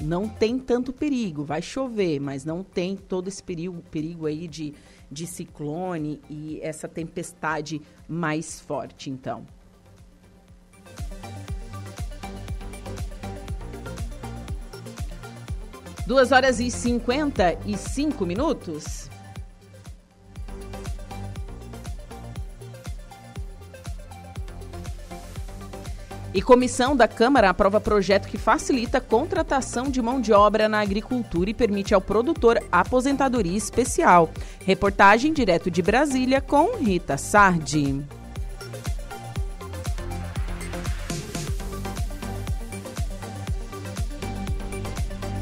não 0.00 0.28
tem 0.28 0.58
tanto 0.58 0.92
perigo. 0.92 1.44
Vai 1.44 1.62
chover, 1.62 2.20
mas 2.20 2.44
não 2.44 2.62
tem 2.62 2.96
todo 2.96 3.28
esse 3.28 3.42
perigo, 3.42 3.82
perigo 3.90 4.26
aí 4.26 4.48
de, 4.48 4.74
de 5.10 5.26
ciclone 5.26 6.20
e 6.28 6.58
essa 6.62 6.88
tempestade 6.88 7.80
mais 8.08 8.60
forte, 8.60 9.10
então. 9.10 9.44
Duas 16.06 16.32
horas 16.32 16.58
e 16.58 16.70
cinquenta 16.70 17.56
e 17.64 17.76
cinco 17.76 18.26
minutos. 18.26 19.08
E 26.32 26.40
comissão 26.40 26.94
da 26.94 27.08
Câmara 27.08 27.50
aprova 27.50 27.80
projeto 27.80 28.28
que 28.28 28.38
facilita 28.38 28.98
a 28.98 29.00
contratação 29.00 29.90
de 29.90 30.00
mão 30.00 30.20
de 30.20 30.32
obra 30.32 30.68
na 30.68 30.80
agricultura 30.80 31.50
e 31.50 31.54
permite 31.54 31.92
ao 31.92 32.00
produtor 32.00 32.62
aposentadoria 32.70 33.56
especial. 33.56 34.30
Reportagem 34.64 35.32
direto 35.32 35.68
de 35.70 35.82
Brasília 35.82 36.40
com 36.40 36.76
Rita 36.76 37.16
Sardi. 37.16 38.00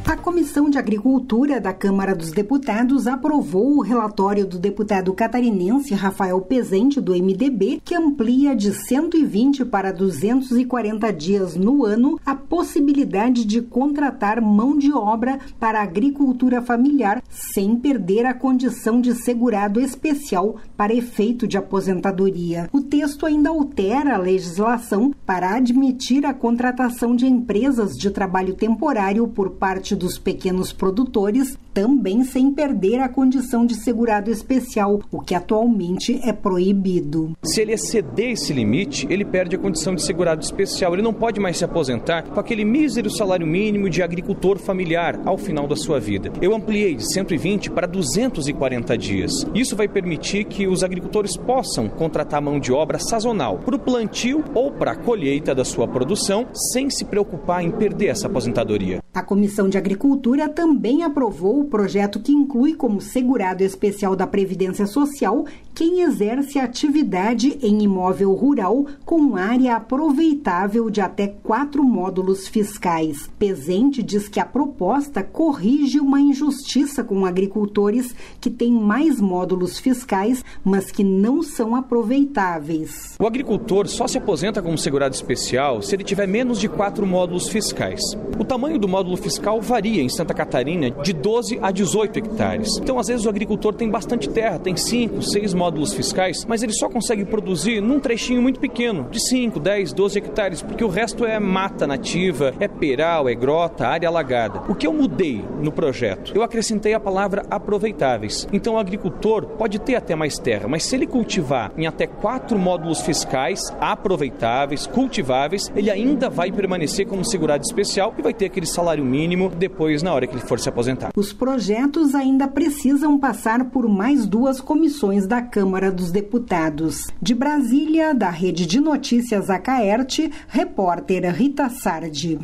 A 0.06 0.16
Comissão 0.48 0.70
de 0.70 0.78
Agricultura 0.78 1.60
da 1.60 1.74
Câmara 1.74 2.14
dos 2.14 2.30
Deputados 2.30 3.06
aprovou 3.06 3.76
o 3.76 3.82
relatório 3.82 4.46
do 4.46 4.58
deputado 4.58 5.12
catarinense 5.12 5.92
Rafael 5.92 6.40
Pezente, 6.40 7.02
do 7.02 7.12
MDB, 7.12 7.82
que 7.84 7.94
amplia 7.94 8.56
de 8.56 8.72
120 8.72 9.66
para 9.66 9.92
240 9.92 11.12
dias 11.12 11.54
no 11.54 11.84
ano 11.84 12.18
a 12.24 12.34
possibilidade 12.34 13.44
de 13.44 13.60
contratar 13.60 14.40
mão 14.40 14.78
de 14.78 14.90
obra 14.90 15.38
para 15.60 15.80
a 15.80 15.82
agricultura 15.82 16.62
familiar 16.62 17.22
sem 17.28 17.76
perder 17.76 18.24
a 18.24 18.32
condição 18.32 19.02
de 19.02 19.14
segurado 19.14 19.78
especial 19.78 20.56
para 20.78 20.94
efeito 20.94 21.46
de 21.46 21.58
aposentadoria. 21.58 22.70
O 22.72 22.80
texto 22.80 23.26
ainda 23.26 23.50
altera 23.50 24.14
a 24.14 24.18
legislação 24.18 25.12
para 25.26 25.54
admitir 25.56 26.24
a 26.24 26.32
contratação 26.32 27.14
de 27.14 27.26
empresas 27.26 27.92
de 27.94 28.10
trabalho 28.10 28.54
temporário 28.54 29.28
por 29.28 29.50
parte 29.50 29.94
dos 29.94 30.16
pequenos 30.16 30.37
produtores, 30.72 31.58
também 31.72 32.24
sem 32.24 32.52
perder 32.52 32.98
a 33.00 33.08
condição 33.08 33.64
de 33.64 33.74
segurado 33.74 34.30
especial, 34.30 35.00
o 35.12 35.20
que 35.20 35.34
atualmente 35.34 36.20
é 36.24 36.32
proibido. 36.32 37.36
Se 37.44 37.60
ele 37.60 37.72
exceder 37.72 38.32
esse 38.32 38.52
limite, 38.52 39.06
ele 39.08 39.24
perde 39.24 39.56
a 39.56 39.58
condição 39.58 39.94
de 39.94 40.02
segurado 40.02 40.42
especial. 40.42 40.92
Ele 40.92 41.02
não 41.02 41.14
pode 41.14 41.38
mais 41.38 41.56
se 41.56 41.64
aposentar 41.64 42.22
com 42.22 42.40
aquele 42.40 42.64
mísero 42.64 43.10
salário 43.10 43.46
mínimo 43.46 43.88
de 43.88 44.02
agricultor 44.02 44.58
familiar 44.58 45.20
ao 45.24 45.38
final 45.38 45.66
da 45.66 45.76
sua 45.76 46.00
vida. 46.00 46.32
Eu 46.42 46.54
ampliei 46.54 46.94
de 46.94 47.12
120 47.12 47.70
para 47.70 47.86
240 47.86 48.98
dias. 48.98 49.32
Isso 49.54 49.76
vai 49.76 49.88
permitir 49.88 50.44
que 50.44 50.66
os 50.66 50.82
agricultores 50.82 51.36
possam 51.36 51.88
contratar 51.88 52.42
mão 52.42 52.58
de 52.58 52.72
obra 52.72 52.98
sazonal 52.98 53.58
para 53.58 53.76
o 53.76 53.78
plantio 53.78 54.44
ou 54.54 54.72
para 54.72 54.92
a 54.92 54.96
colheita 54.96 55.54
da 55.54 55.64
sua 55.64 55.86
produção, 55.86 56.46
sem 56.72 56.90
se 56.90 57.04
preocupar 57.04 57.62
em 57.62 57.70
perder 57.70 58.08
essa 58.08 58.26
aposentadoria. 58.26 58.98
A 59.14 59.22
Comissão 59.22 59.68
de 59.68 59.78
Agricultura 59.78 60.27
também 60.48 61.02
aprovou 61.02 61.60
o 61.60 61.64
projeto 61.64 62.20
que 62.20 62.32
inclui 62.32 62.74
como 62.74 63.00
segurado 63.00 63.62
especial 63.62 64.16
da 64.16 64.26
Previdência 64.26 64.86
Social 64.86 65.46
quem 65.78 66.00
exerce 66.00 66.58
atividade 66.58 67.56
em 67.62 67.84
imóvel 67.84 68.34
rural 68.34 68.84
com 69.04 69.36
área 69.36 69.76
aproveitável 69.76 70.90
de 70.90 71.00
até 71.00 71.28
quatro 71.28 71.84
módulos 71.84 72.48
fiscais. 72.48 73.30
Pezente 73.38 74.02
diz 74.02 74.28
que 74.28 74.40
a 74.40 74.44
proposta 74.44 75.22
corrige 75.22 76.00
uma 76.00 76.20
injustiça 76.20 77.04
com 77.04 77.24
agricultores 77.24 78.12
que 78.40 78.50
têm 78.50 78.72
mais 78.72 79.20
módulos 79.20 79.78
fiscais, 79.78 80.44
mas 80.64 80.90
que 80.90 81.04
não 81.04 81.44
são 81.44 81.76
aproveitáveis. 81.76 83.14
O 83.16 83.24
agricultor 83.24 83.86
só 83.86 84.08
se 84.08 84.18
aposenta 84.18 84.60
como 84.60 84.76
segurado 84.76 85.14
especial 85.14 85.80
se 85.80 85.94
ele 85.94 86.02
tiver 86.02 86.26
menos 86.26 86.58
de 86.58 86.68
quatro 86.68 87.06
módulos 87.06 87.48
fiscais. 87.48 88.00
O 88.36 88.44
tamanho 88.44 88.80
do 88.80 88.88
módulo 88.88 89.16
fiscal 89.16 89.60
varia 89.60 90.02
em 90.02 90.08
Santa 90.08 90.34
Catarina 90.34 90.90
de 90.90 91.12
12 91.12 91.60
a 91.62 91.70
18 91.70 92.18
hectares. 92.18 92.78
Então, 92.78 92.98
às 92.98 93.06
vezes, 93.06 93.26
o 93.26 93.28
agricultor 93.28 93.74
tem 93.74 93.88
bastante 93.88 94.28
terra, 94.28 94.58
tem 94.58 94.76
5, 94.76 95.22
6 95.22 95.54
módulos 95.54 95.67
fiscais, 95.92 96.44
mas 96.44 96.62
ele 96.62 96.72
só 96.72 96.88
consegue 96.88 97.24
produzir 97.24 97.80
num 97.80 98.00
trechinho 98.00 98.42
muito 98.42 98.60
pequeno, 98.60 99.08
de 99.10 99.20
5, 99.20 99.60
10, 99.60 99.92
12 99.92 100.18
hectares, 100.18 100.62
porque 100.62 100.84
o 100.84 100.88
resto 100.88 101.24
é 101.24 101.38
mata 101.38 101.86
nativa, 101.86 102.54
é 102.58 102.66
peral, 102.66 103.28
é 103.28 103.34
grota, 103.34 103.86
área 103.86 104.08
alagada. 104.08 104.62
O 104.68 104.74
que 104.74 104.86
eu 104.86 104.92
mudei 104.92 105.44
no 105.60 105.70
projeto? 105.70 106.32
Eu 106.34 106.42
acrescentei 106.42 106.94
a 106.94 107.00
palavra 107.00 107.44
aproveitáveis. 107.50 108.48
Então, 108.52 108.74
o 108.74 108.78
agricultor 108.78 109.46
pode 109.46 109.78
ter 109.78 109.94
até 109.94 110.14
mais 110.14 110.38
terra, 110.38 110.68
mas 110.68 110.84
se 110.84 110.96
ele 110.96 111.06
cultivar 111.06 111.72
em 111.76 111.86
até 111.86 112.06
quatro 112.06 112.58
módulos 112.58 113.00
fiscais 113.00 113.60
aproveitáveis, 113.80 114.86
cultiváveis, 114.86 115.70
ele 115.76 115.90
ainda 115.90 116.30
vai 116.30 116.50
permanecer 116.50 117.06
como 117.06 117.24
segurado 117.24 117.64
especial 117.64 118.14
e 118.18 118.22
vai 118.22 118.32
ter 118.32 118.46
aquele 118.46 118.66
salário 118.66 119.04
mínimo 119.04 119.50
depois 119.50 120.02
na 120.02 120.12
hora 120.12 120.26
que 120.26 120.34
ele 120.34 120.42
for 120.42 120.58
se 120.58 120.68
aposentar. 120.68 121.10
Os 121.16 121.32
projetos 121.32 122.14
ainda 122.14 122.48
precisam 122.48 123.18
passar 123.18 123.66
por 123.66 123.88
mais 123.88 124.26
duas 124.26 124.60
comissões 124.60 125.26
da 125.26 125.42
Câmara 125.42 125.57
dos 125.92 126.10
Deputados. 126.12 127.08
De 127.20 127.34
Brasília, 127.34 128.14
da 128.14 128.30
Rede 128.30 128.64
de 128.66 128.80
Notícias 128.80 129.50
Acaerte, 129.50 130.30
repórter 130.46 131.24
Rita 131.34 131.68
Sardi. 131.68 132.38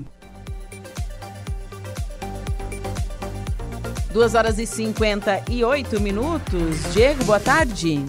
Duas 4.12 4.35
horas 4.35 4.59
e 4.59 4.67
58 4.67 6.01
minutos. 6.01 6.93
Diego, 6.93 7.25
boa 7.25 7.41
tarde. 7.41 8.05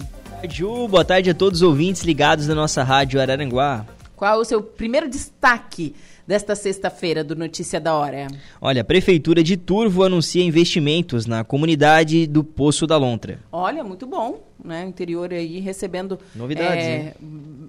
Ju, 0.48 0.88
boa 0.88 1.04
tarde 1.04 1.30
a 1.30 1.34
todos 1.34 1.62
os 1.62 1.68
ouvintes 1.68 2.02
ligados 2.02 2.46
na 2.46 2.54
nossa 2.54 2.82
rádio 2.82 3.20
Araranguá. 3.20 3.86
Qual 4.14 4.38
é 4.38 4.40
o 4.40 4.44
seu 4.44 4.62
primeiro 4.62 5.08
destaque 5.08 5.94
desta 6.26 6.54
sexta-feira 6.54 7.22
do 7.22 7.36
Notícia 7.36 7.80
da 7.80 7.94
Hora? 7.94 8.26
Olha, 8.60 8.82
a 8.82 8.84
Prefeitura 8.84 9.42
de 9.42 9.56
Turvo 9.56 10.02
anuncia 10.02 10.42
investimentos 10.42 11.26
na 11.26 11.44
comunidade 11.44 12.26
do 12.26 12.42
Poço 12.42 12.86
da 12.86 12.96
Lontra. 12.96 13.38
Olha, 13.52 13.84
muito 13.84 14.06
bom, 14.06 14.42
né? 14.62 14.84
O 14.84 14.88
interior 14.88 15.32
aí 15.32 15.60
recebendo 15.60 16.18
Novidades, 16.34 16.84
é, 16.84 17.14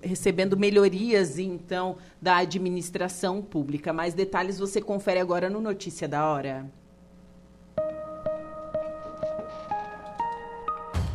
recebendo 0.01 0.57
melhorias 0.57 1.37
então 1.37 1.97
da 2.21 2.37
administração 2.37 3.41
pública. 3.41 3.93
Mais 3.93 4.13
detalhes 4.13 4.57
você 4.57 4.81
confere 4.81 5.19
agora 5.19 5.49
no 5.49 5.61
Notícia 5.61 6.07
da 6.07 6.27
Hora. 6.27 6.65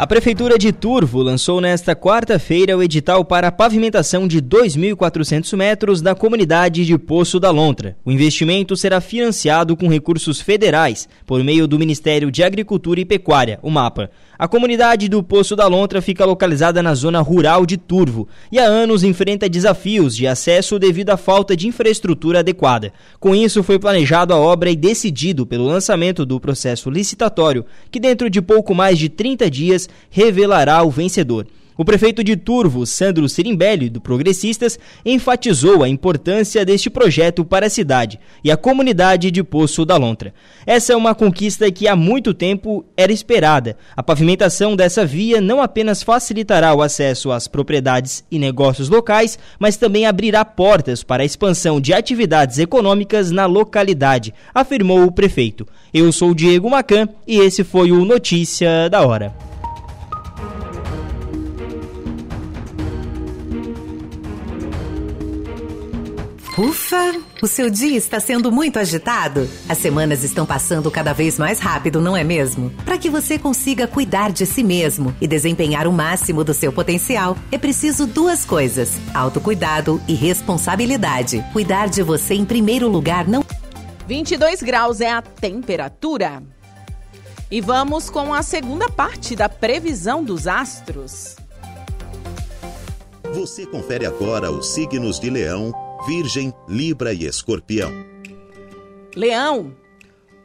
A 0.00 0.06
Prefeitura 0.06 0.56
de 0.56 0.72
Turvo 0.72 1.20
lançou 1.20 1.60
nesta 1.60 1.94
quarta-feira 1.94 2.74
o 2.74 2.82
edital 2.82 3.22
para 3.22 3.48
a 3.48 3.52
pavimentação 3.52 4.26
de 4.26 4.40
2.400 4.40 5.54
metros 5.54 6.00
da 6.00 6.14
comunidade 6.14 6.86
de 6.86 6.96
Poço 6.96 7.38
da 7.38 7.50
Lontra. 7.50 7.98
O 8.02 8.10
investimento 8.10 8.74
será 8.78 8.98
financiado 9.02 9.76
com 9.76 9.88
recursos 9.88 10.40
federais 10.40 11.06
por 11.26 11.44
meio 11.44 11.68
do 11.68 11.78
Ministério 11.78 12.30
de 12.30 12.42
Agricultura 12.42 12.98
e 12.98 13.04
Pecuária, 13.04 13.58
o 13.62 13.68
MAPA. 13.68 14.10
A 14.40 14.48
comunidade 14.48 15.06
do 15.06 15.22
Poço 15.22 15.54
da 15.54 15.66
Lontra 15.66 16.00
fica 16.00 16.24
localizada 16.24 16.82
na 16.82 16.94
zona 16.94 17.20
rural 17.20 17.66
de 17.66 17.76
Turvo 17.76 18.26
e 18.50 18.58
há 18.58 18.64
anos 18.64 19.04
enfrenta 19.04 19.50
desafios 19.50 20.16
de 20.16 20.26
acesso 20.26 20.78
devido 20.78 21.10
à 21.10 21.18
falta 21.18 21.54
de 21.54 21.68
infraestrutura 21.68 22.38
adequada. 22.38 22.90
Com 23.18 23.34
isso, 23.34 23.62
foi 23.62 23.78
planejado 23.78 24.32
a 24.32 24.38
obra 24.38 24.70
e 24.70 24.76
decidido 24.76 25.44
pelo 25.44 25.66
lançamento 25.66 26.24
do 26.24 26.40
processo 26.40 26.88
licitatório, 26.88 27.66
que 27.90 28.00
dentro 28.00 28.30
de 28.30 28.40
pouco 28.40 28.74
mais 28.74 28.98
de 28.98 29.10
30 29.10 29.50
dias 29.50 29.90
revelará 30.08 30.82
o 30.82 30.90
vencedor. 30.90 31.46
O 31.80 31.84
prefeito 31.84 32.22
de 32.22 32.36
Turvo, 32.36 32.84
Sandro 32.84 33.26
Sirimbelli, 33.26 33.88
do 33.88 34.02
Progressistas, 34.02 34.78
enfatizou 35.02 35.82
a 35.82 35.88
importância 35.88 36.62
deste 36.62 36.90
projeto 36.90 37.42
para 37.42 37.68
a 37.68 37.70
cidade 37.70 38.20
e 38.44 38.50
a 38.50 38.56
comunidade 38.58 39.30
de 39.30 39.42
Poço 39.42 39.86
da 39.86 39.96
Lontra. 39.96 40.34
Essa 40.66 40.92
é 40.92 40.96
uma 40.96 41.14
conquista 41.14 41.72
que 41.72 41.88
há 41.88 41.96
muito 41.96 42.34
tempo 42.34 42.84
era 42.94 43.10
esperada. 43.10 43.78
A 43.96 44.02
pavimentação 44.02 44.76
dessa 44.76 45.06
via 45.06 45.40
não 45.40 45.62
apenas 45.62 46.02
facilitará 46.02 46.74
o 46.74 46.82
acesso 46.82 47.32
às 47.32 47.48
propriedades 47.48 48.22
e 48.30 48.38
negócios 48.38 48.90
locais, 48.90 49.38
mas 49.58 49.78
também 49.78 50.04
abrirá 50.04 50.44
portas 50.44 51.02
para 51.02 51.22
a 51.22 51.26
expansão 51.26 51.80
de 51.80 51.94
atividades 51.94 52.58
econômicas 52.58 53.30
na 53.30 53.46
localidade, 53.46 54.34
afirmou 54.54 55.04
o 55.04 55.12
prefeito. 55.12 55.66
Eu 55.94 56.12
sou 56.12 56.34
Diego 56.34 56.68
Macan 56.68 57.08
e 57.26 57.38
esse 57.38 57.64
foi 57.64 57.90
o 57.90 58.04
Notícia 58.04 58.86
da 58.90 59.00
Hora. 59.00 59.49
Ufa! 66.60 67.18
O 67.40 67.46
seu 67.46 67.70
dia 67.70 67.96
está 67.96 68.20
sendo 68.20 68.52
muito 68.52 68.78
agitado? 68.78 69.48
As 69.66 69.78
semanas 69.78 70.22
estão 70.22 70.44
passando 70.44 70.90
cada 70.90 71.14
vez 71.14 71.38
mais 71.38 71.58
rápido, 71.58 72.02
não 72.02 72.14
é 72.14 72.22
mesmo? 72.22 72.68
Para 72.84 72.98
que 72.98 73.08
você 73.08 73.38
consiga 73.38 73.86
cuidar 73.86 74.30
de 74.30 74.44
si 74.44 74.62
mesmo 74.62 75.16
e 75.22 75.26
desempenhar 75.26 75.86
o 75.86 75.92
máximo 75.92 76.44
do 76.44 76.52
seu 76.52 76.70
potencial, 76.70 77.34
é 77.50 77.56
preciso 77.56 78.06
duas 78.06 78.44
coisas: 78.44 78.92
autocuidado 79.14 80.02
e 80.06 80.12
responsabilidade. 80.12 81.42
Cuidar 81.50 81.88
de 81.88 82.02
você 82.02 82.34
em 82.34 82.44
primeiro 82.44 82.88
lugar 82.88 83.26
não 83.26 83.42
22 84.06 84.62
graus 84.62 85.00
é 85.00 85.10
a 85.10 85.22
temperatura. 85.22 86.42
E 87.50 87.62
vamos 87.62 88.10
com 88.10 88.34
a 88.34 88.42
segunda 88.42 88.86
parte 88.90 89.34
da 89.34 89.48
previsão 89.48 90.22
dos 90.22 90.46
astros. 90.46 91.36
Você 93.32 93.64
confere 93.64 94.04
agora 94.04 94.50
os 94.50 94.74
signos 94.74 95.18
de 95.18 95.30
Leão, 95.30 95.72
Virgem, 96.06 96.52
Libra 96.66 97.12
e 97.12 97.26
Escorpião. 97.26 97.92
Leão, 99.14 99.76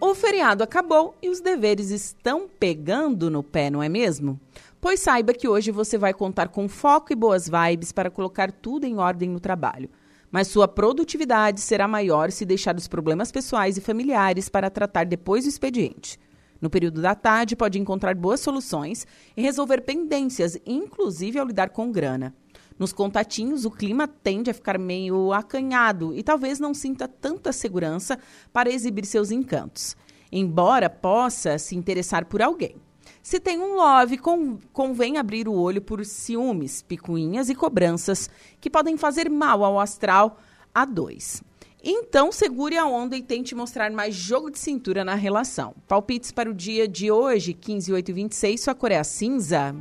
o 0.02 0.14
feriado 0.14 0.62
acabou 0.62 1.16
e 1.22 1.30
os 1.30 1.40
deveres 1.40 1.92
estão 1.92 2.50
pegando 2.60 3.32
no 3.32 3.42
pé, 3.42 3.70
não 3.70 3.82
é 3.82 3.88
mesmo? 3.88 4.38
Pois 4.82 5.00
saiba 5.00 5.34
que 5.34 5.48
hoje 5.48 5.72
você 5.72 5.98
vai 5.98 6.14
contar 6.14 6.50
com 6.50 6.68
foco 6.68 7.14
e 7.14 7.16
boas 7.16 7.48
vibes 7.48 7.94
para 7.94 8.10
colocar 8.10 8.52
tudo 8.52 8.86
em 8.86 8.98
ordem 8.98 9.30
no 9.30 9.40
trabalho. 9.40 9.90
Mas 10.30 10.50
sua 10.50 10.68
produtividade 10.68 11.62
será 11.62 11.88
maior 11.88 12.32
se 12.32 12.46
deixar 12.46 12.76
os 12.76 12.90
problemas 12.90 13.32
pessoais 13.32 13.78
e 13.78 13.82
familiares 13.82 14.50
para 14.50 14.70
tratar 14.70 15.06
depois 15.06 15.46
do 15.46 15.50
expediente. 15.50 16.20
No 16.60 16.70
período 16.70 17.02
da 17.02 17.16
tarde, 17.16 17.56
pode 17.56 17.80
encontrar 17.80 18.14
boas 18.14 18.42
soluções 18.42 19.08
e 19.38 19.42
resolver 19.42 19.82
pendências, 19.82 20.58
inclusive 20.66 21.40
ao 21.40 21.48
lidar 21.48 21.70
com 21.70 21.92
grana. 21.94 22.36
Nos 22.78 22.92
contatinhos, 22.92 23.64
o 23.64 23.72
clima 23.72 24.08
tende 24.08 24.50
a 24.50 24.54
ficar 24.54 24.78
meio 24.78 25.32
acanhado 25.32 26.14
e 26.14 26.22
talvez 26.22 26.60
não 26.60 26.74
sinta 26.74 27.08
tanta 27.08 27.54
segurança 27.54 28.20
para 28.52 28.70
exibir 28.70 29.06
seus 29.06 29.32
encantos, 29.32 29.96
embora 30.32 30.90
possa 30.90 31.58
se 31.58 31.76
interessar 31.76 32.26
por 32.26 32.42
alguém. 32.42 32.76
Se 33.22 33.40
tem 33.40 33.60
um 33.60 33.76
love, 33.76 34.18
con 34.18 34.60
convém 34.72 35.18
abrir 35.18 35.48
o 35.48 35.54
olho 35.54 35.82
por 35.82 36.06
ciúmes, 36.06 36.82
picuinhas 36.82 37.50
e 37.50 37.56
cobranças 37.56 38.30
que 38.60 38.70
podem 38.70 38.98
fazer 38.98 39.30
mal 39.30 39.64
ao 39.64 39.80
astral 39.80 40.38
a 40.74 40.86
dois. 40.86 41.42
Então, 41.84 42.32
segure 42.32 42.78
a 42.78 42.86
onda 42.86 43.16
e 43.16 43.24
tente 43.24 43.56
mostrar 43.56 43.92
mais 43.92 44.16
jogo 44.16 44.52
de 44.52 44.60
cintura 44.60 45.06
na 45.06 45.16
relação. 45.16 45.76
Palpites 45.88 46.32
para 46.32 46.50
o 46.50 46.54
dia 46.54 46.88
de 46.88 47.12
hoje, 47.12 47.54
15, 47.54 47.94
8 47.94 48.10
e 48.10 48.14
26, 48.14 48.62
sua 48.62 48.76
cor 48.76 48.92
é 48.92 48.98
a 48.98 49.04
cinza. 49.04 49.76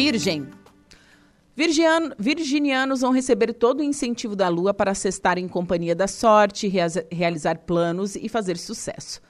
Virgem. 0.00 0.46
Virginianos 2.20 3.00
vão 3.00 3.10
receber 3.10 3.52
todo 3.52 3.80
o 3.80 3.82
incentivo 3.82 4.36
da 4.36 4.48
lua 4.48 4.72
para 4.72 4.94
cestar 4.94 5.38
em 5.38 5.48
companhia 5.48 5.92
da 5.92 6.06
sorte, 6.06 6.68
rea 6.68 6.86
realizar 7.10 7.58
planos 7.66 8.14
e 8.14 8.28
fazer 8.28 8.56
sucesso. 8.56 9.20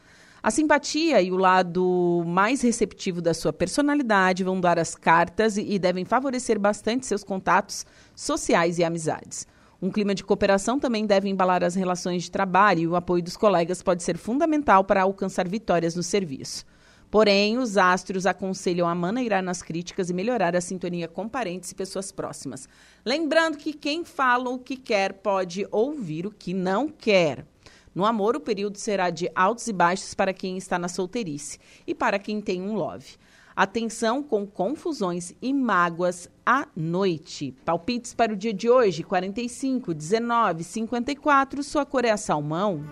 A 0.43 0.51
simpatia 0.51 1.23
e 1.23 1.33
o 1.33 1.39
lado 1.39 2.23
mais 2.27 2.61
receptivo 2.61 3.23
da 3.23 3.33
sua 3.33 3.51
personalidade 3.51 4.45
vão 4.45 4.61
dar 4.61 4.79
as 4.79 4.95
cartas 4.95 5.57
e 5.57 5.79
devem 5.79 6.05
favorecer 6.05 6.59
bastante 6.59 7.07
seus 7.07 7.25
contatos 7.25 7.87
sociais 8.15 8.79
e 8.79 8.85
amizades. 8.85 9.47
Um 9.81 9.91
clima 9.91 10.15
de 10.15 10.23
cooperação 10.23 10.79
também 10.79 11.07
deve 11.07 11.31
embalar 11.31 11.65
as 11.65 11.75
relações 11.75 12.25
de 12.25 12.31
trabalho 12.31 12.81
e 12.81 12.87
o 12.87 12.95
apoio 12.95 13.23
dos 13.23 13.39
colegas 13.39 13.83
pode 13.83 14.03
ser 14.03 14.19
fundamental 14.19 14.85
para 14.85 15.01
alcançar 15.01 15.49
vitórias 15.49 15.95
no 15.95 16.03
serviço. 16.03 16.67
Porém, 17.11 17.57
os 17.59 17.77
astros 17.77 18.27
aconselham 18.27 18.87
a 18.87 18.95
maneirar 18.95 19.43
nas 19.43 19.63
críticas 19.63 20.11
e 20.11 20.15
melhorar 20.15 20.55
a 20.55 20.61
sintonia 20.61 21.09
com 21.09 21.29
parentes 21.29 21.71
e 21.71 21.75
pessoas 21.75 22.13
próximas. 22.13 22.69
Lembrando 23.05 23.57
que 23.57 23.73
quem 23.73 24.05
fala 24.05 24.51
o 24.51 24.59
que 24.59 24.77
quer 24.77 25.15
pode 25.15 25.67
ouvir 25.71 26.27
o 26.27 26.31
que 26.31 26.53
não 26.53 26.89
quer. 26.89 27.47
No 27.95 28.05
amor, 28.05 28.37
o 28.37 28.41
período 28.41 28.77
será 28.77 29.11
de 29.11 29.31
altos 29.35 29.67
e 29.69 29.73
baixos 29.73 30.15
para 30.15 30.33
quem 30.33 30.59
está 30.59 30.79
na 30.79 30.89
solteirice 30.89 31.59
e 31.87 31.95
para 31.95 32.19
quem 32.19 32.41
tem 32.41 32.61
um 32.61 32.75
love. 32.75 33.17
Atenção 33.57 34.23
com 34.23 34.47
confusões 34.47 35.35
e 35.43 35.53
mágoas 35.53 36.31
à 36.47 36.69
noite. 36.77 37.57
Palpites 37.65 38.15
para 38.15 38.33
o 38.33 38.37
dia 38.37 38.53
de 38.53 38.71
hoje: 38.71 39.03
45, 39.03 39.93
19, 39.93 40.63
54. 40.63 41.63
Sua 41.65 41.85
cor 41.85 42.05
é 42.05 42.11
a 42.11 42.17
salmão. 42.17 42.85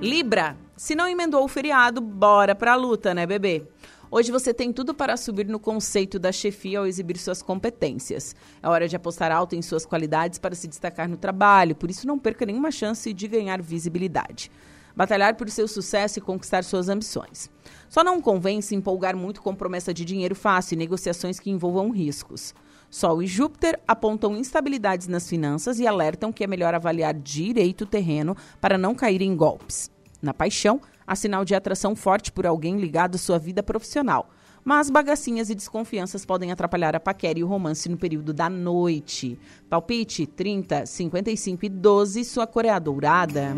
Libra. 0.00 0.56
Se 0.76 0.94
não 0.94 1.08
emendou 1.08 1.42
o 1.42 1.48
feriado, 1.48 2.00
bora 2.00 2.54
pra 2.54 2.76
luta, 2.76 3.12
né, 3.12 3.26
bebê? 3.26 3.66
Hoje 4.08 4.30
você 4.30 4.54
tem 4.54 4.72
tudo 4.72 4.94
para 4.94 5.16
subir 5.16 5.48
no 5.48 5.58
conceito 5.58 6.20
da 6.20 6.30
chefia 6.30 6.78
ao 6.78 6.86
exibir 6.86 7.18
suas 7.18 7.42
competências. 7.42 8.34
É 8.62 8.68
hora 8.68 8.86
de 8.86 8.94
apostar 8.94 9.32
alto 9.32 9.56
em 9.56 9.60
suas 9.60 9.84
qualidades 9.84 10.38
para 10.38 10.54
se 10.54 10.68
destacar 10.68 11.08
no 11.08 11.16
trabalho, 11.16 11.74
por 11.74 11.90
isso 11.90 12.06
não 12.06 12.16
perca 12.16 12.46
nenhuma 12.46 12.70
chance 12.70 13.12
de 13.12 13.26
ganhar 13.26 13.60
visibilidade. 13.60 14.52
Batalhar 14.94 15.34
por 15.34 15.50
seu 15.50 15.66
sucesso 15.66 16.20
e 16.20 16.22
conquistar 16.22 16.62
suas 16.62 16.88
ambições. 16.88 17.50
Só 17.88 18.04
não 18.04 18.20
convém 18.20 18.60
se 18.60 18.76
empolgar 18.76 19.16
muito 19.16 19.42
com 19.42 19.52
promessa 19.52 19.92
de 19.92 20.04
dinheiro 20.04 20.36
fácil 20.36 20.76
e 20.76 20.78
negociações 20.78 21.40
que 21.40 21.50
envolvam 21.50 21.90
riscos. 21.90 22.54
Sol 22.90 23.22
e 23.22 23.26
Júpiter 23.26 23.78
apontam 23.86 24.36
instabilidades 24.36 25.08
nas 25.08 25.28
finanças 25.28 25.78
e 25.78 25.86
alertam 25.86 26.32
que 26.32 26.42
é 26.42 26.46
melhor 26.46 26.74
avaliar 26.74 27.12
direito 27.12 27.82
o 27.82 27.86
terreno 27.86 28.36
para 28.60 28.78
não 28.78 28.94
cair 28.94 29.20
em 29.20 29.36
golpes. 29.36 29.90
Na 30.22 30.32
paixão, 30.32 30.80
há 31.06 31.14
sinal 31.14 31.44
de 31.44 31.54
atração 31.54 31.94
forte 31.94 32.32
por 32.32 32.46
alguém 32.46 32.78
ligado 32.78 33.16
à 33.16 33.18
sua 33.18 33.38
vida 33.38 33.62
profissional. 33.62 34.30
Mas 34.64 34.90
bagacinhas 34.90 35.50
e 35.50 35.54
desconfianças 35.54 36.24
podem 36.24 36.50
atrapalhar 36.50 36.96
a 36.96 37.00
paquera 37.00 37.38
e 37.38 37.44
o 37.44 37.46
romance 37.46 37.88
no 37.88 37.96
período 37.96 38.32
da 38.32 38.50
noite. 38.50 39.38
Palpite 39.68 40.26
30, 40.26 40.84
55 40.86 41.66
e 41.66 41.68
12, 41.68 42.24
sua 42.24 42.46
cor 42.46 42.64
é 42.64 42.70
a 42.70 42.78
dourada. 42.78 43.54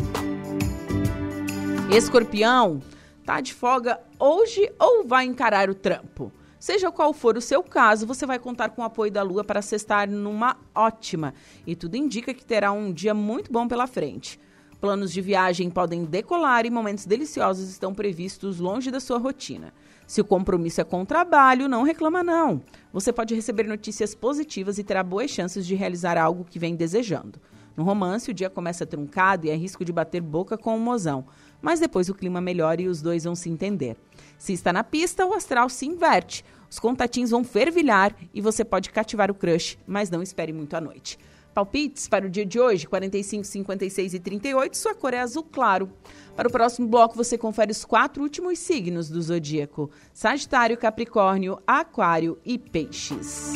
Escorpião, 1.89 2.81
tá 3.25 3.41
de 3.41 3.53
folga 3.53 3.99
hoje 4.19 4.71
ou 4.79 5.05
vai 5.05 5.25
encarar 5.25 5.69
o 5.69 5.75
trampo? 5.75 6.31
Seja 6.61 6.91
qual 6.91 7.11
for 7.11 7.35
o 7.37 7.41
seu 7.41 7.63
caso, 7.63 8.05
você 8.05 8.23
vai 8.23 8.37
contar 8.37 8.69
com 8.69 8.83
o 8.83 8.85
apoio 8.85 9.11
da 9.11 9.23
Lua 9.23 9.43
para 9.43 9.63
cestar 9.63 10.07
numa 10.07 10.55
ótima. 10.75 11.33
E 11.65 11.75
tudo 11.75 11.97
indica 11.97 12.35
que 12.35 12.45
terá 12.45 12.71
um 12.71 12.93
dia 12.93 13.15
muito 13.15 13.51
bom 13.51 13.67
pela 13.67 13.87
frente. 13.87 14.39
Planos 14.79 15.11
de 15.11 15.21
viagem 15.21 15.71
podem 15.71 16.05
decolar 16.05 16.67
e 16.67 16.69
momentos 16.69 17.07
deliciosos 17.07 17.67
estão 17.67 17.95
previstos 17.95 18.59
longe 18.59 18.91
da 18.91 18.99
sua 18.99 19.17
rotina. 19.17 19.73
Se 20.05 20.21
o 20.21 20.23
compromisso 20.23 20.79
é 20.79 20.83
com 20.83 21.01
o 21.01 21.05
trabalho, 21.05 21.67
não 21.67 21.81
reclama 21.81 22.23
não. 22.23 22.61
Você 22.93 23.11
pode 23.11 23.33
receber 23.33 23.63
notícias 23.63 24.13
positivas 24.13 24.77
e 24.77 24.83
terá 24.83 25.01
boas 25.01 25.31
chances 25.31 25.65
de 25.65 25.73
realizar 25.73 26.15
algo 26.15 26.45
que 26.47 26.59
vem 26.59 26.75
desejando. 26.75 27.41
No 27.75 27.83
romance, 27.83 28.29
o 28.29 28.33
dia 28.33 28.51
começa 28.51 28.85
truncado 28.85 29.47
e 29.47 29.49
é 29.49 29.55
risco 29.55 29.83
de 29.83 29.91
bater 29.91 30.21
boca 30.21 30.57
com 30.57 30.75
o 30.75 30.79
mozão. 30.79 31.25
Mas 31.61 31.79
depois 31.79 32.09
o 32.09 32.15
clima 32.15 32.41
melhora 32.41 32.81
e 32.81 32.87
os 32.87 33.01
dois 33.01 33.23
vão 33.23 33.35
se 33.35 33.49
entender. 33.49 33.95
Se 34.37 34.53
está 34.53 34.73
na 34.73 34.83
pista, 34.83 35.25
o 35.25 35.33
astral 35.33 35.69
se 35.69 35.85
inverte. 35.85 36.43
Os 36.69 36.79
contatinhos 36.79 37.31
vão 37.31 37.43
fervilhar 37.43 38.15
e 38.33 38.41
você 38.41 38.63
pode 38.63 38.89
cativar 38.89 39.29
o 39.29 39.35
crush, 39.35 39.77
mas 39.85 40.09
não 40.09 40.23
espere 40.23 40.53
muito 40.53 40.75
à 40.75 40.81
noite. 40.81 41.19
Palpites 41.53 42.07
para 42.07 42.25
o 42.25 42.29
dia 42.29 42.45
de 42.45 42.59
hoje, 42.59 42.87
45, 42.87 43.43
56 43.43 44.13
e 44.13 44.19
38, 44.19 44.77
sua 44.77 44.95
cor 44.95 45.13
é 45.13 45.19
azul 45.19 45.43
claro. 45.43 45.91
Para 46.35 46.47
o 46.47 46.51
próximo 46.51 46.87
bloco, 46.87 47.15
você 47.15 47.37
confere 47.37 47.71
os 47.71 47.83
quatro 47.83 48.23
últimos 48.23 48.57
signos 48.59 49.09
do 49.09 49.21
zodíaco: 49.21 49.91
Sagitário, 50.13 50.77
Capricórnio, 50.77 51.61
Aquário 51.67 52.39
e 52.45 52.57
Peixes. 52.57 53.55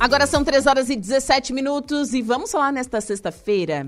Agora 0.00 0.28
são 0.28 0.44
3 0.44 0.64
horas 0.66 0.90
e 0.90 0.94
17 0.94 1.52
minutos 1.52 2.14
e 2.14 2.22
vamos 2.22 2.52
falar 2.52 2.72
nesta 2.72 3.00
sexta-feira 3.00 3.84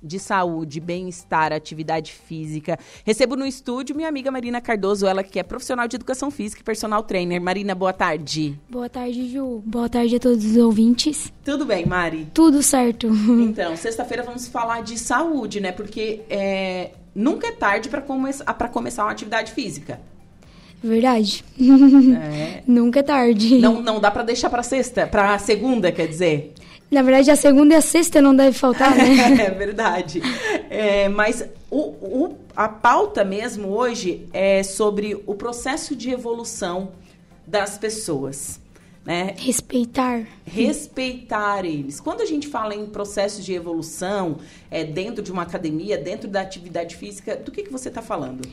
de 0.00 0.20
saúde, 0.20 0.78
bem-estar, 0.78 1.52
atividade 1.52 2.12
física. 2.12 2.78
Recebo 3.04 3.34
no 3.34 3.44
estúdio 3.44 3.96
minha 3.96 4.08
amiga 4.08 4.30
Marina 4.30 4.60
Cardoso, 4.60 5.04
ela 5.04 5.24
que 5.24 5.36
é 5.36 5.42
profissional 5.42 5.88
de 5.88 5.96
educação 5.96 6.30
física 6.30 6.60
e 6.60 6.64
personal 6.64 7.02
trainer. 7.02 7.40
Marina, 7.40 7.74
boa 7.74 7.92
tarde. 7.92 8.56
Boa 8.70 8.88
tarde, 8.88 9.28
Ju. 9.32 9.60
Boa 9.66 9.88
tarde 9.88 10.14
a 10.14 10.20
todos 10.20 10.44
os 10.44 10.56
ouvintes. 10.56 11.32
Tudo 11.44 11.64
bem, 11.64 11.84
Mari? 11.84 12.28
Tudo 12.32 12.62
certo. 12.62 13.08
Então, 13.48 13.76
sexta-feira 13.76 14.22
vamos 14.22 14.46
falar 14.46 14.82
de 14.82 14.96
saúde, 14.96 15.58
né? 15.60 15.72
Porque 15.72 16.20
é, 16.30 16.92
nunca 17.14 17.48
é 17.48 17.52
tarde 17.52 17.88
para 17.88 18.00
come 18.00 18.30
começar 18.72 19.04
uma 19.04 19.10
atividade 19.10 19.52
física. 19.52 20.00
Verdade. 20.82 21.44
É. 21.60 22.62
Nunca 22.66 23.00
é 23.00 23.02
tarde. 23.02 23.58
Não, 23.58 23.82
não 23.82 24.00
dá 24.00 24.10
para 24.10 24.22
deixar 24.22 24.48
para 24.48 24.62
sexta, 24.62 25.06
para 25.06 25.38
segunda, 25.38 25.90
quer 25.90 26.06
dizer. 26.06 26.54
Na 26.90 27.02
verdade, 27.02 27.30
a 27.30 27.36
segunda 27.36 27.74
e 27.74 27.76
a 27.76 27.82
sexta 27.82 28.22
não 28.22 28.34
deve 28.34 28.56
faltar, 28.56 28.96
né? 28.96 29.42
é 29.44 29.50
verdade. 29.50 30.22
É, 30.70 31.08
mas 31.08 31.46
o, 31.70 31.80
o, 31.80 32.36
a 32.56 32.68
pauta 32.68 33.24
mesmo 33.24 33.68
hoje 33.68 34.26
é 34.32 34.62
sobre 34.62 35.22
o 35.26 35.34
processo 35.34 35.94
de 35.94 36.10
evolução 36.10 36.92
das 37.46 37.76
pessoas. 37.76 38.58
Né? 39.04 39.34
Respeitar. 39.38 40.26
Respeitar 40.46 41.64
eles. 41.64 42.00
Quando 42.00 42.22
a 42.22 42.26
gente 42.26 42.46
fala 42.46 42.74
em 42.74 42.86
processo 42.86 43.42
de 43.42 43.52
evolução, 43.52 44.38
é, 44.70 44.84
dentro 44.84 45.22
de 45.22 45.30
uma 45.30 45.42
academia, 45.42 45.98
dentro 45.98 46.28
da 46.28 46.40
atividade 46.40 46.96
física, 46.96 47.36
do 47.36 47.50
que, 47.50 47.62
que 47.62 47.72
você 47.72 47.88
está 47.88 48.02
falando? 48.02 48.46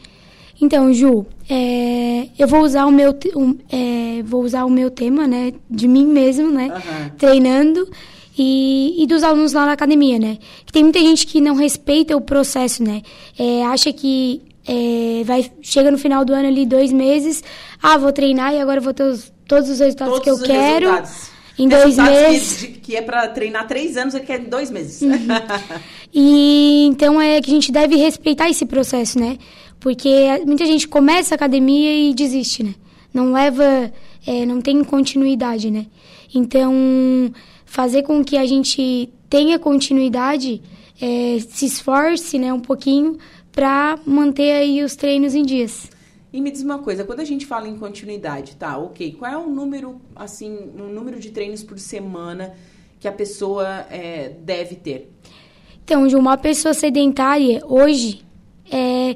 Então, 0.61 0.93
Ju, 0.93 1.25
é, 1.49 2.27
eu 2.39 2.47
vou 2.47 2.61
usar 2.61 2.85
o 2.85 2.91
meu 2.91 3.13
um, 3.35 3.55
é, 3.71 4.23
vou 4.23 4.41
usar 4.43 4.65
o 4.65 4.69
meu 4.69 4.89
tema, 4.89 5.27
né, 5.27 5.53
de 5.69 5.87
mim 5.87 6.05
mesmo, 6.05 6.49
né, 6.49 6.69
Aham. 6.73 7.11
treinando 7.17 7.89
e, 8.37 9.03
e 9.03 9.05
dos 9.07 9.21
alunos 9.23 9.51
lá 9.53 9.65
na 9.65 9.73
academia, 9.73 10.17
né. 10.17 10.37
Que 10.65 10.71
tem 10.71 10.83
muita 10.83 10.99
gente 10.99 11.27
que 11.27 11.41
não 11.41 11.55
respeita 11.55 12.15
o 12.15 12.21
processo, 12.21 12.81
né, 12.83 13.01
é, 13.37 13.65
acha 13.65 13.91
que 13.91 14.41
é, 14.67 15.23
vai 15.25 15.51
chega 15.61 15.91
no 15.91 15.97
final 15.97 16.23
do 16.25 16.33
ano 16.33 16.47
ali 16.47 16.65
dois 16.65 16.91
meses, 16.91 17.43
ah, 17.83 17.97
vou 17.97 18.11
treinar 18.11 18.53
e 18.53 18.59
agora 18.59 18.79
vou 18.81 18.93
ter 18.93 19.03
os- 19.03 19.31
todos 19.47 19.69
os 19.69 19.79
resultados 19.79 20.19
Todos 20.19 20.23
que 20.23 20.29
eu 20.29 20.47
quero 20.47 20.85
resultados. 20.89 21.29
em 21.59 21.67
dois 21.67 21.95
que- 21.95 22.01
meses. 22.01 22.59
de- 22.61 22.67
Que, 22.85 22.95
é 22.95 23.01
para 23.01 23.27
treinar 23.27 23.67
três 23.67 23.97
anos, 23.97 24.13
ele 24.15 24.25
quer 24.25 24.39
em 24.41 24.45
dois 24.49 24.71
meses. 24.71 25.01
Uhum. 25.01 25.11
E 26.17 26.85
então 26.87 27.19
é 27.19 27.41
que 27.41 27.51
a 27.51 27.53
gente 27.53 27.71
deve 27.73 27.95
respeitar 27.97 28.49
esse 28.49 28.65
processo, 28.65 29.19
né? 29.19 29.37
Porque 29.79 30.09
muita 30.45 30.65
gente 30.65 30.87
começa 30.87 31.33
a 31.33 31.37
academia 31.37 32.09
e 32.09 32.13
desiste, 32.13 32.63
né? 32.63 32.75
Não 33.13 33.31
leva, 33.31 33.91
é, 34.25 34.45
não 34.45 34.61
tem 34.61 34.83
continuidade, 34.83 35.71
né? 35.71 35.85
Então, 36.33 36.73
fazer 37.65 38.03
com 38.03 38.23
que 38.23 38.37
a 38.37 38.45
gente 38.45 39.09
tenha 39.29 39.59
continuidade, 39.59 40.61
é, 41.01 41.37
se 41.39 41.65
esforce, 41.65 42.39
né, 42.39 42.53
um 42.53 42.59
pouquinho 42.59 43.17
para 43.51 43.99
manter 44.05 44.51
aí 44.51 44.83
os 44.83 44.95
treinos 44.95 45.33
em 45.35 45.43
dias. 45.43 45.89
E 46.31 46.41
me 46.41 46.51
diz 46.51 46.61
uma 46.61 46.79
coisa, 46.79 47.05
quando 47.05 47.21
a 47.21 47.25
gente 47.25 47.45
fala 47.45 47.67
em 47.67 47.77
continuidade, 47.77 48.55
tá, 48.57 48.77
ok, 48.77 49.13
qual 49.17 49.31
é 49.31 49.37
o 49.37 49.49
número, 49.49 50.01
assim, 50.15 50.53
o 50.77 50.83
número 50.83 51.19
de 51.19 51.31
treinos 51.31 51.63
por 51.63 51.79
semana 51.79 52.53
que 52.99 53.07
a 53.07 53.11
pessoa 53.11 53.85
é, 53.89 54.29
deve 54.41 54.75
ter? 54.75 55.09
Então, 55.83 56.07
de 56.07 56.15
uma 56.15 56.37
pessoa 56.37 56.73
sedentária, 56.73 57.61
hoje, 57.65 58.21
é, 58.69 59.15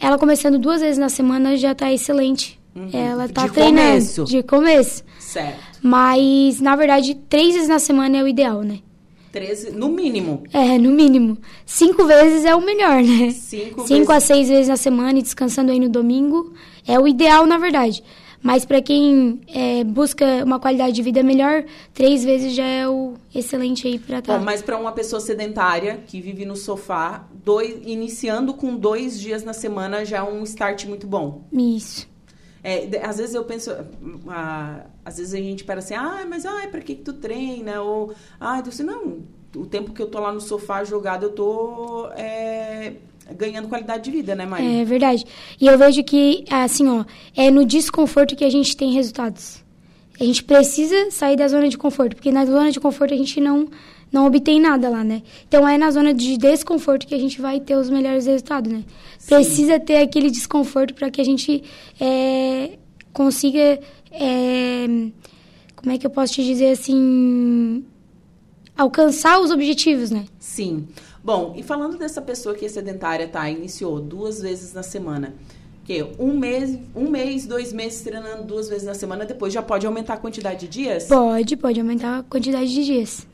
ela 0.00 0.18
começando 0.18 0.58
duas 0.58 0.80
vezes 0.80 0.98
na 0.98 1.08
semana 1.08 1.56
já 1.56 1.74
tá 1.74 1.92
excelente. 1.92 2.58
Ela 2.92 3.28
tá 3.28 3.42
Uhum. 3.42 3.48
De 3.48 3.52
treinando. 3.54 3.88
começo. 3.88 4.24
De 4.24 4.42
começo. 4.42 5.04
Certo. 5.18 5.58
Mas, 5.82 6.60
na 6.60 6.76
verdade, 6.76 7.14
três 7.28 7.54
vezes 7.54 7.68
na 7.68 7.78
semana 7.78 8.16
é 8.18 8.22
o 8.22 8.28
ideal, 8.28 8.62
né? 8.62 8.78
13, 9.32 9.70
no 9.72 9.88
mínimo. 9.88 10.42
É, 10.52 10.76
no 10.78 10.90
mínimo. 10.90 11.38
Cinco 11.64 12.04
vezes 12.04 12.44
é 12.44 12.54
o 12.54 12.60
melhor, 12.60 13.02
né? 13.02 13.30
Cinco 13.30 13.86
Cinco 13.86 14.10
a 14.10 14.14
vezes. 14.14 14.26
seis 14.26 14.48
vezes 14.48 14.68
na 14.68 14.76
semana 14.76 15.18
e 15.18 15.22
descansando 15.22 15.70
aí 15.70 15.78
no 15.78 15.88
domingo 15.88 16.52
é 16.86 16.98
o 16.98 17.06
ideal, 17.06 17.46
na 17.46 17.56
verdade. 17.58 18.02
Mas 18.42 18.64
para 18.64 18.80
quem 18.80 19.40
é, 19.46 19.84
busca 19.84 20.24
uma 20.44 20.58
qualidade 20.58 20.94
de 20.94 21.02
vida 21.02 21.22
melhor, 21.22 21.62
três 21.92 22.24
vezes 22.24 22.54
já 22.54 22.64
é 22.64 22.88
o 22.88 23.14
excelente 23.34 23.86
aí 23.86 23.98
pra 23.98 24.18
estar. 24.20 24.38
Bom, 24.38 24.44
mas 24.44 24.62
para 24.62 24.76
uma 24.78 24.92
pessoa 24.92 25.20
sedentária 25.20 26.00
que 26.06 26.20
vive 26.20 26.44
no 26.46 26.56
sofá, 26.56 27.28
dois, 27.44 27.80
iniciando 27.84 28.54
com 28.54 28.76
dois 28.76 29.18
dias 29.20 29.42
na 29.44 29.52
semana 29.52 30.04
já 30.04 30.18
é 30.18 30.22
um 30.22 30.42
start 30.44 30.86
muito 30.86 31.06
bom. 31.06 31.44
Isso. 31.52 32.08
É, 32.62 32.88
às 33.02 33.16
vezes 33.16 33.34
eu 33.34 33.44
penso, 33.44 33.70
ah, 34.28 34.84
às 35.04 35.16
vezes 35.16 35.32
a 35.32 35.38
gente 35.38 35.64
para 35.64 35.78
assim, 35.78 35.94
ah, 35.94 36.26
mas 36.28 36.44
ai, 36.44 36.68
para 36.68 36.80
que 36.80 36.94
que 36.94 37.02
tu 37.02 37.14
treina? 37.14 37.80
Ou, 37.80 38.12
ah, 38.38 38.58
eu 38.58 38.62
disse, 38.62 38.82
não, 38.82 39.20
o 39.56 39.66
tempo 39.66 39.92
que 39.92 40.02
eu 40.02 40.06
tô 40.06 40.20
lá 40.20 40.30
no 40.30 40.40
sofá 40.40 40.84
jogado, 40.84 41.24
eu 41.24 41.32
tô 41.32 42.08
é, 42.16 42.92
ganhando 43.36 43.68
qualidade 43.68 44.04
de 44.04 44.10
vida, 44.10 44.34
né, 44.34 44.44
Maria? 44.44 44.82
É 44.82 44.84
verdade. 44.84 45.24
E 45.58 45.66
eu 45.66 45.78
vejo 45.78 46.04
que, 46.04 46.44
assim, 46.50 46.86
ó, 46.88 47.04
é 47.34 47.50
no 47.50 47.64
desconforto 47.64 48.36
que 48.36 48.44
a 48.44 48.50
gente 48.50 48.76
tem 48.76 48.92
resultados. 48.92 49.64
A 50.20 50.24
gente 50.24 50.44
precisa 50.44 51.10
sair 51.10 51.36
da 51.36 51.48
zona 51.48 51.66
de 51.66 51.78
conforto, 51.78 52.14
porque 52.14 52.30
na 52.30 52.44
zona 52.44 52.70
de 52.70 52.78
conforto 52.78 53.14
a 53.14 53.16
gente 53.16 53.40
não, 53.40 53.70
não 54.12 54.26
obtém 54.26 54.60
nada 54.60 54.88
lá, 54.88 55.04
né? 55.04 55.22
Então 55.46 55.66
é 55.68 55.78
na 55.78 55.90
zona 55.90 56.12
de 56.12 56.36
desconforto 56.36 57.06
que 57.06 57.14
a 57.14 57.18
gente 57.18 57.40
vai 57.40 57.60
ter 57.60 57.76
os 57.76 57.88
melhores 57.88 58.26
resultados, 58.26 58.72
né? 58.72 58.84
Precisa 59.26 59.78
ter 59.78 59.98
aquele 59.98 60.30
desconforto 60.30 60.94
para 60.94 61.10
que 61.10 61.20
a 61.20 61.24
gente 61.24 61.62
é, 62.00 62.78
consiga. 63.12 63.80
é, 64.10 64.86
como 65.76 65.92
é 65.92 65.98
que 65.98 66.06
eu 66.06 66.10
posso 66.10 66.34
te 66.34 66.44
dizer 66.44 66.72
assim? 66.72 67.84
Alcançar 68.76 69.40
os 69.40 69.50
objetivos, 69.50 70.10
né? 70.10 70.26
Sim. 70.38 70.88
Bom, 71.22 71.54
e 71.56 71.62
falando 71.62 71.98
dessa 71.98 72.20
pessoa 72.20 72.54
que 72.54 72.64
é 72.64 72.68
sedentária, 72.68 73.28
tá? 73.28 73.48
Iniciou 73.48 74.00
duas 74.00 74.40
vezes 74.40 74.72
na 74.72 74.82
semana. 74.82 75.34
Que 75.84 76.06
um 76.18 76.38
mês, 76.38 76.78
um 76.94 77.10
mês, 77.10 77.46
dois 77.46 77.72
meses 77.72 78.02
treinando 78.02 78.44
duas 78.44 78.68
vezes 78.68 78.86
na 78.86 78.94
semana, 78.94 79.24
depois 79.24 79.52
já 79.52 79.62
pode 79.62 79.86
aumentar 79.86 80.14
a 80.14 80.16
quantidade 80.16 80.60
de 80.60 80.68
dias? 80.68 81.06
Pode, 81.06 81.56
pode 81.56 81.80
aumentar 81.80 82.18
a 82.18 82.22
quantidade 82.22 82.72
de 82.72 82.84
dias. 82.84 83.26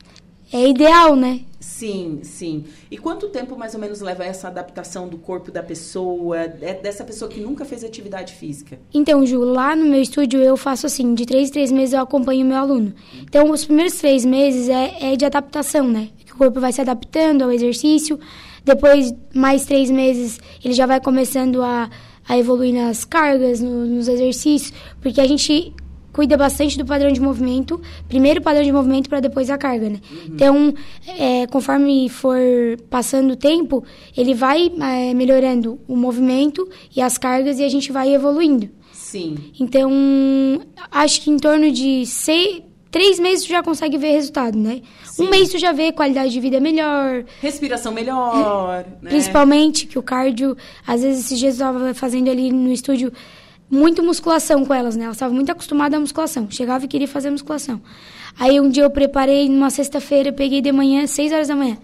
É 0.51 0.67
ideal, 0.69 1.15
né? 1.15 1.41
Sim, 1.59 2.19
sim. 2.23 2.63
E 2.89 2.97
quanto 2.97 3.27
tempo 3.29 3.57
mais 3.57 3.73
ou 3.73 3.79
menos 3.81 3.99
leva 3.99 4.23
essa 4.23 4.47
adaptação 4.47 5.07
do 5.07 5.17
corpo 5.17 5.51
da 5.51 5.61
pessoa, 5.61 6.37
é 6.37 6.73
dessa 6.73 7.03
pessoa 7.03 7.29
que 7.29 7.39
nunca 7.39 7.65
fez 7.65 7.83
atividade 7.83 8.33
física? 8.33 8.79
Então, 8.93 9.25
Ju, 9.25 9.41
lá 9.41 9.75
no 9.75 9.85
meu 9.85 10.01
estúdio 10.01 10.41
eu 10.41 10.55
faço 10.55 10.85
assim, 10.85 11.13
de 11.13 11.25
três 11.25 11.49
em 11.49 11.51
três 11.51 11.71
meses 11.71 11.93
eu 11.93 12.01
acompanho 12.01 12.45
o 12.45 12.49
meu 12.49 12.57
aluno. 12.57 12.93
Então, 13.23 13.51
os 13.51 13.65
primeiros 13.65 13.95
três 13.95 14.23
meses 14.23 14.69
é, 14.69 15.13
é 15.13 15.15
de 15.15 15.25
adaptação, 15.25 15.87
né? 15.87 16.09
Que 16.25 16.33
o 16.33 16.37
corpo 16.37 16.59
vai 16.59 16.71
se 16.71 16.79
adaptando 16.81 17.41
ao 17.43 17.51
exercício. 17.51 18.17
Depois, 18.63 19.13
mais 19.33 19.65
três 19.65 19.91
meses, 19.91 20.39
ele 20.63 20.73
já 20.73 20.85
vai 20.85 21.01
começando 21.01 21.61
a, 21.61 21.89
a 22.27 22.37
evoluir 22.37 22.73
nas 22.73 23.03
cargas, 23.03 23.59
no- 23.61 23.85
nos 23.85 24.07
exercícios, 24.07 24.73
porque 25.01 25.19
a 25.21 25.27
gente 25.27 25.73
cuida 26.17 26.35
bastante 26.35 26.79
do 26.79 26.83
padrão 26.83 27.11
de 27.11 27.21
movimento. 27.21 27.79
Primeiro 28.07 28.39
o 28.39 28.43
padrão 28.43 28.63
de 28.63 28.71
movimento 28.71 29.07
para 29.07 29.19
depois 29.19 29.51
a 29.51 29.57
carga, 29.57 29.87
né? 29.87 29.99
Então, 30.25 30.73
é, 31.15 31.45
conforme 31.45 32.09
for 32.09 32.35
passando 32.89 33.33
o 33.33 33.35
tempo, 33.35 33.83
ele 34.17 34.33
vai 34.33 34.71
é, 34.81 35.13
melhorando 35.13 35.79
o 35.87 35.95
movimento 35.95 36.67
e 36.95 37.01
as 37.03 37.19
cargas 37.19 37.59
e 37.59 37.63
a 37.63 37.69
gente 37.69 37.91
vai 37.91 38.15
evoluindo. 38.15 38.67
Sim. 38.91 39.37
Então, 39.59 39.91
acho 40.89 41.21
que 41.21 41.29
em 41.29 41.37
torno 41.37 41.71
de 41.71 42.03
seis, 42.07 42.63
três 42.89 43.19
meses 43.19 43.45
tu 43.45 43.49
já 43.49 43.61
consegue 43.61 43.95
ver 43.95 44.13
resultado, 44.13 44.57
né? 44.57 44.81
Um 45.19 45.29
mês 45.29 45.49
tu 45.49 45.59
já 45.59 45.71
vê 45.71 45.91
qualidade 45.91 46.31
de 46.31 46.39
vida 46.39 46.59
melhor. 46.59 47.25
Respiração 47.39 47.91
melhor, 47.91 48.85
né? 49.03 49.11
Principalmente 49.11 49.85
que 49.85 49.99
o 49.99 50.01
cardio, 50.01 50.57
às 50.85 51.03
vezes 51.03 51.25
esses 51.25 51.37
dias 51.37 51.59
eu 51.59 51.67
estava 51.67 51.93
fazendo 51.93 52.27
ali 52.31 52.51
no 52.51 52.71
estúdio 52.71 53.13
muito 53.69 54.01
musculação 54.03 54.65
com 54.65 54.73
elas, 54.73 54.95
né? 54.95 55.05
Elas 55.05 55.17
estavam 55.17 55.35
muito 55.35 55.51
acostumadas 55.51 55.97
à 55.97 55.99
musculação. 55.99 56.47
Chegava 56.49 56.85
e 56.85 56.87
queria 56.87 57.07
fazer 57.07 57.29
musculação. 57.29 57.81
Aí 58.39 58.59
um 58.59 58.69
dia 58.69 58.83
eu 58.83 58.89
preparei 58.89 59.49
numa 59.49 59.69
sexta-feira, 59.69 60.31
peguei 60.31 60.61
de 60.61 60.71
manhã, 60.71 61.05
6 61.07 61.31
horas 61.31 61.47
da 61.47 61.55
manhã. 61.55 61.77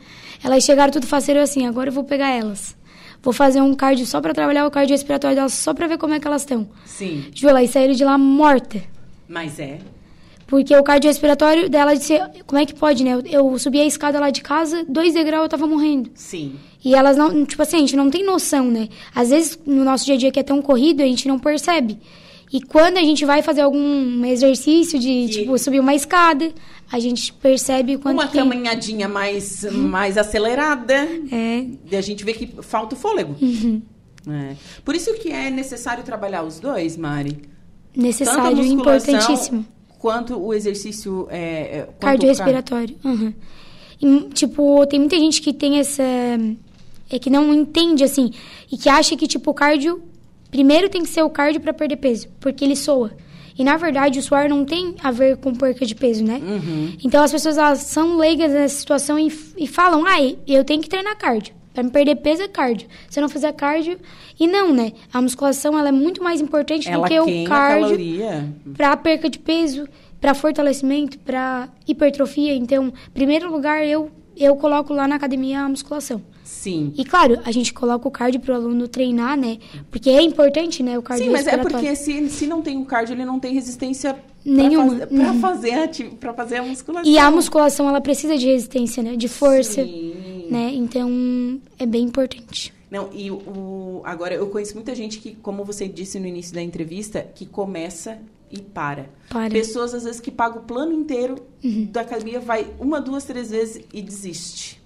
Elas 0.43 0.63
chegaram 0.63 0.91
tudo 0.91 1.07
faceiro 1.07 1.41
assim, 1.41 1.65
agora 1.65 1.89
eu 1.89 1.93
vou 1.93 2.03
pegar 2.03 2.29
elas. 2.29 2.75
Vou 3.21 3.33
fazer 3.33 3.61
um 3.61 3.73
cardio 3.73 4.05
só 4.05 4.19
pra 4.19 4.33
trabalhar 4.33 4.67
o 4.67 4.71
cardio 4.71 4.93
respiratório 4.93 5.35
delas, 5.35 5.53
só 5.53 5.73
pra 5.73 5.87
ver 5.87 5.97
como 5.97 6.13
é 6.13 6.19
que 6.19 6.27
elas 6.27 6.41
estão. 6.41 6.67
Sim. 6.85 7.25
Ju, 7.33 7.47
elas 7.47 7.69
saíram 7.69 7.93
de 7.93 8.03
lá 8.03 8.17
morta. 8.17 8.83
Mas 9.27 9.59
é. 9.59 9.79
Porque 10.53 10.75
o 10.77 10.83
cardiorrespiratório 10.83 11.67
dela 11.67 11.95
disse, 11.95 12.13
como 12.45 12.61
é 12.61 12.65
que 12.67 12.75
pode, 12.75 13.03
né? 13.03 13.13
Eu, 13.13 13.23
eu 13.25 13.57
subi 13.57 13.81
a 13.81 13.85
escada 13.85 14.19
lá 14.19 14.29
de 14.29 14.43
casa, 14.43 14.85
dois 14.87 15.11
degraus 15.11 15.45
eu 15.45 15.49
tava 15.49 15.65
morrendo. 15.65 16.11
Sim. 16.13 16.57
E 16.85 16.93
elas 16.93 17.17
não, 17.17 17.43
tipo 17.43 17.59
assim, 17.63 17.77
a 17.77 17.79
gente 17.79 17.95
não 17.95 18.07
tem 18.07 18.23
noção, 18.23 18.69
né? 18.69 18.87
Às 19.15 19.31
vezes 19.31 19.57
no 19.65 19.83
nosso 19.83 20.05
dia 20.05 20.13
a 20.13 20.17
dia 20.19 20.31
que 20.31 20.39
é 20.39 20.43
tão 20.43 20.61
corrido, 20.61 21.01
a 21.01 21.07
gente 21.07 21.27
não 21.27 21.39
percebe. 21.39 21.97
E 22.51 22.61
quando 22.61 22.97
a 22.97 23.01
gente 23.01 23.25
vai 23.25 23.41
fazer 23.41 23.61
algum 23.61 24.23
exercício 24.25 24.99
de, 24.99 25.27
tipo, 25.27 25.57
subir 25.57 25.79
uma 25.79 25.95
escada, 25.95 26.53
a 26.91 26.99
gente 26.99 27.33
percebe 27.33 27.95
o 27.95 27.99
quanto 27.99 28.13
Uma 28.13 28.27
que... 28.27 28.37
caminhadinha 28.37 29.09
mais, 29.09 29.63
mais 29.71 30.19
acelerada. 30.19 30.93
É. 31.31 31.65
E 31.91 31.95
a 31.95 32.01
gente 32.01 32.23
vê 32.23 32.31
que 32.31 32.61
falta 32.61 32.93
o 32.93 32.97
fôlego. 32.99 33.35
Uhum. 33.41 33.81
É. 34.29 34.55
Por 34.85 34.93
isso 34.93 35.15
que 35.15 35.31
é 35.31 35.49
necessário 35.49 36.03
trabalhar 36.03 36.43
os 36.43 36.59
dois, 36.59 36.95
Mari. 36.95 37.41
Necessário, 37.95 38.63
importantíssimo. 38.63 39.65
Quanto 40.03 40.37
o 40.37 40.53
exercício 40.53 41.29
é, 41.31 41.77
é, 41.77 41.81
quanto 41.83 41.99
Cardiorrespiratório. 42.01 42.97
Uhum. 43.05 43.33
E, 44.01 44.19
tipo, 44.33 44.85
tem 44.85 44.99
muita 44.99 45.17
gente 45.17 45.41
que 45.41 45.53
tem 45.53 45.79
essa. 45.79 46.03
É 47.09 47.17
que 47.17 47.29
não 47.29 47.53
entende, 47.53 48.03
assim, 48.03 48.31
e 48.69 48.77
que 48.77 48.89
acha 48.89 49.15
que, 49.15 49.25
tipo, 49.25 49.51
o 49.51 49.53
cardio. 49.53 50.03
Primeiro 50.51 50.89
tem 50.89 51.03
que 51.03 51.07
ser 51.07 51.23
o 51.23 51.29
cardio 51.29 51.61
para 51.61 51.71
perder 51.71 51.95
peso, 51.95 52.27
porque 52.41 52.65
ele 52.65 52.75
soa. 52.75 53.11
E 53.57 53.63
na 53.63 53.77
verdade 53.77 54.19
o 54.19 54.21
suor 54.21 54.49
não 54.49 54.65
tem 54.65 54.95
a 55.01 55.09
ver 55.09 55.37
com 55.37 55.55
perca 55.55 55.85
de 55.85 55.95
peso, 55.95 56.21
né? 56.21 56.41
Uhum. 56.43 56.97
Então 57.01 57.23
as 57.23 57.31
pessoas 57.31 57.57
elas 57.57 57.79
são 57.79 58.17
leigas 58.17 58.51
nessa 58.51 58.77
situação 58.77 59.17
e, 59.17 59.31
e 59.57 59.65
falam: 59.67 60.05
ah, 60.05 60.19
eu 60.45 60.65
tenho 60.65 60.81
que 60.81 60.89
treinar 60.89 61.17
cardio. 61.17 61.55
Pra 61.73 61.83
me 61.83 61.89
perder 61.89 62.15
peso 62.17 62.43
é 62.43 62.47
cardio. 62.47 62.87
Se 63.09 63.19
eu 63.19 63.21
não 63.21 63.29
fizer 63.29 63.51
cardio. 63.53 63.97
E 64.39 64.47
não, 64.47 64.73
né? 64.73 64.93
A 65.11 65.21
musculação 65.21 65.77
ela 65.77 65.89
é 65.89 65.91
muito 65.91 66.23
mais 66.23 66.39
importante 66.39 66.87
Ela 66.87 67.07
do 67.07 67.09
que 67.09 67.19
o 67.19 67.43
cardio 67.45 67.97
para 68.75 68.95
perca 68.97 69.29
de 69.29 69.39
peso, 69.39 69.87
para 70.21 70.33
fortalecimento, 70.33 71.17
para 71.19 71.67
hipertrofia. 71.87 72.53
Então, 72.53 72.87
em 72.87 73.11
primeiro 73.13 73.51
lugar, 73.51 73.85
eu 73.85 74.11
eu 74.35 74.55
coloco 74.55 74.93
lá 74.93 75.07
na 75.07 75.15
academia 75.15 75.61
a 75.61 75.69
musculação. 75.69 76.21
Sim. 76.43 76.93
E 76.97 77.05
claro, 77.05 77.39
a 77.45 77.51
gente 77.51 77.73
coloca 77.73 78.07
o 78.07 78.11
cardio 78.11 78.39
pro 78.39 78.53
aluno 78.55 78.87
treinar, 78.87 79.37
né? 79.37 79.57
Porque 79.91 80.09
é 80.09 80.21
importante, 80.21 80.81
né, 80.81 80.97
o 80.97 81.01
cardio 81.01 81.25
Sim, 81.25 81.31
mas 81.31 81.47
é 81.47 81.57
porque 81.57 81.95
se, 81.95 82.29
se 82.29 82.47
não 82.47 82.61
tem 82.61 82.77
o 82.77 82.85
cardio, 82.85 83.13
ele 83.15 83.25
não 83.25 83.39
tem 83.39 83.53
resistência 83.53 84.15
Nenhuma. 84.43 84.95
pra 84.95 85.07
fazer, 85.07 85.07
pra 85.07 85.31
Uhum. 85.31 85.39
fazer, 85.39 86.09
fazer 86.35 86.55
a 86.57 86.63
musculação. 86.63 87.11
E 87.11 87.17
a 87.17 87.31
musculação, 87.31 87.87
ela 87.87 88.01
precisa 88.01 88.37
de 88.37 88.47
resistência, 88.47 89.01
né? 89.03 89.15
De 89.15 89.27
força, 89.27 89.81
né? 90.49 90.71
Então, 90.73 91.59
é 91.77 91.85
bem 91.85 92.03
importante. 92.03 92.73
Não, 92.89 93.09
e 93.11 93.31
o, 93.31 94.01
agora 94.03 94.35
eu 94.35 94.47
conheço 94.47 94.75
muita 94.75 94.93
gente 94.93 95.17
que, 95.19 95.35
como 95.35 95.63
você 95.65 95.87
disse 95.87 96.19
no 96.19 96.27
início 96.27 96.53
da 96.53 96.61
entrevista, 96.61 97.21
que 97.33 97.45
começa 97.45 98.19
e 98.51 98.61
para. 98.61 99.09
Para. 99.29 99.49
Pessoas, 99.49 99.93
às 99.95 100.03
vezes, 100.03 100.21
que 100.21 100.29
pagam 100.29 100.61
o 100.61 100.65
plano 100.65 100.93
inteiro 100.93 101.35
Uhum. 101.63 101.87
da 101.91 102.01
academia, 102.01 102.39
vai 102.39 102.67
uma, 102.79 103.01
duas, 103.01 103.23
três 103.23 103.49
vezes 103.49 103.83
e 103.91 104.01
desiste. 104.01 104.79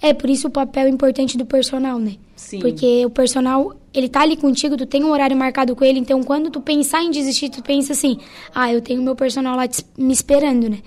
É, 0.00 0.14
por 0.14 0.30
isso 0.30 0.46
o 0.46 0.50
papel 0.50 0.86
importante 0.86 1.36
do 1.36 1.44
personal, 1.44 1.98
né? 1.98 2.16
Sim. 2.36 2.60
Porque 2.60 3.04
o 3.04 3.10
personal, 3.10 3.74
ele 3.92 4.08
tá 4.08 4.20
ali 4.20 4.36
contigo, 4.36 4.76
tu 4.76 4.86
tem 4.86 5.02
um 5.02 5.10
horário 5.10 5.36
marcado 5.36 5.74
com 5.74 5.84
ele, 5.84 5.98
então 5.98 6.22
quando 6.22 6.50
tu 6.50 6.60
pensar 6.60 7.02
em 7.02 7.10
desistir, 7.10 7.48
tu 7.48 7.62
pensa 7.62 7.94
assim, 7.94 8.18
ah, 8.54 8.72
eu 8.72 8.80
tenho 8.80 9.02
meu 9.02 9.16
personal 9.16 9.56
lá 9.56 9.64
me 9.96 10.12
esperando, 10.12 10.68
né? 10.68 10.78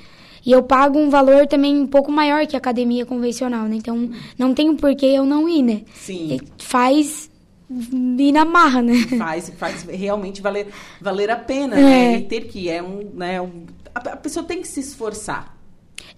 E 0.45 0.51
eu 0.51 0.63
pago 0.63 0.97
um 0.99 1.09
valor 1.09 1.45
também 1.47 1.77
um 1.79 1.85
pouco 1.87 2.11
maior 2.11 2.45
que 2.47 2.55
a 2.55 2.59
academia 2.59 3.05
convencional, 3.05 3.67
né? 3.67 3.75
Então, 3.75 4.09
não 4.37 4.53
tem 4.53 4.69
um 4.69 4.75
porquê 4.75 5.05
eu 5.07 5.25
não 5.25 5.47
ir, 5.47 5.61
né? 5.61 5.81
Sim. 5.93 6.37
E 6.37 6.63
faz 6.63 7.29
ir 8.17 8.31
na 8.31 8.43
marra, 8.43 8.81
né? 8.81 8.95
Faz, 9.17 9.49
faz 9.57 9.83
realmente 9.83 10.41
valer, 10.41 10.67
valer 10.99 11.29
a 11.29 11.37
pena, 11.37 11.77
É. 11.79 11.81
né? 11.83 12.17
E 12.17 12.21
ter 12.23 12.41
que, 12.47 12.67
é 12.69 12.81
um, 12.83 13.11
né, 13.13 13.39
um- 13.41 13.65
a, 13.95 13.99
a 13.99 14.17
pessoa 14.17 14.43
tem 14.45 14.61
que 14.61 14.67
se 14.67 14.79
esforçar. 14.79 15.55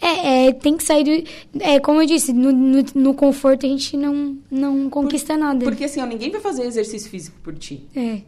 É, 0.02 0.48
é, 0.48 0.52
tem 0.52 0.76
que 0.76 0.84
sair 0.84 1.04
do... 1.04 1.30
É, 1.62 1.80
como 1.80 2.02
eu 2.02 2.06
disse, 2.08 2.34
no, 2.34 2.52
no, 2.52 2.84
no 2.96 3.14
conforto 3.14 3.66
a 3.66 3.70
gente 3.70 3.96
não, 3.96 4.38
não 4.50 4.90
conquista 4.90 5.38
nada. 5.38 5.64
Porque 5.64 5.84
assim, 5.84 6.02
ó, 6.02 6.06
ninguém 6.06 6.32
vai 6.32 6.42
fazer 6.42 6.64
exercício 6.64 7.10
físico 7.10 7.38
por 7.44 7.54
ti. 7.56 7.88
É. 7.96 8.22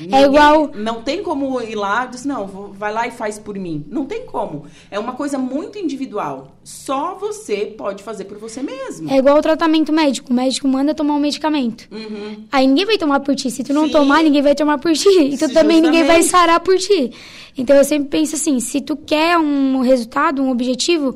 Ninguém- 0.00 0.24
igual- 0.24 0.70
Não 0.74 1.02
tem 1.02 1.22
como 1.22 1.60
ir 1.60 1.74
lá 1.74 2.06
e 2.06 2.08
dizer, 2.08 2.28
não, 2.28 2.46
vai 2.46 2.92
lá 2.92 3.06
e 3.06 3.10
faz 3.10 3.38
por 3.38 3.56
mim. 3.58 3.84
Não 3.88 4.04
tem 4.06 4.24
como. 4.26 4.64
É 4.90 4.98
uma 4.98 5.12
coisa 5.12 5.38
muito 5.38 5.78
individual. 5.78 6.56
Só 6.64 7.14
você 7.14 7.66
pode 7.76 8.02
fazer 8.02 8.24
por 8.24 8.38
você 8.38 8.62
mesmo. 8.62 9.10
É 9.10 9.16
igual 9.18 9.38
o 9.38 9.42
tratamento 9.42 9.92
médico. 9.92 10.30
O 10.32 10.34
médico 10.34 10.66
manda 10.68 10.94
tomar 10.94 11.14
um 11.14 11.20
medicamento. 11.20 11.88
Uhum. 11.90 12.44
Aí 12.50 12.66
ninguém 12.66 12.86
vai 12.86 12.98
tomar 12.98 13.20
por 13.20 13.34
ti. 13.34 13.50
Se 13.50 13.62
tu 13.62 13.72
não 13.72 13.86
Sim. 13.86 13.92
tomar, 13.92 14.22
ninguém 14.22 14.42
vai 14.42 14.54
tomar 14.54 14.78
por 14.78 14.92
ti. 14.92 15.08
E 15.08 15.36
tu 15.38 15.52
também 15.52 15.80
ninguém 15.80 16.04
vai 16.04 16.22
sarar 16.22 16.60
por 16.60 16.76
ti. 16.78 17.12
Então 17.56 17.76
eu 17.76 17.84
sempre 17.84 18.08
penso 18.08 18.36
assim, 18.36 18.58
se 18.60 18.80
tu 18.80 18.96
quer 18.96 19.36
um 19.38 19.80
resultado, 19.80 20.42
um 20.42 20.50
objetivo, 20.50 21.14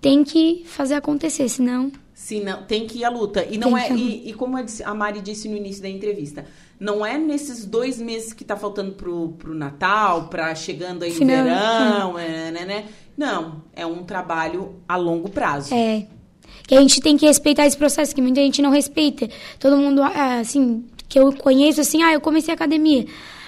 tem 0.00 0.24
que 0.24 0.62
fazer 0.66 0.94
acontecer, 0.94 1.48
senão... 1.48 1.90
Se 2.14 2.40
não, 2.40 2.64
tem 2.64 2.86
que 2.88 2.98
ir 2.98 3.04
à 3.04 3.08
luta. 3.08 3.46
E 3.48 3.56
não 3.56 3.74
Tem 3.74 3.82
é. 3.84 3.92
E, 3.92 4.30
e 4.30 4.32
como 4.32 4.56
a 4.56 4.94
Mari 4.94 5.20
disse 5.20 5.48
no 5.48 5.56
início 5.56 5.80
da 5.80 5.88
entrevista, 5.88 6.44
não 6.78 7.04
é 7.04 7.16
nesses 7.16 7.64
dois 7.64 8.00
meses 8.00 8.32
que 8.32 8.44
tá 8.44 8.56
faltando 8.56 8.92
pro, 8.92 9.30
pro 9.38 9.54
Natal, 9.54 10.28
pra 10.28 10.54
chegando 10.54 11.02
aí 11.02 11.10
o 11.10 11.14
Final- 11.14 11.44
verão, 11.44 12.18
é, 12.18 12.50
né, 12.50 12.64
né? 12.64 12.84
Não, 13.16 13.62
é 13.74 13.86
um 13.86 14.04
trabalho 14.04 14.76
a 14.88 14.96
longo 14.96 15.30
prazo. 15.30 15.74
É. 15.74 16.06
Que 16.66 16.74
a 16.74 16.80
gente 16.80 17.00
tem 17.00 17.16
que 17.16 17.26
respeitar 17.26 17.66
esse 17.66 17.76
processo, 17.76 18.14
que 18.14 18.20
muita 18.20 18.40
gente 18.40 18.60
não 18.60 18.70
respeita. 18.70 19.28
Todo 19.58 19.76
mundo, 19.76 20.02
ah, 20.02 20.38
assim, 20.40 20.84
que 21.08 21.18
eu 21.18 21.32
conheço, 21.32 21.80
assim, 21.80 22.02
ah, 22.02 22.12
eu 22.12 22.20
comecei 22.20 22.52
a 22.52 22.54
academia. 22.54 23.06